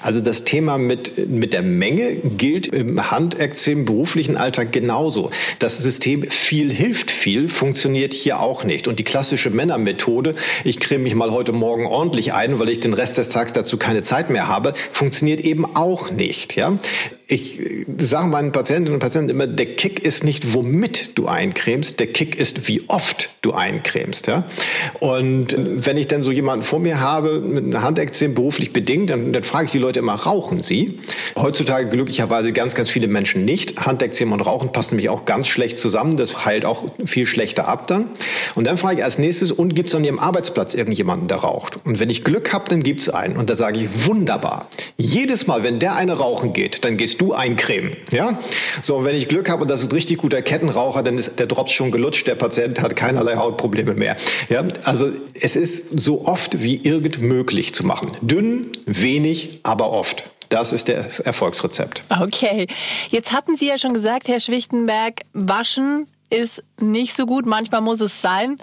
Also 0.00 0.20
das 0.20 0.44
Thema 0.44 0.78
mit, 0.78 1.28
mit 1.28 1.52
der 1.52 1.62
Menge 1.62 2.16
gilt 2.16 2.68
im 2.68 3.10
Handekzem 3.10 3.84
beruflichen 3.84 4.36
Alltag 4.36 4.72
genauso. 4.72 5.30
Das 5.58 5.78
System 5.78 6.22
viel 6.22 6.72
hilft 6.72 7.10
viel 7.10 7.48
funktioniert 7.48 8.14
hier 8.14 8.40
auch 8.40 8.64
nicht. 8.64 8.88
Und 8.88 8.98
die 8.98 9.04
klassische 9.04 9.50
Männermethode, 9.50 10.34
ich 10.64 10.80
creme 10.80 11.02
mich 11.02 11.14
mal 11.14 11.30
heute 11.30 11.52
Morgen 11.52 11.86
ordentlich 11.86 12.32
ein, 12.32 12.58
weil 12.58 12.68
ich 12.68 12.80
den 12.80 12.94
Rest 12.94 13.18
des 13.18 13.30
Tages 13.30 13.52
dazu 13.52 13.76
keine 13.76 14.02
Zeit 14.02 14.30
mehr 14.30 14.48
habe, 14.48 14.74
funktioniert 14.92 15.40
eben 15.40 15.76
auch 15.76 16.10
nicht. 16.10 16.56
Ja? 16.56 16.78
Ich 17.30 17.60
sage 17.98 18.26
meinen 18.26 18.52
Patientinnen 18.52 18.94
und 18.94 19.00
Patienten 19.00 19.28
immer, 19.28 19.46
der 19.46 19.66
Kick 19.66 20.02
ist 20.02 20.24
nicht, 20.24 20.54
womit 20.54 21.18
du 21.18 21.26
eincremst, 21.26 22.00
der 22.00 22.06
Kick 22.06 22.36
ist, 22.36 22.68
wie 22.68 22.88
oft 22.88 23.28
du 23.42 23.52
eincremst. 23.52 24.28
Ja? 24.28 24.46
Und 25.00 25.54
wenn 25.58 25.98
ich 25.98 26.06
dann 26.08 26.22
so 26.22 26.32
jemanden 26.32 26.64
vor 26.64 26.78
mir 26.78 27.00
habe, 27.00 27.40
mit 27.40 27.66
einer 27.66 27.82
Handekzem 27.82 28.34
beruflich 28.34 28.72
bedingt, 28.72 29.10
dann, 29.10 29.34
dann 29.34 29.44
frage 29.44 29.66
ich 29.66 29.72
die 29.72 29.78
Leute 29.78 29.98
immer, 29.98 30.14
rauchen 30.14 30.60
sie? 30.60 31.00
Heutzutage 31.36 31.90
glücklicherweise 31.90 32.54
ganz, 32.54 32.74
ganz 32.74 32.88
viele 32.88 33.08
Menschen 33.08 33.44
nicht. 33.44 33.84
Handekzem 33.84 34.32
und 34.32 34.40
Rauchen 34.40 34.72
passen 34.72 34.94
nämlich 34.94 35.10
auch 35.10 35.26
ganz 35.26 35.48
schlecht 35.48 35.78
zusammen. 35.78 36.16
Das 36.16 36.46
heilt 36.46 36.64
auch 36.64 36.86
viel 37.04 37.26
schlechter 37.26 37.68
ab 37.68 37.88
dann. 37.88 38.06
Und 38.54 38.66
dann 38.66 38.78
frage 38.78 39.00
ich 39.00 39.04
als 39.04 39.18
nächstes, 39.18 39.52
und 39.52 39.74
gibt 39.74 39.90
es 39.90 39.94
an 39.94 40.02
Ihrem 40.02 40.18
Arbeitsplatz 40.18 40.72
irgendjemanden, 40.72 41.28
der 41.28 41.38
raucht? 41.38 41.78
Und 41.84 42.00
wenn 42.00 42.08
ich 42.08 42.24
Glück 42.24 42.54
habe, 42.54 42.64
dann 42.70 42.82
gibt 42.82 43.02
es 43.02 43.10
einen. 43.10 43.36
Und 43.36 43.50
da 43.50 43.56
sage 43.56 43.80
ich, 43.80 44.06
wunderbar. 44.06 44.68
Jedes 44.96 45.46
Mal, 45.46 45.62
wenn 45.62 45.78
der 45.78 45.94
eine 45.94 46.14
rauchen 46.14 46.54
geht, 46.54 46.86
dann 46.86 46.96
gehst 46.96 47.17
du 47.18 47.34
eincremen. 47.34 47.96
Ja? 48.10 48.38
So, 48.82 48.96
und 48.96 49.04
wenn 49.04 49.16
ich 49.16 49.28
Glück 49.28 49.48
habe 49.50 49.62
und 49.62 49.68
das 49.68 49.82
ist 49.82 49.92
richtig 49.92 50.18
guter 50.18 50.42
Kettenraucher, 50.42 51.02
dann 51.02 51.18
ist 51.18 51.38
der 51.38 51.46
Drops 51.46 51.72
schon 51.72 51.90
gelutscht, 51.90 52.26
der 52.26 52.34
Patient 52.34 52.80
hat 52.80 52.96
keinerlei 52.96 53.36
Hautprobleme 53.36 53.94
mehr. 53.94 54.16
Ja? 54.48 54.64
Also 54.84 55.10
es 55.34 55.56
ist 55.56 56.00
so 56.00 56.26
oft 56.26 56.62
wie 56.62 56.76
irgend 56.76 57.20
möglich 57.20 57.74
zu 57.74 57.84
machen. 57.84 58.12
Dünn, 58.20 58.72
wenig, 58.86 59.60
aber 59.62 59.90
oft. 59.90 60.24
Das 60.48 60.72
ist 60.72 60.88
das 60.88 61.20
Erfolgsrezept. 61.20 62.04
Okay. 62.20 62.66
Jetzt 63.10 63.32
hatten 63.32 63.56
Sie 63.56 63.68
ja 63.68 63.76
schon 63.76 63.92
gesagt, 63.92 64.28
Herr 64.28 64.40
Schwichtenberg, 64.40 65.22
waschen 65.34 66.06
ist 66.30 66.62
nicht 66.80 67.14
so 67.14 67.26
gut. 67.26 67.46
Manchmal 67.46 67.80
muss 67.80 68.00
es 68.00 68.20
sein, 68.22 68.58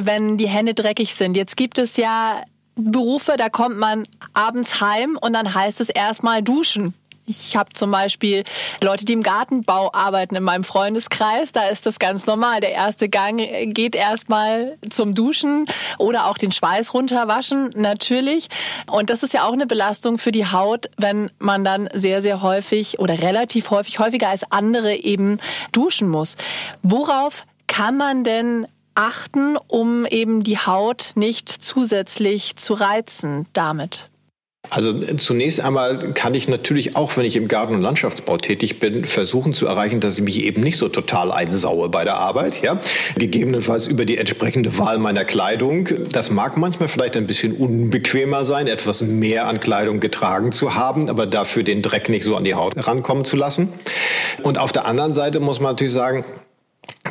wenn 0.00 0.36
die 0.36 0.48
Hände 0.48 0.74
dreckig 0.74 1.14
sind. 1.14 1.36
Jetzt 1.36 1.56
gibt 1.56 1.78
es 1.78 1.96
ja 1.96 2.42
Berufe, 2.76 3.34
da 3.36 3.48
kommt 3.48 3.78
man 3.78 4.04
abends 4.32 4.80
heim 4.80 5.18
und 5.20 5.32
dann 5.34 5.54
heißt 5.54 5.80
es 5.80 5.90
erstmal 5.90 6.42
duschen. 6.42 6.94
Ich 7.30 7.56
habe 7.56 7.72
zum 7.72 7.92
Beispiel 7.92 8.42
Leute, 8.82 9.04
die 9.04 9.12
im 9.12 9.22
Gartenbau 9.22 9.92
arbeiten 9.92 10.34
in 10.34 10.42
meinem 10.42 10.64
Freundeskreis. 10.64 11.52
Da 11.52 11.68
ist 11.68 11.86
das 11.86 12.00
ganz 12.00 12.26
normal. 12.26 12.60
Der 12.60 12.72
erste 12.72 13.08
Gang 13.08 13.40
geht 13.72 13.94
erstmal 13.94 14.76
zum 14.88 15.14
Duschen 15.14 15.66
oder 15.98 16.26
auch 16.26 16.36
den 16.38 16.50
Schweiß 16.50 16.92
runterwaschen, 16.92 17.70
natürlich. 17.76 18.48
Und 18.90 19.10
das 19.10 19.22
ist 19.22 19.32
ja 19.32 19.44
auch 19.44 19.52
eine 19.52 19.66
Belastung 19.66 20.18
für 20.18 20.32
die 20.32 20.46
Haut, 20.46 20.90
wenn 20.96 21.30
man 21.38 21.64
dann 21.64 21.88
sehr, 21.92 22.20
sehr 22.20 22.42
häufig 22.42 22.98
oder 22.98 23.22
relativ 23.22 23.70
häufig, 23.70 24.00
häufiger 24.00 24.28
als 24.28 24.50
andere 24.50 24.96
eben 24.96 25.38
duschen 25.70 26.08
muss. 26.08 26.36
Worauf 26.82 27.46
kann 27.68 27.96
man 27.96 28.24
denn 28.24 28.66
achten, 28.96 29.56
um 29.68 30.04
eben 30.04 30.42
die 30.42 30.58
Haut 30.58 31.12
nicht 31.14 31.48
zusätzlich 31.48 32.56
zu 32.56 32.74
reizen 32.74 33.46
damit? 33.52 34.09
Also 34.68 34.92
zunächst 35.16 35.60
einmal 35.60 36.12
kann 36.12 36.34
ich 36.34 36.46
natürlich 36.46 36.94
auch, 36.94 37.16
wenn 37.16 37.24
ich 37.24 37.34
im 37.34 37.48
Garten- 37.48 37.74
und 37.74 37.80
Landschaftsbau 37.80 38.36
tätig 38.36 38.78
bin, 38.78 39.04
versuchen 39.04 39.52
zu 39.52 39.66
erreichen, 39.66 40.00
dass 40.00 40.16
ich 40.16 40.22
mich 40.22 40.42
eben 40.44 40.62
nicht 40.62 40.76
so 40.76 40.88
total 40.88 41.32
einsaue 41.32 41.88
bei 41.88 42.04
der 42.04 42.14
Arbeit. 42.14 42.62
Ja? 42.62 42.80
Gegebenenfalls 43.16 43.88
über 43.88 44.04
die 44.04 44.16
entsprechende 44.16 44.78
Wahl 44.78 44.98
meiner 44.98 45.24
Kleidung. 45.24 45.88
Das 46.12 46.30
mag 46.30 46.56
manchmal 46.56 46.88
vielleicht 46.88 47.16
ein 47.16 47.26
bisschen 47.26 47.52
unbequemer 47.52 48.44
sein, 48.44 48.68
etwas 48.68 49.02
mehr 49.02 49.48
an 49.48 49.58
Kleidung 49.58 49.98
getragen 49.98 50.52
zu 50.52 50.74
haben, 50.74 51.08
aber 51.08 51.26
dafür 51.26 51.64
den 51.64 51.82
Dreck 51.82 52.08
nicht 52.08 52.22
so 52.22 52.36
an 52.36 52.44
die 52.44 52.54
Haut 52.54 52.74
rankommen 52.76 53.24
zu 53.24 53.36
lassen. 53.36 53.72
Und 54.42 54.58
auf 54.58 54.72
der 54.72 54.84
anderen 54.84 55.12
Seite 55.12 55.40
muss 55.40 55.58
man 55.58 55.72
natürlich 55.72 55.94
sagen, 55.94 56.24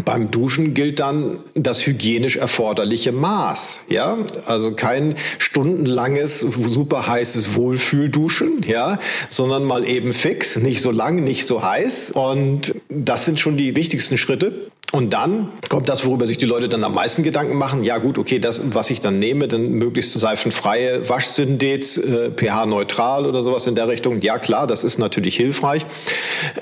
beim 0.06 0.32
Duschen 0.32 0.74
gilt 0.74 1.00
dann 1.00 1.38
das 1.54 1.86
hygienisch 1.86 2.38
erforderliche 2.38 3.12
Maß, 3.12 3.86
ja, 3.90 4.18
also 4.46 4.74
kein 4.74 5.16
stundenlanges 5.38 6.40
super 6.42 7.08
heißes 7.08 7.56
Wohlfühlduschen, 7.56 8.64
ja, 8.68 9.00
sondern 9.30 9.64
mal 9.64 9.88
eben 9.88 10.14
fix, 10.14 10.58
nicht 10.58 10.82
so 10.82 10.92
lang, 10.92 11.24
nicht 11.24 11.46
so 11.46 11.64
heiß 11.64 12.12
und 12.12 12.76
das 12.90 13.26
sind 13.26 13.40
schon 13.40 13.58
die 13.58 13.76
wichtigsten 13.76 14.18
Schritte. 14.18 14.70
Und 14.92 15.14
dann 15.14 15.50
kommt 15.70 15.88
das, 15.88 16.04
worüber 16.04 16.26
sich 16.26 16.40
die 16.40 16.48
Leute 16.48 16.68
dann 16.68 16.84
am 16.84 16.96
meisten 16.96 17.22
Gedanken 17.22 17.56
machen. 17.56 17.84
Ja 17.84 18.00
gut, 18.00 18.18
okay, 18.18 18.40
das, 18.40 18.60
was 18.74 18.90
ich 18.90 19.02
dann 19.02 19.20
nehme, 19.20 19.48
dann 19.48 19.70
möglichst 19.70 20.20
seifenfreie 20.20 21.08
Waschsynthets, 21.08 21.98
äh, 21.98 22.32
pH-neutral 22.32 23.28
oder 23.28 23.44
sowas 23.44 23.68
in 23.68 23.76
der 23.76 23.88
Richtung. 23.88 24.20
Ja 24.22 24.40
klar, 24.40 24.66
das 24.66 24.84
ist 24.84 24.98
natürlich 24.98 25.36
hilfreich. 25.36 25.86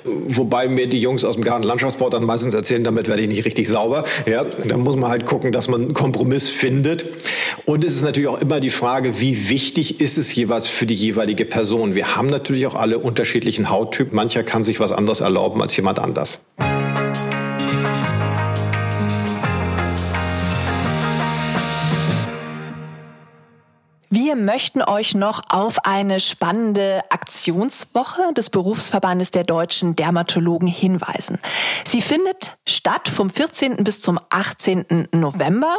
Wobei 0.03 0.67
mir 0.67 0.87
die 0.87 0.99
Jungs 0.99 1.23
aus 1.23 1.35
dem 1.35 1.43
Gartenlandschaftsbau 1.45 2.09
dann 2.09 2.25
meistens 2.25 2.53
erzählen, 2.53 2.83
damit 2.83 3.07
werde 3.07 3.21
ich 3.21 3.26
nicht 3.27 3.45
richtig 3.45 3.67
sauber. 3.67 4.05
Ja, 4.25 4.43
da 4.43 4.77
muss 4.77 4.95
man 4.95 5.09
halt 5.09 5.25
gucken, 5.25 5.51
dass 5.51 5.67
man 5.67 5.81
einen 5.81 5.93
Kompromiss 5.93 6.49
findet. 6.49 7.05
Und 7.65 7.83
es 7.83 7.95
ist 7.95 8.03
natürlich 8.03 8.27
auch 8.27 8.39
immer 8.39 8.59
die 8.59 8.69
Frage, 8.69 9.19
wie 9.19 9.49
wichtig 9.49 10.01
ist 10.01 10.17
es 10.17 10.33
jeweils 10.33 10.67
für 10.67 10.85
die 10.85 10.95
jeweilige 10.95 11.45
Person. 11.45 11.95
Wir 11.95 12.15
haben 12.15 12.27
natürlich 12.27 12.67
auch 12.67 12.75
alle 12.75 12.99
unterschiedlichen 12.99 13.69
Hauttypen. 13.69 14.15
Mancher 14.15 14.43
kann 14.43 14.63
sich 14.63 14.79
was 14.79 14.91
anderes 14.91 15.21
erlauben 15.21 15.61
als 15.61 15.75
jemand 15.75 15.99
anders. 15.99 16.39
Wir 24.27 24.35
möchten 24.35 24.81
euch 24.81 25.15
noch 25.15 25.39
auf 25.47 25.85
eine 25.85 26.19
spannende 26.19 27.01
Aktionswoche 27.11 28.33
des 28.33 28.49
Berufsverbandes 28.49 29.31
der 29.31 29.45
deutschen 29.45 29.95
Dermatologen 29.95 30.67
hinweisen. 30.67 31.39
Sie 31.85 32.01
findet 32.01 32.57
statt 32.67 33.07
vom 33.07 33.29
14. 33.29 33.85
bis 33.85 34.01
zum 34.01 34.19
18. 34.29 35.07
November. 35.13 35.77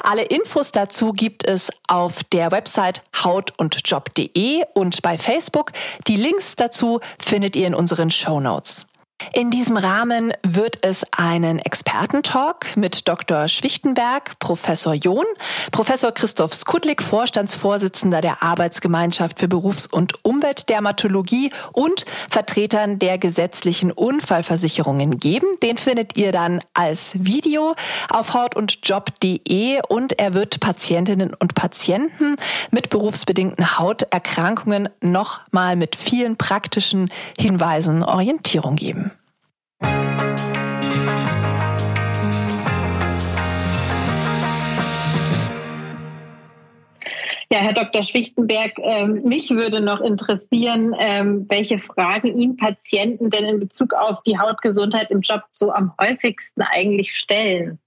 Alle 0.00 0.22
Infos 0.22 0.70
dazu 0.70 1.12
gibt 1.12 1.44
es 1.44 1.72
auf 1.88 2.22
der 2.22 2.52
Website 2.52 3.02
hautundjob.de 3.16 4.62
und 4.74 5.02
bei 5.02 5.18
Facebook. 5.18 5.72
Die 6.06 6.14
Links 6.14 6.54
dazu 6.54 7.00
findet 7.18 7.56
ihr 7.56 7.66
in 7.66 7.74
unseren 7.74 8.12
Show 8.12 8.38
Notes. 8.38 8.86
In 9.32 9.50
diesem 9.50 9.76
Rahmen 9.76 10.32
wird 10.42 10.84
es 10.84 11.04
einen 11.12 11.58
Expertentalk 11.58 12.76
mit 12.76 13.08
Dr. 13.08 13.48
Schwichtenberg, 13.48 14.38
Professor 14.38 14.94
John, 14.94 15.24
Professor 15.70 16.12
Christoph 16.12 16.54
Skudlik, 16.54 17.02
Vorstandsvorsitzender 17.02 18.20
der 18.20 18.42
Arbeitsgemeinschaft 18.42 19.38
für 19.38 19.48
Berufs- 19.48 19.86
und 19.86 20.24
Umweltdermatologie 20.24 21.50
und 21.72 22.04
Vertretern 22.30 22.98
der 22.98 23.18
gesetzlichen 23.18 23.92
Unfallversicherungen 23.92 25.18
geben. 25.18 25.46
Den 25.62 25.78
findet 25.78 26.16
ihr 26.16 26.32
dann 26.32 26.60
als 26.72 27.12
Video 27.14 27.74
auf 28.08 28.34
hautundjob.de 28.34 29.80
und 29.88 30.18
er 30.18 30.34
wird 30.34 30.60
Patientinnen 30.60 31.34
und 31.34 31.54
Patienten 31.54 32.36
mit 32.70 32.88
berufsbedingten 32.88 33.78
Hauterkrankungen 33.78 34.88
nochmal 35.00 35.76
mit 35.76 35.96
vielen 35.96 36.36
praktischen 36.36 37.10
Hinweisen 37.38 38.02
Orientierung 38.02 38.76
geben. 38.76 39.07
Ja, 47.50 47.60
Herr 47.60 47.72
Dr. 47.72 48.02
Schwichtenberg, 48.02 48.72
ähm, 48.76 49.22
mich 49.24 49.48
würde 49.48 49.80
noch 49.80 50.02
interessieren, 50.02 50.94
ähm, 50.98 51.46
welche 51.48 51.78
Fragen 51.78 52.38
Ihnen 52.38 52.58
Patienten 52.58 53.30
denn 53.30 53.44
in 53.46 53.58
Bezug 53.58 53.94
auf 53.94 54.22
die 54.22 54.38
Hautgesundheit 54.38 55.10
im 55.10 55.22
Job 55.22 55.44
so 55.54 55.72
am 55.72 55.94
häufigsten 55.98 56.60
eigentlich 56.60 57.16
stellen. 57.16 57.78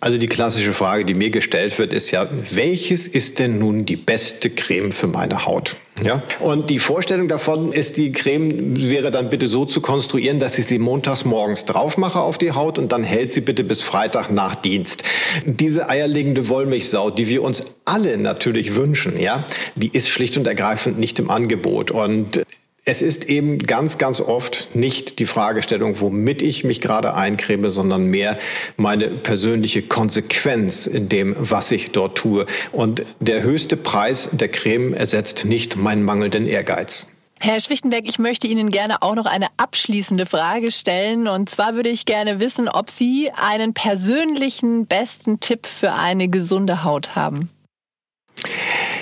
Also 0.00 0.18
die 0.18 0.26
klassische 0.26 0.72
Frage, 0.72 1.04
die 1.04 1.14
mir 1.14 1.30
gestellt 1.30 1.78
wird, 1.78 1.92
ist 1.92 2.10
ja, 2.10 2.28
welches 2.50 3.06
ist 3.06 3.38
denn 3.38 3.60
nun 3.60 3.84
die 3.84 3.94
beste 3.94 4.50
Creme 4.50 4.90
für 4.90 5.06
meine 5.06 5.46
Haut? 5.46 5.76
Ja? 6.04 6.24
Und 6.40 6.70
die 6.70 6.80
Vorstellung 6.80 7.28
davon 7.28 7.72
ist, 7.72 7.96
die 7.96 8.10
Creme 8.10 8.76
wäre 8.80 9.12
dann 9.12 9.30
bitte 9.30 9.46
so 9.46 9.64
zu 9.64 9.80
konstruieren, 9.80 10.40
dass 10.40 10.58
ich 10.58 10.66
sie 10.66 10.80
montags 10.80 11.24
morgens 11.24 11.66
drauf 11.66 11.98
mache 11.98 12.18
auf 12.18 12.36
die 12.36 12.50
Haut 12.50 12.78
und 12.78 12.90
dann 12.90 13.04
hält 13.04 13.32
sie 13.32 13.42
bitte 13.42 13.62
bis 13.62 13.82
Freitag 13.82 14.30
nach 14.30 14.56
Dienst. 14.56 15.04
Diese 15.44 15.88
eierlegende 15.88 16.48
Wollmilchsau, 16.48 17.10
die 17.10 17.28
wir 17.28 17.42
uns 17.42 17.76
alle 17.84 18.18
natürlich 18.18 18.74
wünschen, 18.74 19.20
ja, 19.20 19.46
die 19.76 19.90
ist 19.92 20.08
schlicht 20.08 20.36
und 20.36 20.48
ergreifend 20.48 20.98
nicht 20.98 21.20
im 21.20 21.30
Angebot. 21.30 21.92
Und 21.92 22.42
es 22.84 23.00
ist 23.00 23.24
eben 23.24 23.58
ganz, 23.58 23.96
ganz 23.98 24.20
oft 24.20 24.74
nicht 24.74 25.20
die 25.20 25.26
Fragestellung, 25.26 26.00
womit 26.00 26.42
ich 26.42 26.64
mich 26.64 26.80
gerade 26.80 27.14
eincreme, 27.14 27.70
sondern 27.70 28.06
mehr 28.06 28.38
meine 28.76 29.08
persönliche 29.08 29.82
Konsequenz 29.82 30.86
in 30.86 31.08
dem, 31.08 31.36
was 31.38 31.70
ich 31.70 31.92
dort 31.92 32.18
tue. 32.18 32.46
Und 32.72 33.04
der 33.20 33.42
höchste 33.42 33.76
Preis 33.76 34.30
der 34.32 34.48
Creme 34.48 34.94
ersetzt 34.94 35.44
nicht 35.44 35.76
meinen 35.76 36.02
mangelnden 36.02 36.46
Ehrgeiz. 36.46 37.12
Herr 37.38 37.60
Schwichtenberg, 37.60 38.04
ich 38.06 38.18
möchte 38.18 38.46
Ihnen 38.46 38.70
gerne 38.70 39.02
auch 39.02 39.16
noch 39.16 39.26
eine 39.26 39.48
abschließende 39.56 40.26
Frage 40.26 40.70
stellen. 40.70 41.26
Und 41.26 41.50
zwar 41.50 41.74
würde 41.74 41.88
ich 41.88 42.04
gerne 42.04 42.40
wissen, 42.40 42.68
ob 42.68 42.90
Sie 42.90 43.30
einen 43.32 43.74
persönlichen 43.74 44.86
besten 44.86 45.40
Tipp 45.40 45.66
für 45.66 45.92
eine 45.92 46.28
gesunde 46.28 46.84
Haut 46.84 47.16
haben. 47.16 47.48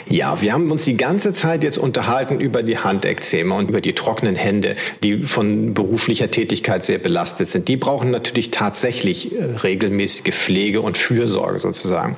Ja, 0.09 0.41
wir 0.41 0.53
haben 0.53 0.71
uns 0.71 0.85
die 0.85 0.97
ganze 0.97 1.33
Zeit 1.33 1.63
jetzt 1.63 1.79
unterhalten 1.79 2.41
über 2.41 2.63
die 2.63 2.79
Handekzeme 2.79 3.55
und 3.55 3.71
über 3.71 3.81
die 3.81 3.95
trockenen 3.95 4.37
Hände, 4.37 4.77
die 5.03 5.23
von 5.23 5.75
beruflicher 5.75 6.31
Tätigkeit 6.31 6.85
sehr 6.85 6.99
belastet 6.99 7.49
sind. 7.49 7.69
Die 7.69 7.77
brauchen 7.77 8.11
natürlich 8.11 8.51
tatsächlich 8.51 9.35
äh, 9.35 9.45
regelmäßige 9.45 10.35
Pflege 10.35 10.81
und 10.81 10.99
Fürsorge 10.99 11.59
sozusagen. 11.59 12.17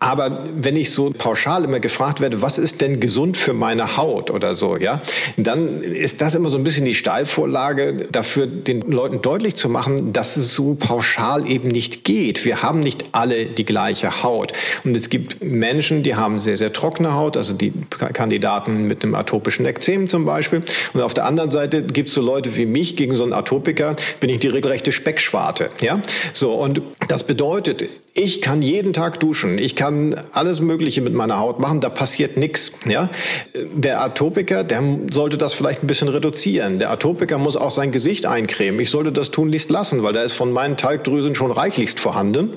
Aber 0.00 0.44
wenn 0.56 0.76
ich 0.76 0.92
so 0.92 1.12
pauschal 1.16 1.62
immer 1.64 1.78
gefragt 1.78 2.22
werde, 2.22 2.40
was 2.40 2.58
ist 2.58 2.80
denn 2.80 3.00
gesund 3.00 3.36
für 3.36 3.52
meine 3.52 3.98
Haut 3.98 4.30
oder 4.30 4.54
so, 4.54 4.78
ja, 4.78 5.02
dann 5.36 5.82
ist 5.82 6.22
das 6.22 6.34
immer 6.34 6.48
so 6.48 6.56
ein 6.56 6.64
bisschen 6.64 6.86
die 6.86 6.94
Steilvorlage 6.94 8.06
dafür, 8.10 8.46
den 8.46 8.80
Leuten 8.80 9.20
deutlich 9.20 9.56
zu 9.56 9.68
machen, 9.68 10.14
dass 10.14 10.38
es 10.38 10.54
so 10.54 10.74
pauschal 10.74 11.46
eben 11.46 11.68
nicht 11.68 12.04
geht. 12.04 12.46
Wir 12.46 12.62
haben 12.62 12.80
nicht 12.80 13.04
alle 13.12 13.44
die 13.44 13.66
gleiche 13.66 14.22
Haut. 14.22 14.54
Und 14.84 14.96
es 14.96 15.10
gibt 15.10 15.44
Menschen, 15.44 16.02
die 16.02 16.14
haben 16.14 16.40
sehr, 16.40 16.56
sehr 16.56 16.72
trockene 16.72 17.12
Haut, 17.12 17.36
also 17.36 17.52
die 17.52 17.74
Kandidaten 17.90 18.86
mit 18.86 19.04
einem 19.04 19.14
atopischen 19.14 19.66
Ekzem 19.66 20.08
zum 20.08 20.24
Beispiel. 20.24 20.62
Und 20.94 21.02
auf 21.02 21.12
der 21.12 21.26
anderen 21.26 21.50
Seite 21.50 21.82
gibt 21.82 22.08
es 22.08 22.14
so 22.14 22.22
Leute 22.22 22.56
wie 22.56 22.64
mich, 22.64 22.96
gegen 22.96 23.14
so 23.14 23.22
einen 23.22 23.34
Atopiker 23.34 23.96
bin 24.18 24.30
ich 24.30 24.38
die 24.38 24.48
regelrechte 24.48 24.92
Speckschwarte, 24.92 25.68
ja. 25.82 26.00
So, 26.32 26.54
und 26.54 26.80
das 27.06 27.24
bedeutet, 27.24 27.84
ich 28.14 28.40
kann 28.40 28.62
jeden 28.62 28.94
Tag 28.94 29.20
duschen, 29.20 29.58
ich 29.58 29.76
kann 29.76 29.89
alles 30.32 30.60
Mögliche 30.60 31.00
mit 31.00 31.14
meiner 31.14 31.38
Haut 31.38 31.58
machen, 31.58 31.80
da 31.80 31.88
passiert 31.88 32.36
nichts. 32.36 32.72
Ja? 32.86 33.10
Der 33.54 34.00
Atopiker, 34.00 34.64
der 34.64 34.82
sollte 35.10 35.38
das 35.38 35.52
vielleicht 35.52 35.82
ein 35.82 35.86
bisschen 35.86 36.08
reduzieren. 36.08 36.78
Der 36.78 36.90
Atopiker 36.90 37.38
muss 37.38 37.56
auch 37.56 37.70
sein 37.70 37.92
Gesicht 37.92 38.26
eincremen. 38.26 38.80
Ich 38.80 38.90
sollte 38.90 39.12
das 39.12 39.30
tunlichst 39.30 39.70
lassen, 39.70 40.02
weil 40.02 40.12
da 40.12 40.22
ist 40.22 40.32
von 40.32 40.52
meinen 40.52 40.76
Talgdrüsen 40.76 41.34
schon 41.34 41.50
reichlichst 41.50 42.00
vorhanden. 42.00 42.52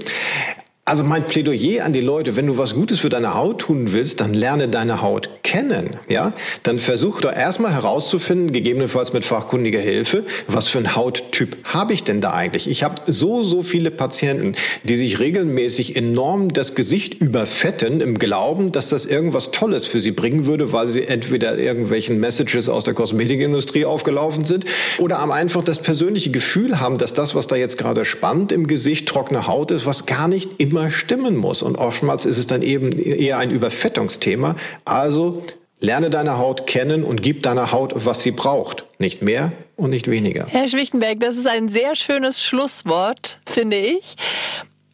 Also 0.86 1.06
mein 1.06 1.24
Plädoyer 1.24 1.86
an 1.86 1.94
die 1.94 2.02
Leute, 2.02 2.36
wenn 2.36 2.46
du 2.46 2.58
was 2.58 2.74
Gutes 2.74 3.00
für 3.00 3.08
deine 3.08 3.36
Haut 3.36 3.60
tun 3.62 3.94
willst, 3.94 4.20
dann 4.20 4.34
lerne 4.34 4.68
deine 4.68 5.02
Haut 5.02 5.30
kennen, 5.42 5.98
ja? 6.10 6.34
Dann 6.64 6.78
versuch 6.78 7.22
doch 7.22 7.32
erstmal 7.32 7.72
herauszufinden, 7.72 8.52
gegebenenfalls 8.52 9.14
mit 9.14 9.24
fachkundiger 9.24 9.80
Hilfe, 9.80 10.26
was 10.50 10.68
für 10.68 10.80
ein 10.80 10.94
Hauttyp 10.94 11.56
habe 11.64 11.94
ich 11.94 12.04
denn 12.04 12.20
da 12.20 12.34
eigentlich? 12.34 12.70
Ich 12.70 12.84
habe 12.84 12.96
so 13.08 13.44
so 13.44 13.64
viele 13.64 13.92
Patienten, 13.92 14.56
die 14.84 14.98
sich 14.98 15.20
regelmäßig 15.20 15.96
enorm 15.96 16.52
das 16.52 16.76
Gesicht 16.76 17.14
überfetten 17.14 18.02
im 18.02 18.20
Glauben, 18.20 18.74
dass 18.74 18.90
das 18.90 19.06
irgendwas 19.06 19.52
Tolles 19.52 19.86
für 19.86 20.02
sie 20.02 20.12
bringen 20.12 20.48
würde, 20.48 20.74
weil 20.74 20.90
sie 20.90 21.06
entweder 21.06 21.58
irgendwelchen 21.58 22.20
Messages 22.20 22.68
aus 22.68 22.84
der 22.84 22.94
Kosmetikindustrie 22.94 23.86
aufgelaufen 23.86 24.44
sind 24.44 24.66
oder 24.98 25.20
am 25.20 25.32
einfach 25.32 25.64
das 25.64 25.80
persönliche 25.80 26.32
Gefühl 26.32 26.82
haben, 26.82 26.98
dass 26.98 27.14
das, 27.14 27.36
was 27.36 27.48
da 27.48 27.56
jetzt 27.56 27.78
gerade 27.78 28.04
spannend 28.04 28.52
im 28.52 28.68
Gesicht 28.68 29.08
trockene 29.08 29.48
Haut 29.48 29.72
ist, 29.72 29.86
was 29.86 30.06
gar 30.06 30.28
nicht 30.28 30.50
im 30.58 30.73
immer 30.74 30.90
stimmen 30.90 31.38
muss. 31.38 31.62
Und 31.62 31.78
oftmals 31.78 32.26
ist 32.26 32.40
es 32.40 32.48
dann 32.48 32.64
eben 32.64 32.92
eher 32.98 33.38
ein 33.38 33.52
Überfettungsthema. 33.52 34.56
Also 34.86 35.44
lerne 35.80 36.10
deine 36.10 36.40
Haut 36.40 36.66
kennen 36.66 37.04
und 37.04 37.22
gib 37.22 37.44
deiner 37.44 37.72
Haut, 37.72 37.94
was 38.06 38.24
sie 38.24 38.32
braucht. 38.32 38.86
Nicht 38.98 39.22
mehr 39.22 39.52
und 39.76 39.92
nicht 39.92 40.10
weniger. 40.10 40.48
Herr 40.48 40.68
Schwichtenberg, 40.68 41.20
das 41.20 41.38
ist 41.38 41.46
ein 41.46 41.70
sehr 41.70 41.96
schönes 41.96 42.44
Schlusswort, 42.44 43.38
finde 43.46 43.78
ich. 43.78 44.16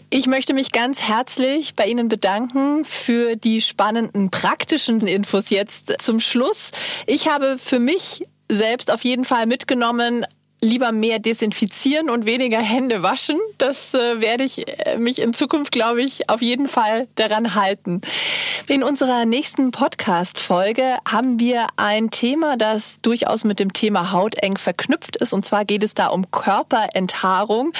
Ich 0.09 0.27
möchte 0.27 0.53
mich 0.53 0.73
ganz 0.73 1.01
herzlich 1.01 1.75
bei 1.75 1.85
Ihnen 1.85 2.09
bedanken 2.09 2.83
für 2.83 3.37
die 3.37 3.61
spannenden 3.61 4.31
praktischen 4.31 4.99
Infos 5.07 5.49
jetzt 5.49 5.93
zum 5.99 6.19
Schluss. 6.19 6.71
Ich 7.05 7.29
habe 7.29 7.57
für 7.57 7.79
mich 7.79 8.25
selbst 8.49 8.91
auf 8.91 9.05
jeden 9.05 9.23
Fall 9.23 9.45
mitgenommen, 9.45 10.25
lieber 10.61 10.91
mehr 10.91 11.19
desinfizieren 11.19 12.09
und 12.09 12.25
weniger 12.25 12.59
Hände 12.59 13.01
waschen. 13.01 13.37
Das 13.57 13.93
äh, 13.93 14.19
werde 14.19 14.43
ich 14.43 14.67
äh, 14.85 14.97
mich 14.97 15.21
in 15.21 15.33
Zukunft, 15.33 15.71
glaube 15.71 16.01
ich, 16.01 16.29
auf 16.29 16.41
jeden 16.41 16.67
Fall 16.67 17.07
daran 17.15 17.55
halten. 17.55 18.01
In 18.67 18.83
unserer 18.83 19.25
nächsten 19.25 19.71
Podcast-Folge 19.71 20.97
haben 21.07 21.39
wir 21.39 21.67
ein 21.77 22.11
Thema, 22.11 22.57
das 22.57 22.99
durchaus 23.01 23.45
mit 23.45 23.59
dem 23.59 23.71
Thema 23.71 24.11
Haut 24.11 24.35
eng 24.35 24.57
verknüpft 24.57 25.15
ist. 25.15 25.33
Und 25.33 25.45
zwar 25.45 25.63
geht 25.63 25.83
es 25.83 25.93
da 25.93 26.07
um 26.07 26.29
Körperenthaarung. 26.29 27.73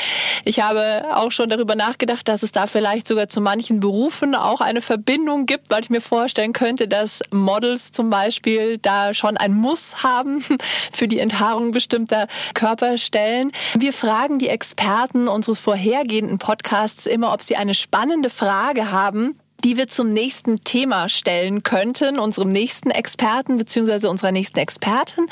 Ich 0.46 0.62
habe 0.62 1.04
auch 1.14 1.32
schon 1.32 1.50
darüber 1.50 1.76
nachgedacht, 1.76 2.28
dass 2.28 2.44
es 2.44 2.54
da 2.54 2.66
vielleicht 2.68 3.08
sogar 3.08 3.28
zu 3.28 3.42
manchen 3.42 3.82
Berufen 3.82 4.36
auch 4.36 4.62
eine 4.62 4.82
Verbindung 4.82 5.46
gibt, 5.46 5.70
weil 5.70 5.84
ich 5.84 5.90
mir 5.90 6.02
vorstellen 6.02 6.54
könnte, 6.54 6.88
dass 6.88 7.22
Models 7.32 7.92
zum 7.92 8.10
Beispiel 8.10 8.78
da 8.78 9.14
schon 9.14 9.36
ein 9.36 9.54
Muss 9.54 10.02
haben 10.02 10.42
für 10.94 11.10
die 11.10 11.20
Enthaarung 11.20 11.72
bestimmter 11.72 12.28
Körper 12.54 12.69
Körper 12.70 13.00
stellen. 13.00 13.52
Wir 13.74 13.92
fragen 13.92 14.38
die 14.38 14.48
Experten 14.48 15.28
unseres 15.28 15.60
vorhergehenden 15.60 16.38
Podcasts 16.38 17.08
immer, 17.08 17.34
ob 17.34 17.42
sie 17.42 17.56
eine 17.56 17.74
spannende 17.74 18.30
Frage 18.30 18.92
haben, 18.92 19.40
die 19.64 19.76
wir 19.76 19.88
zum 19.88 20.14
nächsten 20.14 20.64
Thema 20.64 21.10
stellen 21.10 21.64
könnten, 21.64 22.20
unserem 22.20 22.50
nächsten 22.50 22.92
Experten 22.92 23.58
bzw. 23.58 24.06
unserer 24.06 24.32
nächsten 24.32 24.60
Expertin. 24.60 25.26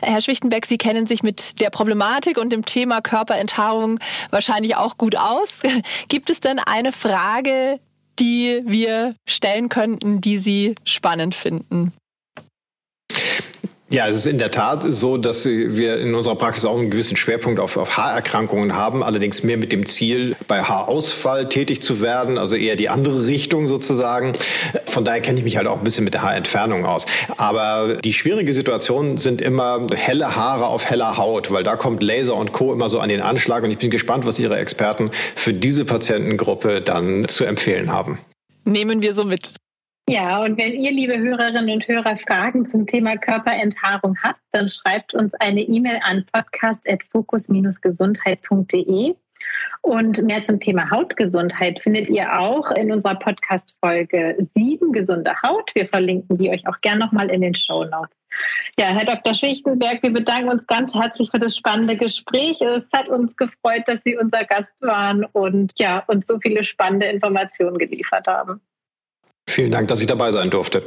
Herr 0.00 0.22
Schwichtenbeck, 0.22 0.64
Sie 0.64 0.78
kennen 0.78 1.06
sich 1.06 1.22
mit 1.22 1.60
der 1.60 1.68
Problematik 1.68 2.38
und 2.38 2.50
dem 2.50 2.64
Thema 2.64 3.02
Körperenthaarung 3.02 3.98
wahrscheinlich 4.30 4.76
auch 4.76 4.96
gut 4.96 5.14
aus. 5.14 5.60
Gibt 6.08 6.30
es 6.30 6.40
denn 6.40 6.58
eine 6.58 6.92
Frage, 6.92 7.80
die 8.18 8.62
wir 8.64 9.14
stellen 9.28 9.68
könnten, 9.68 10.22
die 10.22 10.38
Sie 10.38 10.74
spannend 10.84 11.34
finden? 11.34 11.92
Ja, 13.90 14.06
es 14.06 14.16
ist 14.16 14.26
in 14.26 14.36
der 14.36 14.50
Tat 14.50 14.84
so, 14.86 15.16
dass 15.16 15.46
wir 15.46 15.98
in 15.98 16.14
unserer 16.14 16.36
Praxis 16.36 16.66
auch 16.66 16.78
einen 16.78 16.90
gewissen 16.90 17.16
Schwerpunkt 17.16 17.58
auf, 17.58 17.78
auf 17.78 17.96
Haarerkrankungen 17.96 18.76
haben, 18.76 19.02
allerdings 19.02 19.42
mehr 19.42 19.56
mit 19.56 19.72
dem 19.72 19.86
Ziel, 19.86 20.36
bei 20.46 20.62
Haarausfall 20.62 21.48
tätig 21.48 21.80
zu 21.80 22.02
werden, 22.02 22.36
also 22.36 22.54
eher 22.54 22.76
die 22.76 22.90
andere 22.90 23.26
Richtung 23.26 23.66
sozusagen. 23.66 24.34
Von 24.84 25.06
daher 25.06 25.22
kenne 25.22 25.38
ich 25.38 25.44
mich 25.44 25.56
halt 25.56 25.66
auch 25.66 25.78
ein 25.78 25.84
bisschen 25.84 26.04
mit 26.04 26.12
der 26.12 26.20
Haarentfernung 26.20 26.84
aus. 26.84 27.06
Aber 27.38 27.96
die 28.04 28.12
schwierige 28.12 28.52
Situation 28.52 29.16
sind 29.16 29.40
immer 29.40 29.86
helle 29.94 30.36
Haare 30.36 30.66
auf 30.66 30.84
heller 30.84 31.16
Haut, 31.16 31.50
weil 31.50 31.64
da 31.64 31.76
kommt 31.76 32.02
Laser 32.02 32.36
und 32.36 32.52
Co. 32.52 32.74
immer 32.74 32.90
so 32.90 33.00
an 33.00 33.08
den 33.08 33.22
Anschlag 33.22 33.64
und 33.64 33.70
ich 33.70 33.78
bin 33.78 33.88
gespannt, 33.88 34.26
was 34.26 34.38
Ihre 34.38 34.58
Experten 34.58 35.12
für 35.34 35.54
diese 35.54 35.86
Patientengruppe 35.86 36.82
dann 36.82 37.26
zu 37.28 37.46
empfehlen 37.46 37.90
haben. 37.90 38.18
Nehmen 38.66 39.00
wir 39.00 39.14
so 39.14 39.24
mit. 39.24 39.54
Ja, 40.10 40.42
und 40.42 40.56
wenn 40.56 40.72
ihr, 40.72 40.90
liebe 40.90 41.18
Hörerinnen 41.18 41.68
und 41.68 41.86
Hörer, 41.86 42.16
Fragen 42.16 42.66
zum 42.66 42.86
Thema 42.86 43.18
Körperenthaarung 43.18 44.16
habt, 44.22 44.40
dann 44.52 44.70
schreibt 44.70 45.12
uns 45.12 45.34
eine 45.34 45.60
E-Mail 45.60 46.00
an 46.02 46.24
podcast.fokus-gesundheit.de. 46.32 49.16
Und 49.82 50.22
mehr 50.22 50.42
zum 50.44 50.60
Thema 50.60 50.90
Hautgesundheit 50.90 51.80
findet 51.80 52.08
ihr 52.08 52.40
auch 52.40 52.70
in 52.70 52.90
unserer 52.90 53.16
Podcast-Folge 53.16 54.38
7 54.54 54.92
Gesunde 54.92 55.34
Haut. 55.42 55.74
Wir 55.74 55.84
verlinken 55.84 56.38
die 56.38 56.48
euch 56.48 56.66
auch 56.66 56.80
gern 56.80 56.98
nochmal 56.98 57.28
in 57.28 57.42
den 57.42 57.54
Show 57.54 57.84
Notes. 57.84 58.16
Ja, 58.78 58.86
Herr 58.86 59.04
Dr. 59.04 59.34
Schichtenberg, 59.34 60.02
wir 60.02 60.14
bedanken 60.14 60.48
uns 60.48 60.66
ganz 60.66 60.94
herzlich 60.94 61.30
für 61.30 61.38
das 61.38 61.54
spannende 61.54 61.98
Gespräch. 61.98 62.62
Es 62.62 62.86
hat 62.94 63.10
uns 63.10 63.36
gefreut, 63.36 63.82
dass 63.84 64.04
Sie 64.04 64.16
unser 64.16 64.44
Gast 64.44 64.80
waren 64.80 65.26
und 65.26 65.78
ja, 65.78 66.02
uns 66.06 66.26
so 66.26 66.40
viele 66.40 66.64
spannende 66.64 67.08
Informationen 67.08 67.76
geliefert 67.76 68.26
haben. 68.26 68.62
Vielen 69.48 69.70
Dank, 69.72 69.88
dass 69.88 70.00
ich 70.00 70.06
dabei 70.06 70.30
sein 70.30 70.50
durfte. 70.50 70.82